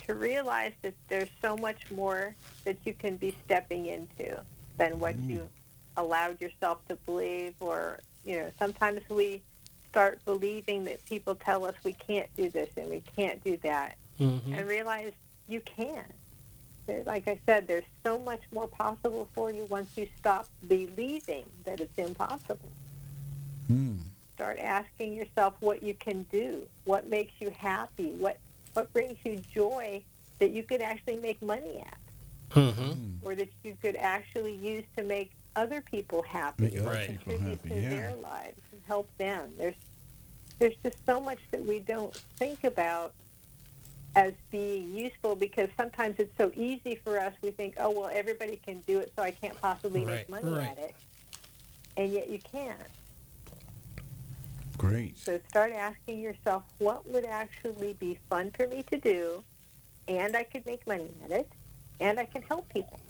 to 0.07 0.15
realize 0.15 0.73
that 0.83 0.95
there's 1.09 1.31
so 1.41 1.57
much 1.57 1.91
more 1.91 2.35
that 2.65 2.77
you 2.85 2.95
can 2.95 3.17
be 3.17 3.35
stepping 3.45 3.87
into 3.87 4.41
than 4.77 4.99
what 4.99 5.19
you 5.19 5.49
allowed 5.97 6.41
yourself 6.41 6.87
to 6.89 6.97
believe 7.07 7.55
or 7.61 8.01
you 8.25 8.39
know, 8.39 8.51
sometimes 8.59 9.01
we 9.09 9.41
start 9.91 10.25
believing 10.25 10.85
that 10.85 11.05
people 11.07 11.35
tell 11.35 11.65
us 11.65 11.75
we 11.85 11.93
can't 11.93 12.29
do 12.37 12.49
this 12.51 12.69
and 12.77 12.91
we 12.91 13.03
can't 13.17 13.43
do 13.45 13.57
that 13.63 13.97
Mm-hmm. 14.21 14.55
and 14.55 14.67
realize 14.69 15.13
you 15.47 15.61
can. 15.61 16.05
Like 17.05 17.29
I 17.29 17.39
said, 17.45 17.67
there's 17.67 17.85
so 18.03 18.19
much 18.19 18.41
more 18.53 18.67
possible 18.69 19.29
for 19.35 19.51
you 19.53 19.65
once 19.67 19.91
you 19.97 20.07
stop 20.19 20.47
believing 20.67 21.45
that 21.65 21.81
it's 21.81 21.99
impossible. 21.99 22.71
Hmm. 23.67 23.97
start 24.35 24.59
asking 24.59 25.15
yourself 25.15 25.55
what 25.61 25.83
you 25.83 25.93
can 25.95 26.23
do, 26.31 26.63
what 26.85 27.09
makes 27.11 27.33
you 27.41 27.51
happy, 27.59 28.11
what 28.13 28.39
what 28.75 28.93
brings 28.93 29.17
you 29.25 29.41
joy 29.55 30.01
that 30.39 30.51
you 30.51 30.63
could 30.63 30.81
actually 30.83 31.17
make 31.17 31.41
money 31.43 31.85
at, 31.87 31.99
Mm-hmm. 32.55 33.27
or 33.27 33.35
that 33.35 33.49
you 33.65 33.77
could 33.83 33.97
actually 33.97 34.55
use 34.55 34.85
to 34.97 35.03
make 35.03 35.31
other 35.57 35.81
people 35.83 36.23
happy, 36.23 36.65
Make 36.65 36.79
other 36.79 36.89
Right. 36.91 37.09
people 37.11 37.39
happy, 37.39 37.69
to 37.71 37.75
yeah. 37.81 37.89
their 37.91 38.15
lives 38.17 38.61
and 38.66 38.66
help 38.87 39.09
them. 39.19 39.53
There's 39.59 39.75
there's 40.59 40.75
just 40.83 40.97
so 41.05 41.21
much 41.21 41.39
that 41.51 41.65
we 41.65 41.81
don't 41.81 42.15
think 42.39 42.65
about 42.65 43.13
as 44.15 44.33
being 44.51 44.95
useful 44.97 45.37
because 45.37 45.69
sometimes 45.77 46.17
it's 46.19 46.35
so 46.39 46.51
easy 46.57 46.95
for 47.05 47.21
us. 47.21 47.35
We 47.43 47.51
think, 47.51 47.75
oh 47.79 47.91
well, 47.91 48.11
everybody 48.13 48.59
can 48.65 48.81
do 48.87 48.99
it, 49.01 49.13
so 49.15 49.23
I 49.23 49.31
can't 49.33 49.61
possibly 49.61 50.05
make 50.05 50.29
money 50.31 50.51
right. 50.51 50.69
at 50.69 50.79
it, 50.79 50.95
and 51.99 52.11
yet 52.13 52.31
you 52.31 52.39
can. 52.39 52.75
Great. 54.79 55.19
So 55.19 55.39
start 55.49 55.73
asking 55.73 56.21
yourself, 56.21 56.63
what 56.79 57.07
would 57.09 57.25
actually 57.25 57.95
be 57.95 58.19
fun 58.29 58.51
for 58.57 58.67
me 58.67 58.83
to 58.91 58.99
do, 58.99 59.43
and 60.09 60.37
I 60.37 60.45
could 60.45 60.65
make 60.67 60.87
money 60.87 61.11
at 61.25 61.31
it, 61.31 61.51
and 62.01 62.19
I 62.19 62.25
can 62.25 62.43
help 62.43 62.69
people. 62.71 63.01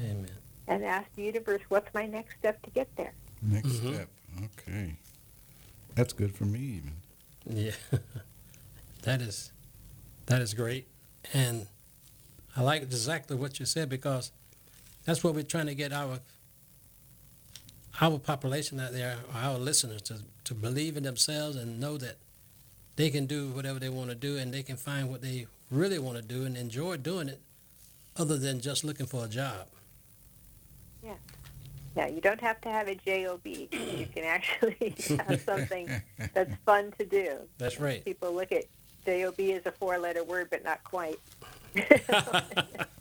Amen. 0.00 0.30
And 0.68 0.84
ask 0.84 1.06
the 1.14 1.22
universe, 1.22 1.62
what's 1.68 1.92
my 1.94 2.06
next 2.06 2.36
step 2.38 2.62
to 2.62 2.70
get 2.70 2.88
there? 2.96 3.12
Next 3.42 3.68
Mhm. 3.68 3.94
step. 3.94 4.08
Okay. 4.44 4.96
That's 6.00 6.14
good 6.14 6.34
for 6.34 6.46
me 6.46 6.80
even. 6.80 6.92
Yeah, 7.46 7.72
that 9.02 9.20
is 9.20 9.52
that 10.24 10.40
is 10.40 10.54
great, 10.54 10.86
and 11.34 11.66
I 12.56 12.62
like 12.62 12.80
exactly 12.80 13.36
what 13.36 13.60
you 13.60 13.66
said 13.66 13.90
because 13.90 14.32
that's 15.04 15.22
what 15.22 15.34
we're 15.34 15.42
trying 15.42 15.66
to 15.66 15.74
get 15.74 15.92
our 15.92 16.20
our 18.00 18.18
population 18.18 18.80
out 18.80 18.94
there, 18.94 19.18
our 19.34 19.58
listeners, 19.58 20.00
to 20.08 20.22
to 20.44 20.54
believe 20.54 20.96
in 20.96 21.02
themselves 21.02 21.56
and 21.56 21.78
know 21.78 21.98
that 21.98 22.16
they 22.96 23.10
can 23.10 23.26
do 23.26 23.48
whatever 23.48 23.78
they 23.78 23.90
want 23.90 24.08
to 24.08 24.16
do, 24.16 24.38
and 24.38 24.54
they 24.54 24.62
can 24.62 24.78
find 24.78 25.10
what 25.10 25.20
they 25.20 25.48
really 25.70 25.98
want 25.98 26.16
to 26.16 26.22
do 26.22 26.46
and 26.46 26.56
enjoy 26.56 26.96
doing 26.96 27.28
it, 27.28 27.40
other 28.16 28.38
than 28.38 28.62
just 28.62 28.84
looking 28.84 29.04
for 29.04 29.26
a 29.26 29.28
job. 29.28 29.66
Yeah, 31.04 31.16
you 31.96 32.20
don't 32.20 32.40
have 32.40 32.60
to 32.62 32.68
have 32.68 32.88
a 32.88 32.94
job. 32.94 33.40
You 33.44 33.66
can 34.14 34.24
actually 34.24 34.94
have 35.26 35.40
something 35.42 35.90
that's 36.34 36.54
fun 36.64 36.92
to 36.98 37.04
do. 37.04 37.38
That's 37.58 37.80
right. 37.80 38.04
People 38.04 38.34
look 38.34 38.52
at 38.52 38.64
job 39.04 39.34
as 39.40 39.66
a 39.66 39.72
four-letter 39.72 40.24
word, 40.24 40.48
but 40.50 40.64
not 40.64 40.82
quite. 40.84 41.18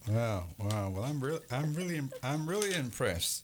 Wow, 0.10 0.46
wow. 0.58 0.90
Well, 0.90 1.04
I'm 1.04 1.20
really, 1.20 1.42
I'm 1.52 1.74
really, 1.76 2.02
I'm 2.24 2.50
really 2.50 2.74
impressed. 2.74 3.44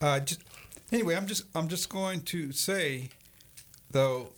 Uh, 0.00 0.20
just 0.20 0.42
anyway, 0.90 1.16
I'm 1.16 1.26
just, 1.26 1.44
I'm 1.54 1.68
just 1.68 1.88
going 1.88 2.20
to 2.22 2.52
say, 2.52 3.08
though, 3.90 4.32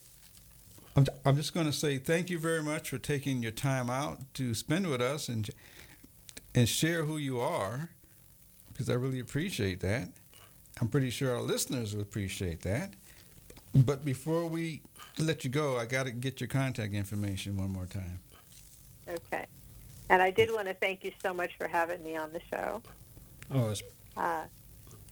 I'm, 0.94 1.06
I'm 1.24 1.36
just 1.36 1.52
going 1.52 1.66
to 1.66 1.72
say 1.72 1.98
thank 1.98 2.30
you 2.30 2.38
very 2.38 2.62
much 2.62 2.90
for 2.90 2.98
taking 2.98 3.42
your 3.42 3.50
time 3.50 3.90
out 3.90 4.20
to 4.34 4.54
spend 4.54 4.86
with 4.86 5.00
us 5.00 5.28
and 5.28 5.50
and 6.54 6.68
share 6.68 7.04
who 7.04 7.16
you 7.16 7.40
are, 7.40 7.90
because 8.72 8.88
I 8.88 8.94
really 8.94 9.18
appreciate 9.18 9.80
that. 9.80 10.10
I'm 10.80 10.88
pretty 10.88 11.10
sure 11.10 11.34
our 11.34 11.42
listeners 11.42 11.94
will 11.94 12.02
appreciate 12.02 12.60
that. 12.62 12.92
But 13.74 14.04
before 14.04 14.46
we 14.46 14.80
let 15.18 15.44
you 15.44 15.50
go, 15.50 15.76
I 15.78 15.86
got 15.86 16.06
to 16.06 16.12
get 16.12 16.40
your 16.40 16.48
contact 16.48 16.92
information 16.94 17.56
one 17.56 17.70
more 17.70 17.86
time. 17.86 18.18
Okay. 19.08 19.46
And 20.10 20.20
I 20.22 20.30
did 20.30 20.52
want 20.52 20.68
to 20.68 20.74
thank 20.74 21.02
you 21.04 21.12
so 21.22 21.32
much 21.34 21.56
for 21.56 21.66
having 21.68 22.02
me 22.04 22.16
on 22.16 22.30
the 22.32 22.40
show. 22.50 22.82
Oh, 23.52 23.70
it's 23.70 23.82
Uh, 24.16 24.44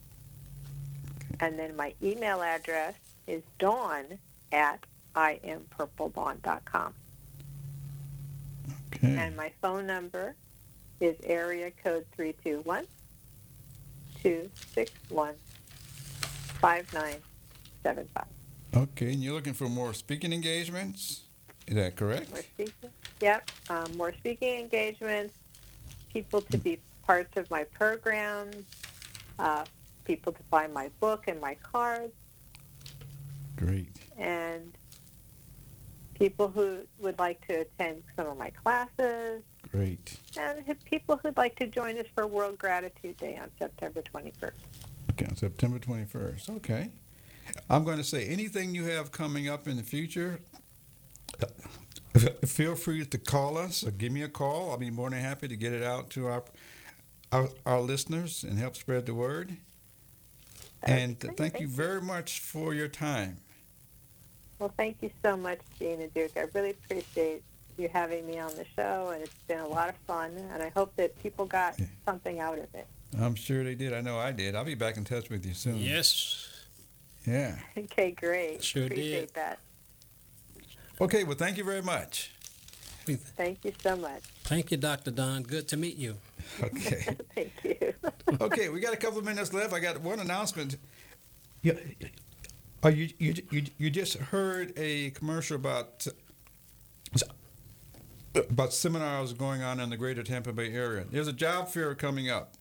and 1.41 1.59
then 1.59 1.77
my 1.77 1.95
email 2.03 2.43
address 2.43 2.95
is 3.27 3.43
dawn 3.59 4.19
at 4.53 4.81
iampurpledawn.com, 5.15 6.95
Okay. 8.95 9.17
and 9.17 9.37
my 9.37 9.53
phone 9.61 9.87
number 9.87 10.35
is 11.01 11.17
area 11.25 11.71
code 11.85 12.07
321 12.17 12.85
261 14.23 15.35
5975. 16.61 18.25
Okay, 18.77 19.13
and 19.13 19.23
you're 19.23 19.35
looking 19.35 19.53
for 19.55 19.69
more 19.69 19.95
speaking 19.95 20.33
engagements? 20.33 21.23
Is 21.67 21.77
that 21.77 21.97
correct? 21.97 22.31
More 22.31 22.43
speaking. 22.43 22.91
Yep. 23.21 23.51
Um, 23.71 23.97
more 23.97 24.13
speaking 24.13 24.59
engagements. 24.59 25.35
People 26.13 26.41
to 26.43 26.59
be 26.59 26.79
parts 27.07 27.37
of 27.37 27.51
my 27.51 27.65
programs. 27.65 28.57
Uh, 29.39 29.65
people 30.05 30.33
to 30.33 30.43
buy 30.51 30.67
my 30.67 30.91
book 31.01 31.25
and 31.29 31.41
my 31.41 31.55
cards, 31.63 32.15
Great. 33.57 33.95
and 34.17 34.73
people 36.19 36.49
who 36.49 36.81
would 36.99 37.19
like 37.19 37.47
to 37.49 37.61
attend 37.61 38.03
some 38.17 38.27
of 38.27 38.37
my 38.37 38.51
classes, 38.51 39.43
Great. 39.71 40.17
and 40.37 40.65
people 40.85 41.19
who'd 41.23 41.37
like 41.37 41.57
to 41.57 41.67
join 41.67 41.99
us 41.99 42.07
for 42.15 42.27
World 42.27 42.59
Gratitude 42.59 43.17
Day 43.17 43.39
on 43.41 43.51
September 43.59 44.03
21st. 44.03 44.51
Okay, 45.13 45.27
on 45.27 45.37
September 45.37 45.79
21st. 45.79 46.51
Okay. 46.57 46.91
I'm 47.71 47.85
going 47.85 47.99
to 47.99 48.05
say 48.05 48.27
anything 48.27 48.75
you 48.75 48.85
have 48.85 49.11
coming 49.11 49.49
up 49.49 49.67
in 49.67 49.77
the 49.77 49.83
future, 49.83 50.41
uh, 51.43 51.47
feel 52.47 52.75
free 52.75 53.05
to 53.05 53.19
call 53.19 53.57
us 53.57 53.87
or 53.87 53.91
give 53.91 54.13
me 54.13 54.23
a 54.23 54.29
call. 54.29 54.71
I'll 54.71 54.77
be 54.77 54.91
more 54.91 55.11
than 55.11 55.21
happy 55.21 55.49
to 55.49 55.57
get 55.57 55.73
it 55.73 55.83
out 55.83 56.11
to 56.11 56.27
our 56.27 56.45
our, 57.31 57.49
our 57.67 57.81
listeners 57.81 58.43
and 58.43 58.59
help 58.59 58.75
spread 58.75 59.07
the 59.07 59.15
word. 59.15 59.57
And 60.83 61.19
great. 61.19 61.37
thank 61.37 61.61
you 61.61 61.69
very 61.69 62.01
much 62.01 62.41
for 62.41 62.73
your 62.73 62.89
time. 62.89 63.39
Well, 64.59 64.73
thank 64.77 64.97
you 65.03 65.11
so 65.23 65.37
much, 65.37 65.61
Gene 65.79 66.01
and 66.01 66.13
Duke. 66.15 66.33
I 66.37 66.47
really 66.55 66.71
appreciate 66.71 67.43
you 67.77 67.89
having 67.93 68.27
me 68.27 68.39
on 68.39 68.51
the 68.57 68.65
show, 68.77 69.11
and 69.15 69.23
it's 69.23 69.35
been 69.47 69.61
a 69.61 69.67
lot 69.69 69.89
of 69.89 69.95
fun, 70.07 70.33
and 70.53 70.63
I 70.63 70.69
hope 70.71 70.95
that 70.97 71.17
people 71.23 71.47
got 71.47 71.77
something 72.05 72.41
out 72.41 72.59
of 72.59 72.75
it. 72.75 72.87
I'm 73.21 73.35
sure 73.37 73.63
they 73.63 73.75
did. 73.77 73.93
I 73.93 74.01
know 74.01 74.19
I 74.19 74.33
did. 74.33 74.55
I'll 74.57 74.65
be 74.65 74.75
back 74.75 74.97
in 74.97 75.05
touch 75.05 75.31
with 75.31 75.47
you 75.47 75.55
soon. 75.55 75.79
yes. 75.79 76.47
Yeah. 77.27 77.57
Okay, 77.77 78.13
great. 78.13 78.65
Sure 78.65 78.87
Appreciate 78.87 79.21
did. 79.21 79.35
that. 79.35 79.59
Okay, 81.01 81.25
well, 81.25 81.37
thank 81.37 81.57
you 81.59 81.65
very 81.65 81.83
much. 81.83 82.33
Thank 83.37 83.65
you 83.65 83.73
so 83.83 83.97
much. 83.97 84.23
Thank 84.45 84.71
you, 84.71 84.77
Dr. 84.77 85.11
Dawn. 85.11 85.43
Good 85.43 85.69
to 85.69 85.77
meet 85.77 85.97
you. 85.97 86.17
Okay. 86.63 87.17
Thank 87.35 87.53
you. 87.65 87.95
okay, 88.41 88.69
we 88.69 88.81
got 88.81 88.93
a 88.93 88.97
couple 88.99 89.19
of 89.19 89.25
minutes 89.25 89.53
left. 89.55 89.73
I 89.73 89.81
got 89.81 90.01
one 90.01 90.21
announcement. 90.21 90.77
Yeah, 91.63 91.73
uh, 92.85 92.89
you, 92.89 93.09
you, 93.19 93.35
you, 93.51 93.63
you 93.77 93.91
just 93.91 94.15
heard 94.15 94.73
a 94.77 95.11
commercial 95.11 95.57
about 95.57 96.07
about 98.35 98.73
seminars 98.73 99.33
going 99.33 99.63
on 99.63 99.81
in 99.81 99.91
the 99.91 99.97
greater 99.97 100.23
Tampa 100.23 100.53
Bay 100.53 100.73
area. 100.73 101.05
There's 101.11 101.29
a 101.29 101.33
job 101.33 101.69
fair 101.69 101.95
coming 101.95 102.31
up 102.31 102.55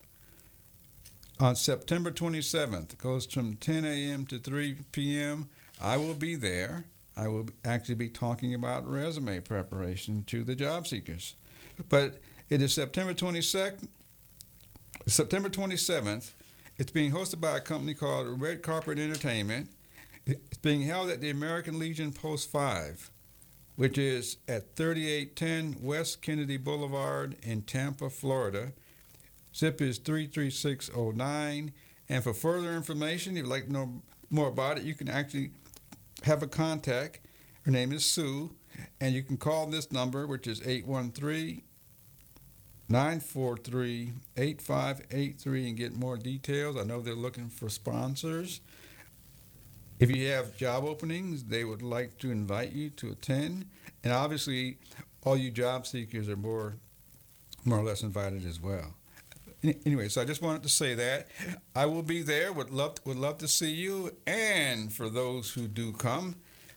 on 1.38 1.54
September 1.54 2.10
27th. 2.10 2.94
It 2.94 2.98
goes 2.98 3.26
from 3.26 3.56
10 3.56 3.84
a.m. 3.84 4.26
to 4.26 4.38
3 4.38 4.76
p.m. 4.92 5.48
I 5.80 5.96
will 5.96 6.14
be 6.14 6.34
there. 6.34 6.84
I 7.16 7.28
will 7.28 7.46
actually 7.64 7.96
be 7.96 8.08
talking 8.08 8.54
about 8.54 8.88
resume 8.88 9.40
preparation 9.40 10.24
to 10.28 10.42
the 10.42 10.54
job 10.54 10.86
seekers. 10.86 11.34
But 11.88 12.20
it 12.48 12.62
is 12.62 12.72
September 12.72 13.14
22nd, 13.14 13.88
September 15.06 15.48
27th. 15.48 16.32
It's 16.76 16.92
being 16.92 17.12
hosted 17.12 17.40
by 17.40 17.56
a 17.56 17.60
company 17.60 17.94
called 17.94 18.40
Red 18.40 18.62
Carpet 18.62 18.98
Entertainment. 18.98 19.68
It's 20.28 20.58
being 20.58 20.82
held 20.82 21.08
at 21.08 21.22
the 21.22 21.30
American 21.30 21.78
Legion 21.78 22.12
Post 22.12 22.50
5, 22.50 23.10
which 23.76 23.96
is 23.96 24.36
at 24.46 24.76
3810 24.76 25.82
West 25.82 26.20
Kennedy 26.20 26.58
Boulevard 26.58 27.36
in 27.42 27.62
Tampa, 27.62 28.10
Florida. 28.10 28.72
Zip 29.56 29.80
is 29.80 29.96
33609. 29.96 31.72
And 32.10 32.22
for 32.22 32.34
further 32.34 32.74
information, 32.74 33.38
if 33.38 33.44
you'd 33.44 33.50
like 33.50 33.66
to 33.66 33.72
know 33.72 34.02
more 34.28 34.48
about 34.48 34.76
it, 34.76 34.84
you 34.84 34.94
can 34.94 35.08
actually 35.08 35.52
have 36.24 36.42
a 36.42 36.46
contact. 36.46 37.20
Her 37.62 37.70
name 37.70 37.90
is 37.90 38.04
Sue, 38.04 38.54
and 39.00 39.14
you 39.14 39.22
can 39.22 39.38
call 39.38 39.66
this 39.66 39.90
number, 39.90 40.26
which 40.26 40.46
is 40.46 40.60
813 40.60 41.62
943 42.90 44.12
8583 44.36 45.68
and 45.68 45.76
get 45.76 45.96
more 45.96 46.18
details. 46.18 46.76
I 46.76 46.84
know 46.84 47.00
they're 47.00 47.14
looking 47.14 47.48
for 47.48 47.70
sponsors. 47.70 48.60
If 49.98 50.14
you 50.14 50.28
have 50.28 50.56
job 50.56 50.84
openings, 50.84 51.44
they 51.44 51.64
would 51.64 51.82
like 51.82 52.18
to 52.18 52.30
invite 52.30 52.72
you 52.72 52.90
to 52.90 53.10
attend. 53.10 53.66
And 54.04 54.12
obviously, 54.12 54.78
all 55.24 55.36
you 55.36 55.50
job 55.50 55.86
seekers 55.86 56.28
are 56.28 56.36
more, 56.36 56.76
more 57.64 57.78
or 57.78 57.82
less 57.82 58.02
invited 58.02 58.46
as 58.46 58.60
well. 58.60 58.94
Anyway, 59.84 60.08
so 60.08 60.22
I 60.22 60.24
just 60.24 60.40
wanted 60.40 60.62
to 60.62 60.68
say 60.68 60.94
that 60.94 61.28
I 61.74 61.86
will 61.86 62.04
be 62.04 62.22
there. 62.22 62.52
Would 62.52 62.70
love 62.70 62.94
would 63.04 63.16
love 63.16 63.38
to 63.38 63.48
see 63.48 63.72
you. 63.72 64.16
And 64.24 64.92
for 64.92 65.08
those 65.08 65.50
who 65.50 65.66
do 65.66 65.92
come, 65.92 66.36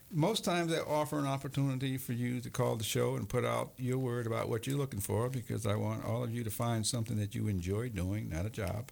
most 0.09 0.43
times 0.43 0.73
I 0.73 0.79
offer 0.79 1.19
an 1.19 1.27
opportunity 1.27 1.97
for 1.97 2.13
you 2.13 2.41
to 2.41 2.49
call 2.49 2.75
the 2.75 2.83
show 2.83 3.15
and 3.15 3.29
put 3.29 3.45
out 3.45 3.73
your 3.77 3.99
word 3.99 4.25
about 4.25 4.49
what 4.49 4.65
you're 4.65 4.77
looking 4.77 4.99
for 4.99 5.29
because 5.29 5.67
I 5.67 5.75
want 5.75 6.03
all 6.05 6.23
of 6.23 6.33
you 6.33 6.43
to 6.43 6.49
find 6.49 6.85
something 6.85 7.17
that 7.17 7.35
you 7.35 7.47
enjoy 7.47 7.89
doing, 7.89 8.29
not 8.29 8.47
a 8.47 8.49
job. 8.49 8.89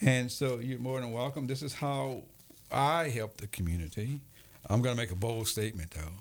And 0.00 0.32
so 0.32 0.58
you're 0.58 0.78
more 0.78 1.00
than 1.00 1.12
welcome. 1.12 1.46
This 1.46 1.62
is 1.62 1.74
how 1.74 2.24
I 2.70 3.08
help 3.08 3.38
the 3.38 3.46
community. 3.46 4.20
I'm 4.68 4.82
going 4.82 4.94
to 4.94 5.00
make 5.00 5.10
a 5.10 5.16
bold 5.16 5.48
statement, 5.48 5.92
though. 5.92 6.12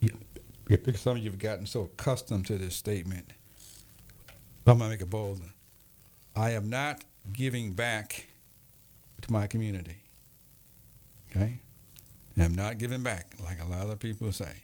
Yeah, 0.00 0.10
because 0.68 1.00
some 1.00 1.16
of 1.16 1.22
you 1.22 1.30
have 1.30 1.38
gotten 1.38 1.66
so 1.66 1.82
accustomed 1.82 2.46
to 2.46 2.56
this 2.56 2.74
statement. 2.74 3.32
I'm 4.66 4.78
going 4.78 4.90
to 4.90 4.94
make 4.96 5.02
it 5.02 5.10
bold. 5.10 5.40
one. 5.40 5.52
I 6.34 6.50
am 6.50 6.70
not 6.70 7.04
giving 7.32 7.72
back 7.72 8.28
to 9.22 9.32
my 9.32 9.46
community. 9.46 9.96
Okay? 11.30 11.60
I'm 12.38 12.54
not 12.54 12.78
giving 12.78 13.02
back 13.02 13.34
like 13.42 13.60
a 13.60 13.66
lot 13.66 13.90
of 13.90 13.98
people 13.98 14.32
say. 14.32 14.62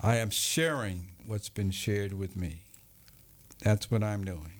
I 0.00 0.16
am 0.16 0.30
sharing 0.30 1.08
what's 1.26 1.48
been 1.48 1.70
shared 1.70 2.12
with 2.12 2.36
me. 2.36 2.62
That's 3.62 3.90
what 3.90 4.02
I'm 4.02 4.24
doing. 4.24 4.52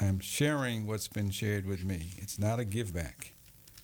I 0.00 0.06
am 0.06 0.20
sharing 0.20 0.86
what's 0.86 1.08
been 1.08 1.30
shared 1.30 1.66
with 1.66 1.84
me. 1.84 2.12
It's 2.16 2.38
not 2.38 2.58
a 2.58 2.64
give 2.64 2.94
back. 2.94 3.32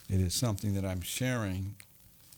It 0.08 0.20
is 0.20 0.34
something 0.34 0.74
that 0.74 0.84
I'm 0.84 1.00
sharing 1.00 1.76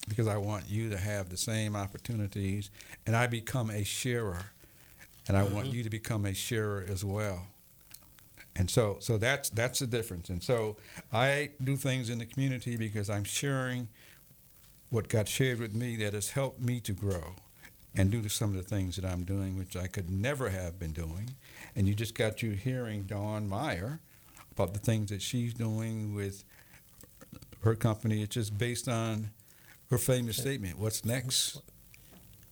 because 0.08 0.28
I 0.28 0.36
want 0.36 0.68
you 0.68 0.88
to 0.90 0.96
have 0.96 1.30
the 1.30 1.36
same 1.36 1.74
opportunities 1.74 2.70
and 3.06 3.16
I 3.16 3.26
become 3.26 3.70
a 3.70 3.82
sharer. 3.84 4.52
And 5.28 5.36
I 5.36 5.42
want 5.42 5.66
mm-hmm. 5.66 5.76
you 5.76 5.82
to 5.82 5.90
become 5.90 6.24
a 6.24 6.34
sharer 6.34 6.84
as 6.88 7.04
well. 7.04 7.48
And 8.54 8.70
so 8.70 8.96
so 9.00 9.18
that's 9.18 9.50
that's 9.50 9.80
the 9.80 9.86
difference. 9.86 10.30
And 10.30 10.42
so 10.42 10.76
I 11.12 11.50
do 11.62 11.76
things 11.76 12.08
in 12.08 12.18
the 12.18 12.26
community 12.26 12.76
because 12.76 13.10
I'm 13.10 13.24
sharing 13.24 13.88
what 14.90 15.08
got 15.08 15.28
shared 15.28 15.58
with 15.58 15.74
me 15.74 15.96
that 15.96 16.14
has 16.14 16.30
helped 16.30 16.60
me 16.60 16.80
to 16.80 16.92
grow 16.92 17.34
and 17.96 18.10
do 18.10 18.28
some 18.28 18.50
of 18.50 18.56
the 18.56 18.62
things 18.62 18.96
that 18.96 19.04
I'm 19.04 19.24
doing, 19.24 19.58
which 19.58 19.76
I 19.76 19.86
could 19.88 20.10
never 20.10 20.50
have 20.50 20.78
been 20.78 20.92
doing. 20.92 21.30
And 21.74 21.88
you 21.88 21.94
just 21.94 22.14
got 22.14 22.42
you 22.42 22.52
hearing 22.52 23.02
Dawn 23.02 23.48
Meyer 23.48 24.00
about 24.52 24.74
the 24.74 24.78
things 24.78 25.10
that 25.10 25.22
she's 25.22 25.54
doing 25.54 26.14
with 26.14 26.44
her 27.66 27.74
company. 27.74 28.22
It's 28.22 28.34
just 28.34 28.56
based 28.56 28.88
on 28.88 29.30
her 29.90 29.98
famous 29.98 30.36
statement, 30.38 30.78
what's 30.78 31.04
next? 31.04 31.60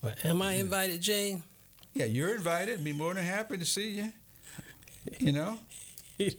Well, 0.03 0.13
am 0.25 0.43
I 0.43 0.55
invited, 0.55 1.01
Jane? 1.01 1.43
Yeah, 1.95 2.05
you're 2.07 2.35
invited. 2.35 2.85
Be 2.85 2.93
more 2.93 3.15
than 3.15 3.25
happy 3.25 3.57
to 3.57 3.65
see 3.65 3.91
you. 3.91 4.13
You 5.19 5.33
know? 5.33 5.59
he 6.19 6.37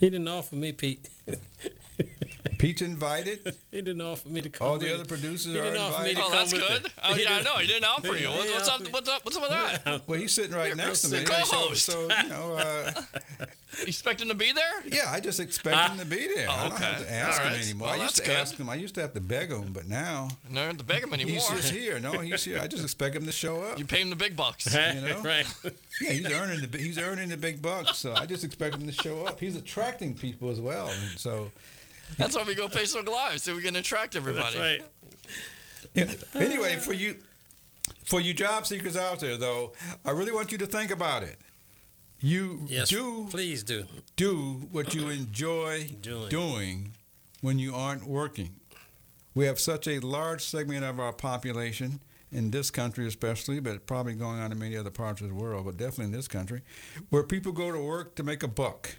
didn't 0.00 0.28
offer 0.28 0.56
me, 0.56 0.72
Pete. 0.72 1.08
Pete's 2.58 2.82
invited. 2.82 3.54
he 3.70 3.80
didn't 3.82 4.00
offer 4.02 4.28
me 4.28 4.40
to 4.42 4.48
come. 4.50 4.66
All 4.66 4.78
the 4.78 4.86
with 4.86 4.94
other 5.00 5.04
producers 5.06 5.52
He 5.52 5.58
are 5.58 5.64
didn't 5.64 5.80
offer 5.80 6.02
me 6.02 6.10
invited. 6.10 6.16
to 6.16 6.22
Oh, 6.22 6.28
come 6.28 6.38
that's 6.38 6.52
good. 6.52 6.82
him. 6.82 6.92
Oh, 7.04 7.14
yeah, 7.16 7.34
I 7.36 7.42
know. 7.42 7.54
He 7.56 7.66
didn't 7.66 7.84
offer 7.84 8.06
you. 8.08 8.14
he 8.14 8.26
What's, 8.26 8.52
what's 8.52 8.68
up? 8.68 8.92
What's 8.92 9.08
up? 9.08 9.24
What's 9.24 9.36
up 9.36 9.42
with 9.42 9.50
that? 9.50 10.02
Well, 10.06 10.18
he's 10.20 10.32
sitting 10.32 10.54
right 10.54 10.76
next 10.76 11.02
to 11.02 11.08
me. 11.08 11.18
Mr. 11.24 11.44
So, 11.44 11.56
Co-host. 11.56 11.86
so, 11.86 12.00
you 12.02 12.28
know, 12.28 12.54
uh, 12.56 12.92
Expect 13.86 14.22
him 14.22 14.28
to 14.28 14.34
be 14.36 14.52
there? 14.52 14.82
yeah, 14.86 15.10
I 15.10 15.18
just 15.18 15.40
expect 15.40 15.90
him 15.90 15.98
to 15.98 16.04
be 16.04 16.28
there. 16.32 16.48
I 16.48 16.68
don't 16.68 16.78
have 16.78 17.04
to 17.04 17.12
ask 17.12 17.40
All 17.42 17.48
him 17.48 17.60
anymore. 17.60 17.88
Well, 17.88 18.00
I 18.00 18.02
used 18.04 18.16
to 18.16 18.22
good. 18.22 18.36
ask 18.36 18.56
him. 18.56 18.68
I 18.70 18.76
used 18.76 18.94
to 18.94 19.00
have 19.00 19.14
to 19.14 19.20
beg 19.20 19.50
him, 19.50 19.72
but 19.72 19.88
now 19.88 20.28
No, 20.48 20.60
I 20.60 20.64
don't 20.66 20.74
have 20.74 20.78
to 20.78 20.84
beg 20.84 21.02
him 21.02 21.12
anymore. 21.12 21.32
he's 21.34 21.48
just 21.48 21.70
here. 21.72 21.98
No, 21.98 22.12
he's 22.12 22.44
here. 22.44 22.60
I 22.62 22.68
just 22.68 22.84
expect 22.84 23.16
him 23.16 23.26
to 23.26 23.32
show 23.32 23.62
up. 23.62 23.78
You 23.78 23.84
pay 23.84 24.00
him 24.00 24.10
the 24.10 24.16
big 24.16 24.36
bucks. 24.36 24.72
You 24.72 25.00
know? 25.00 25.20
right. 25.22 25.46
Yeah, 26.00 26.12
he's 26.12 26.30
earning 26.30 26.60
the 26.68 26.78
he's 26.78 26.98
earning 26.98 27.30
the 27.30 27.36
big 27.36 27.60
bucks. 27.62 27.96
So 27.98 28.14
I 28.14 28.26
just 28.26 28.44
expect 28.44 28.76
him 28.76 28.86
to 28.86 28.92
show 28.92 29.26
up. 29.26 29.40
He's 29.40 29.56
attracting 29.56 30.14
people 30.14 30.50
as 30.50 30.60
well. 30.60 30.86
And 30.88 31.18
so 31.18 31.50
That's 32.18 32.36
why 32.36 32.42
we 32.44 32.54
go 32.54 32.68
Facebook 32.68 33.08
Live, 33.08 33.40
so 33.40 33.54
we 33.56 33.62
can 33.62 33.76
attract 33.76 34.14
everybody. 34.16 34.56
That's 34.58 34.80
right. 34.80 34.82
Yeah. 35.94 36.12
Anyway, 36.34 36.76
for 36.76 36.92
you, 36.92 37.16
for 38.04 38.20
you 38.20 38.34
job 38.34 38.66
seekers 38.66 38.96
out 38.96 39.20
there, 39.20 39.36
though, 39.36 39.72
I 40.04 40.10
really 40.10 40.32
want 40.32 40.52
you 40.52 40.58
to 40.58 40.66
think 40.66 40.90
about 40.90 41.22
it. 41.22 41.38
You 42.20 42.64
Yes. 42.68 42.88
do 42.88 43.26
Please 43.30 43.62
do. 43.62 43.86
do 44.16 44.68
what 44.72 44.94
you 44.94 45.08
enjoy 45.10 45.88
Doing. 46.00 46.28
doing 46.30 46.92
when 47.42 47.58
you 47.58 47.74
aren't 47.74 48.06
working. 48.06 48.56
We 49.34 49.46
have 49.46 49.58
such 49.60 49.86
a 49.88 49.98
large 49.98 50.42
segment 50.42 50.84
of 50.84 50.98
our 51.00 51.12
population 51.12 52.00
in 52.32 52.50
this 52.50 52.70
country, 52.70 53.06
especially, 53.06 53.60
but 53.60 53.86
probably 53.86 54.14
going 54.14 54.38
on 54.40 54.52
in 54.52 54.58
many 54.58 54.76
other 54.76 54.90
parts 54.90 55.20
of 55.20 55.28
the 55.28 55.34
world, 55.34 55.66
but 55.66 55.76
definitely 55.76 56.06
in 56.06 56.12
this 56.12 56.28
country, 56.28 56.62
where 57.10 57.22
people 57.22 57.52
go 57.52 57.70
to 57.72 57.78
work 57.78 58.14
to 58.16 58.22
make 58.22 58.42
a 58.42 58.48
buck 58.48 58.96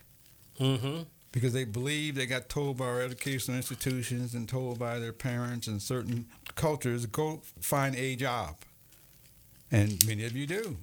Mm-hmm. 0.60 1.04
Because 1.36 1.52
they 1.54 1.66
believe 1.66 2.16
they 2.16 2.26
got 2.26 2.48
told 2.48 2.78
by 2.78 2.86
our 2.86 3.02
educational 3.02 3.58
institutions 3.58 4.34
and 4.34 4.48
told 4.48 4.80
by 4.80 4.98
their 5.00 5.12
parents 5.12 5.68
and 5.68 5.82
certain 5.82 6.26
cultures 6.56 7.06
go 7.06 7.42
find 7.60 7.94
a 7.96 8.16
job 8.16 8.56
and 9.72 10.06
many 10.08 10.24
of 10.26 10.36
you 10.36 10.48
do 10.48 10.78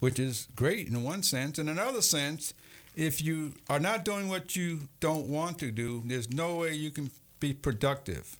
which 0.00 0.18
is 0.18 0.46
great 0.56 0.86
in 0.88 1.02
one 1.02 1.22
sense 1.22 1.58
in 1.58 1.68
another 1.68 2.00
sense 2.02 2.54
if 2.94 3.20
you 3.22 3.52
are 3.68 3.80
not 3.80 4.04
doing 4.04 4.28
what 4.28 4.54
you 4.54 4.80
don't 5.00 5.26
want 5.26 5.58
to 5.58 5.70
do 5.70 6.02
there's 6.06 6.30
no 6.30 6.56
way 6.56 6.72
you 6.72 6.90
can 6.90 7.10
be 7.40 7.52
productive 7.52 8.36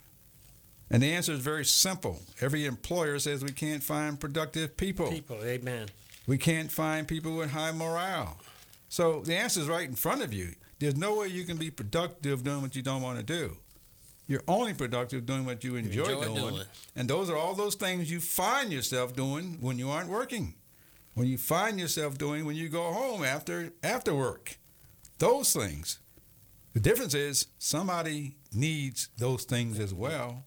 and 0.91 1.03
the 1.03 1.13
answer 1.13 1.33
is 1.33 1.41
very 1.41 1.65
simple 1.65 2.21
every 2.41 2.65
employer 2.67 3.19
says 3.19 3.43
we 3.43 3.51
can't 3.53 3.83
find 3.83 4.21
productive 4.21 4.77
people 4.77 5.11
People, 5.11 5.43
amen. 5.43 5.89
we 6.27 6.39
can't 6.39 6.71
find 6.71 7.09
people 7.09 7.37
with 7.37 7.51
high 7.51 7.73
morale. 7.73 8.39
So 8.89 9.23
the 9.23 9.35
answer 9.35 9.61
is 9.61 9.69
right 9.69 9.89
in 9.89 9.95
front 9.97 10.23
of 10.23 10.35
you. 10.35 10.53
There's 10.83 10.97
no 10.97 11.15
way 11.15 11.29
you 11.29 11.45
can 11.45 11.59
be 11.59 11.71
productive 11.71 12.43
doing 12.43 12.61
what 12.61 12.75
you 12.75 12.83
don't 12.83 13.03
want 13.03 13.17
to 13.17 13.23
do. 13.23 13.57
You're 14.27 14.43
only 14.49 14.75
productive 14.75 15.25
doing 15.25 15.47
what 15.47 15.63
you 15.63 15.77
enjoy, 15.77 16.03
enjoy 16.03 16.25
doing. 16.25 16.35
doing. 16.35 16.67
And 16.97 17.09
those 17.09 17.31
are 17.31 17.37
all 17.37 17.55
those 17.55 17.77
things 17.77 18.11
you 18.11 18.19
find 18.19 18.73
yourself 18.73 19.15
doing 19.15 19.59
when 19.61 19.79
you 19.79 19.91
aren't 19.91 20.09
working. 20.09 20.55
When 21.15 21.29
you 21.29 21.39
find 21.39 21.79
yourself 21.79 22.19
doing 22.19 22.45
when 22.45 22.57
you 22.57 22.69
go 22.69 22.83
home 22.91 23.23
after 23.23 23.73
after 23.85 24.13
work. 24.13 24.59
Those 25.19 25.53
things. 25.53 26.01
The 26.73 26.81
difference 26.81 27.15
is 27.15 27.47
somebody 27.61 28.35
needs 28.53 29.09
those 29.17 29.45
things 29.45 29.79
as 29.79 29.95
well. 29.95 30.47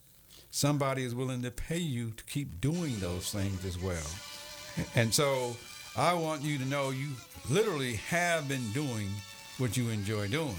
Somebody 0.52 1.04
is 1.04 1.16
willing 1.16 1.44
to 1.44 1.52
pay 1.52 1.78
you 1.78 2.12
to 2.12 2.26
keep 2.26 2.60
doing 2.60 3.00
those 3.00 3.32
things 3.32 3.64
as 3.64 3.80
well. 3.82 4.10
And 4.96 5.14
so 5.14 5.56
I 5.96 6.14
want 6.14 6.42
you 6.42 6.58
to 6.58 6.66
know 6.66 6.90
you 6.90 7.12
literally 7.50 7.94
have 8.10 8.50
been 8.50 8.70
doing 8.74 9.08
what 9.58 9.78
you 9.78 9.90
enjoy 9.90 10.28
doing. 10.28 10.56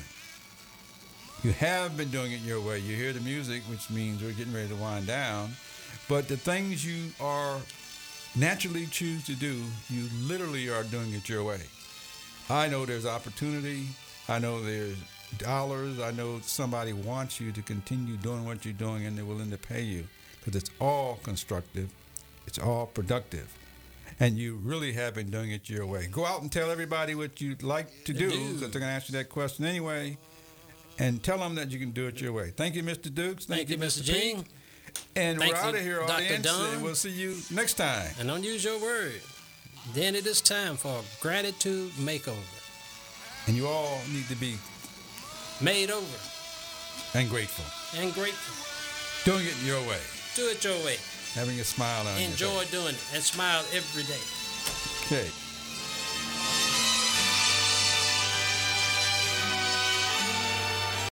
You 1.42 1.52
have 1.52 1.96
been 1.96 2.10
doing 2.10 2.32
it 2.32 2.40
your 2.40 2.60
way. 2.60 2.78
You 2.78 2.96
hear 2.96 3.12
the 3.12 3.20
music, 3.20 3.62
which 3.70 3.90
means 3.90 4.22
we're 4.22 4.32
getting 4.32 4.54
ready 4.54 4.68
to 4.68 4.74
wind 4.76 5.06
down. 5.06 5.50
But 6.08 6.28
the 6.28 6.36
things 6.36 6.84
you 6.84 7.12
are 7.20 7.58
naturally 8.36 8.86
choose 8.86 9.24
to 9.26 9.34
do, 9.34 9.62
you 9.88 10.08
literally 10.22 10.68
are 10.68 10.82
doing 10.84 11.12
it 11.12 11.28
your 11.28 11.44
way. 11.44 11.60
I 12.48 12.68
know 12.68 12.86
there's 12.86 13.06
opportunity. 13.06 13.86
I 14.28 14.38
know 14.38 14.62
there's 14.62 14.96
dollars. 15.38 16.00
I 16.00 16.10
know 16.12 16.40
somebody 16.42 16.92
wants 16.92 17.40
you 17.40 17.52
to 17.52 17.62
continue 17.62 18.16
doing 18.16 18.44
what 18.44 18.64
you're 18.64 18.74
doing 18.74 19.06
and 19.06 19.16
they're 19.16 19.24
willing 19.24 19.50
to 19.50 19.58
pay 19.58 19.82
you 19.82 20.04
because 20.38 20.62
it's 20.62 20.70
all 20.80 21.18
constructive, 21.22 21.90
it's 22.46 22.58
all 22.58 22.86
productive. 22.86 23.52
And 24.18 24.38
you 24.38 24.56
really 24.62 24.92
have 24.94 25.14
been 25.14 25.30
doing 25.30 25.50
it 25.50 25.68
your 25.68 25.84
way. 25.86 26.06
Go 26.10 26.24
out 26.24 26.40
and 26.40 26.50
tell 26.50 26.70
everybody 26.70 27.14
what 27.14 27.40
you'd 27.40 27.62
like 27.62 28.04
to 28.04 28.14
do, 28.14 28.28
because 28.30 28.60
they're 28.60 28.80
going 28.80 28.82
to 28.82 28.88
ask 28.88 29.08
you 29.10 29.12
that 29.18 29.28
question 29.28 29.66
anyway, 29.66 30.16
and 30.98 31.22
tell 31.22 31.36
them 31.38 31.54
that 31.56 31.70
you 31.70 31.78
can 31.78 31.90
do 31.90 32.06
it 32.06 32.20
your 32.20 32.32
way. 32.32 32.50
Thank 32.56 32.74
you, 32.76 32.82
Mr. 32.82 33.12
Dukes. 33.14 33.44
Thank, 33.44 33.68
you, 33.68 33.76
Mr. 33.76 34.02
Gene. 34.02 34.44
And 35.14 35.38
Thank 35.38 35.52
we're 35.52 35.58
out 35.60 35.74
of 35.74 35.82
here, 35.82 35.98
Dr. 35.98 36.12
audience, 36.14 36.44
Dawn. 36.46 36.74
and 36.74 36.82
we'll 36.82 36.94
see 36.94 37.10
you 37.10 37.36
next 37.50 37.74
time. 37.74 38.08
And 38.18 38.26
don't 38.28 38.42
use 38.42 38.64
your 38.64 38.80
word. 38.80 39.20
Then 39.92 40.14
it 40.16 40.26
is 40.26 40.40
time 40.40 40.76
for 40.76 41.02
gratitude 41.20 41.90
makeover. 41.92 42.36
And 43.46 43.54
you 43.56 43.66
all 43.66 44.00
need 44.12 44.26
to 44.28 44.36
be 44.36 44.54
Made 45.60 45.90
over 45.90 46.18
and 47.14 47.28
grateful. 47.28 47.64
and 48.00 48.12
grateful. 48.14 49.30
Doing 49.30 49.46
it 49.46 49.56
your 49.64 49.80
way. 49.82 50.00
Do 50.34 50.48
it 50.48 50.64
your 50.64 50.74
way. 50.84 50.96
Having 51.34 51.60
a 51.60 51.64
smile 51.64 52.06
on 52.06 52.06
your 52.06 52.30
face. 52.30 52.40
Enjoy 52.40 52.64
doing 52.70 52.94
it 52.94 53.04
and 53.14 53.22
smile 53.22 53.64
every 53.72 54.04
day. 54.04 54.20
Okay. 55.06 55.30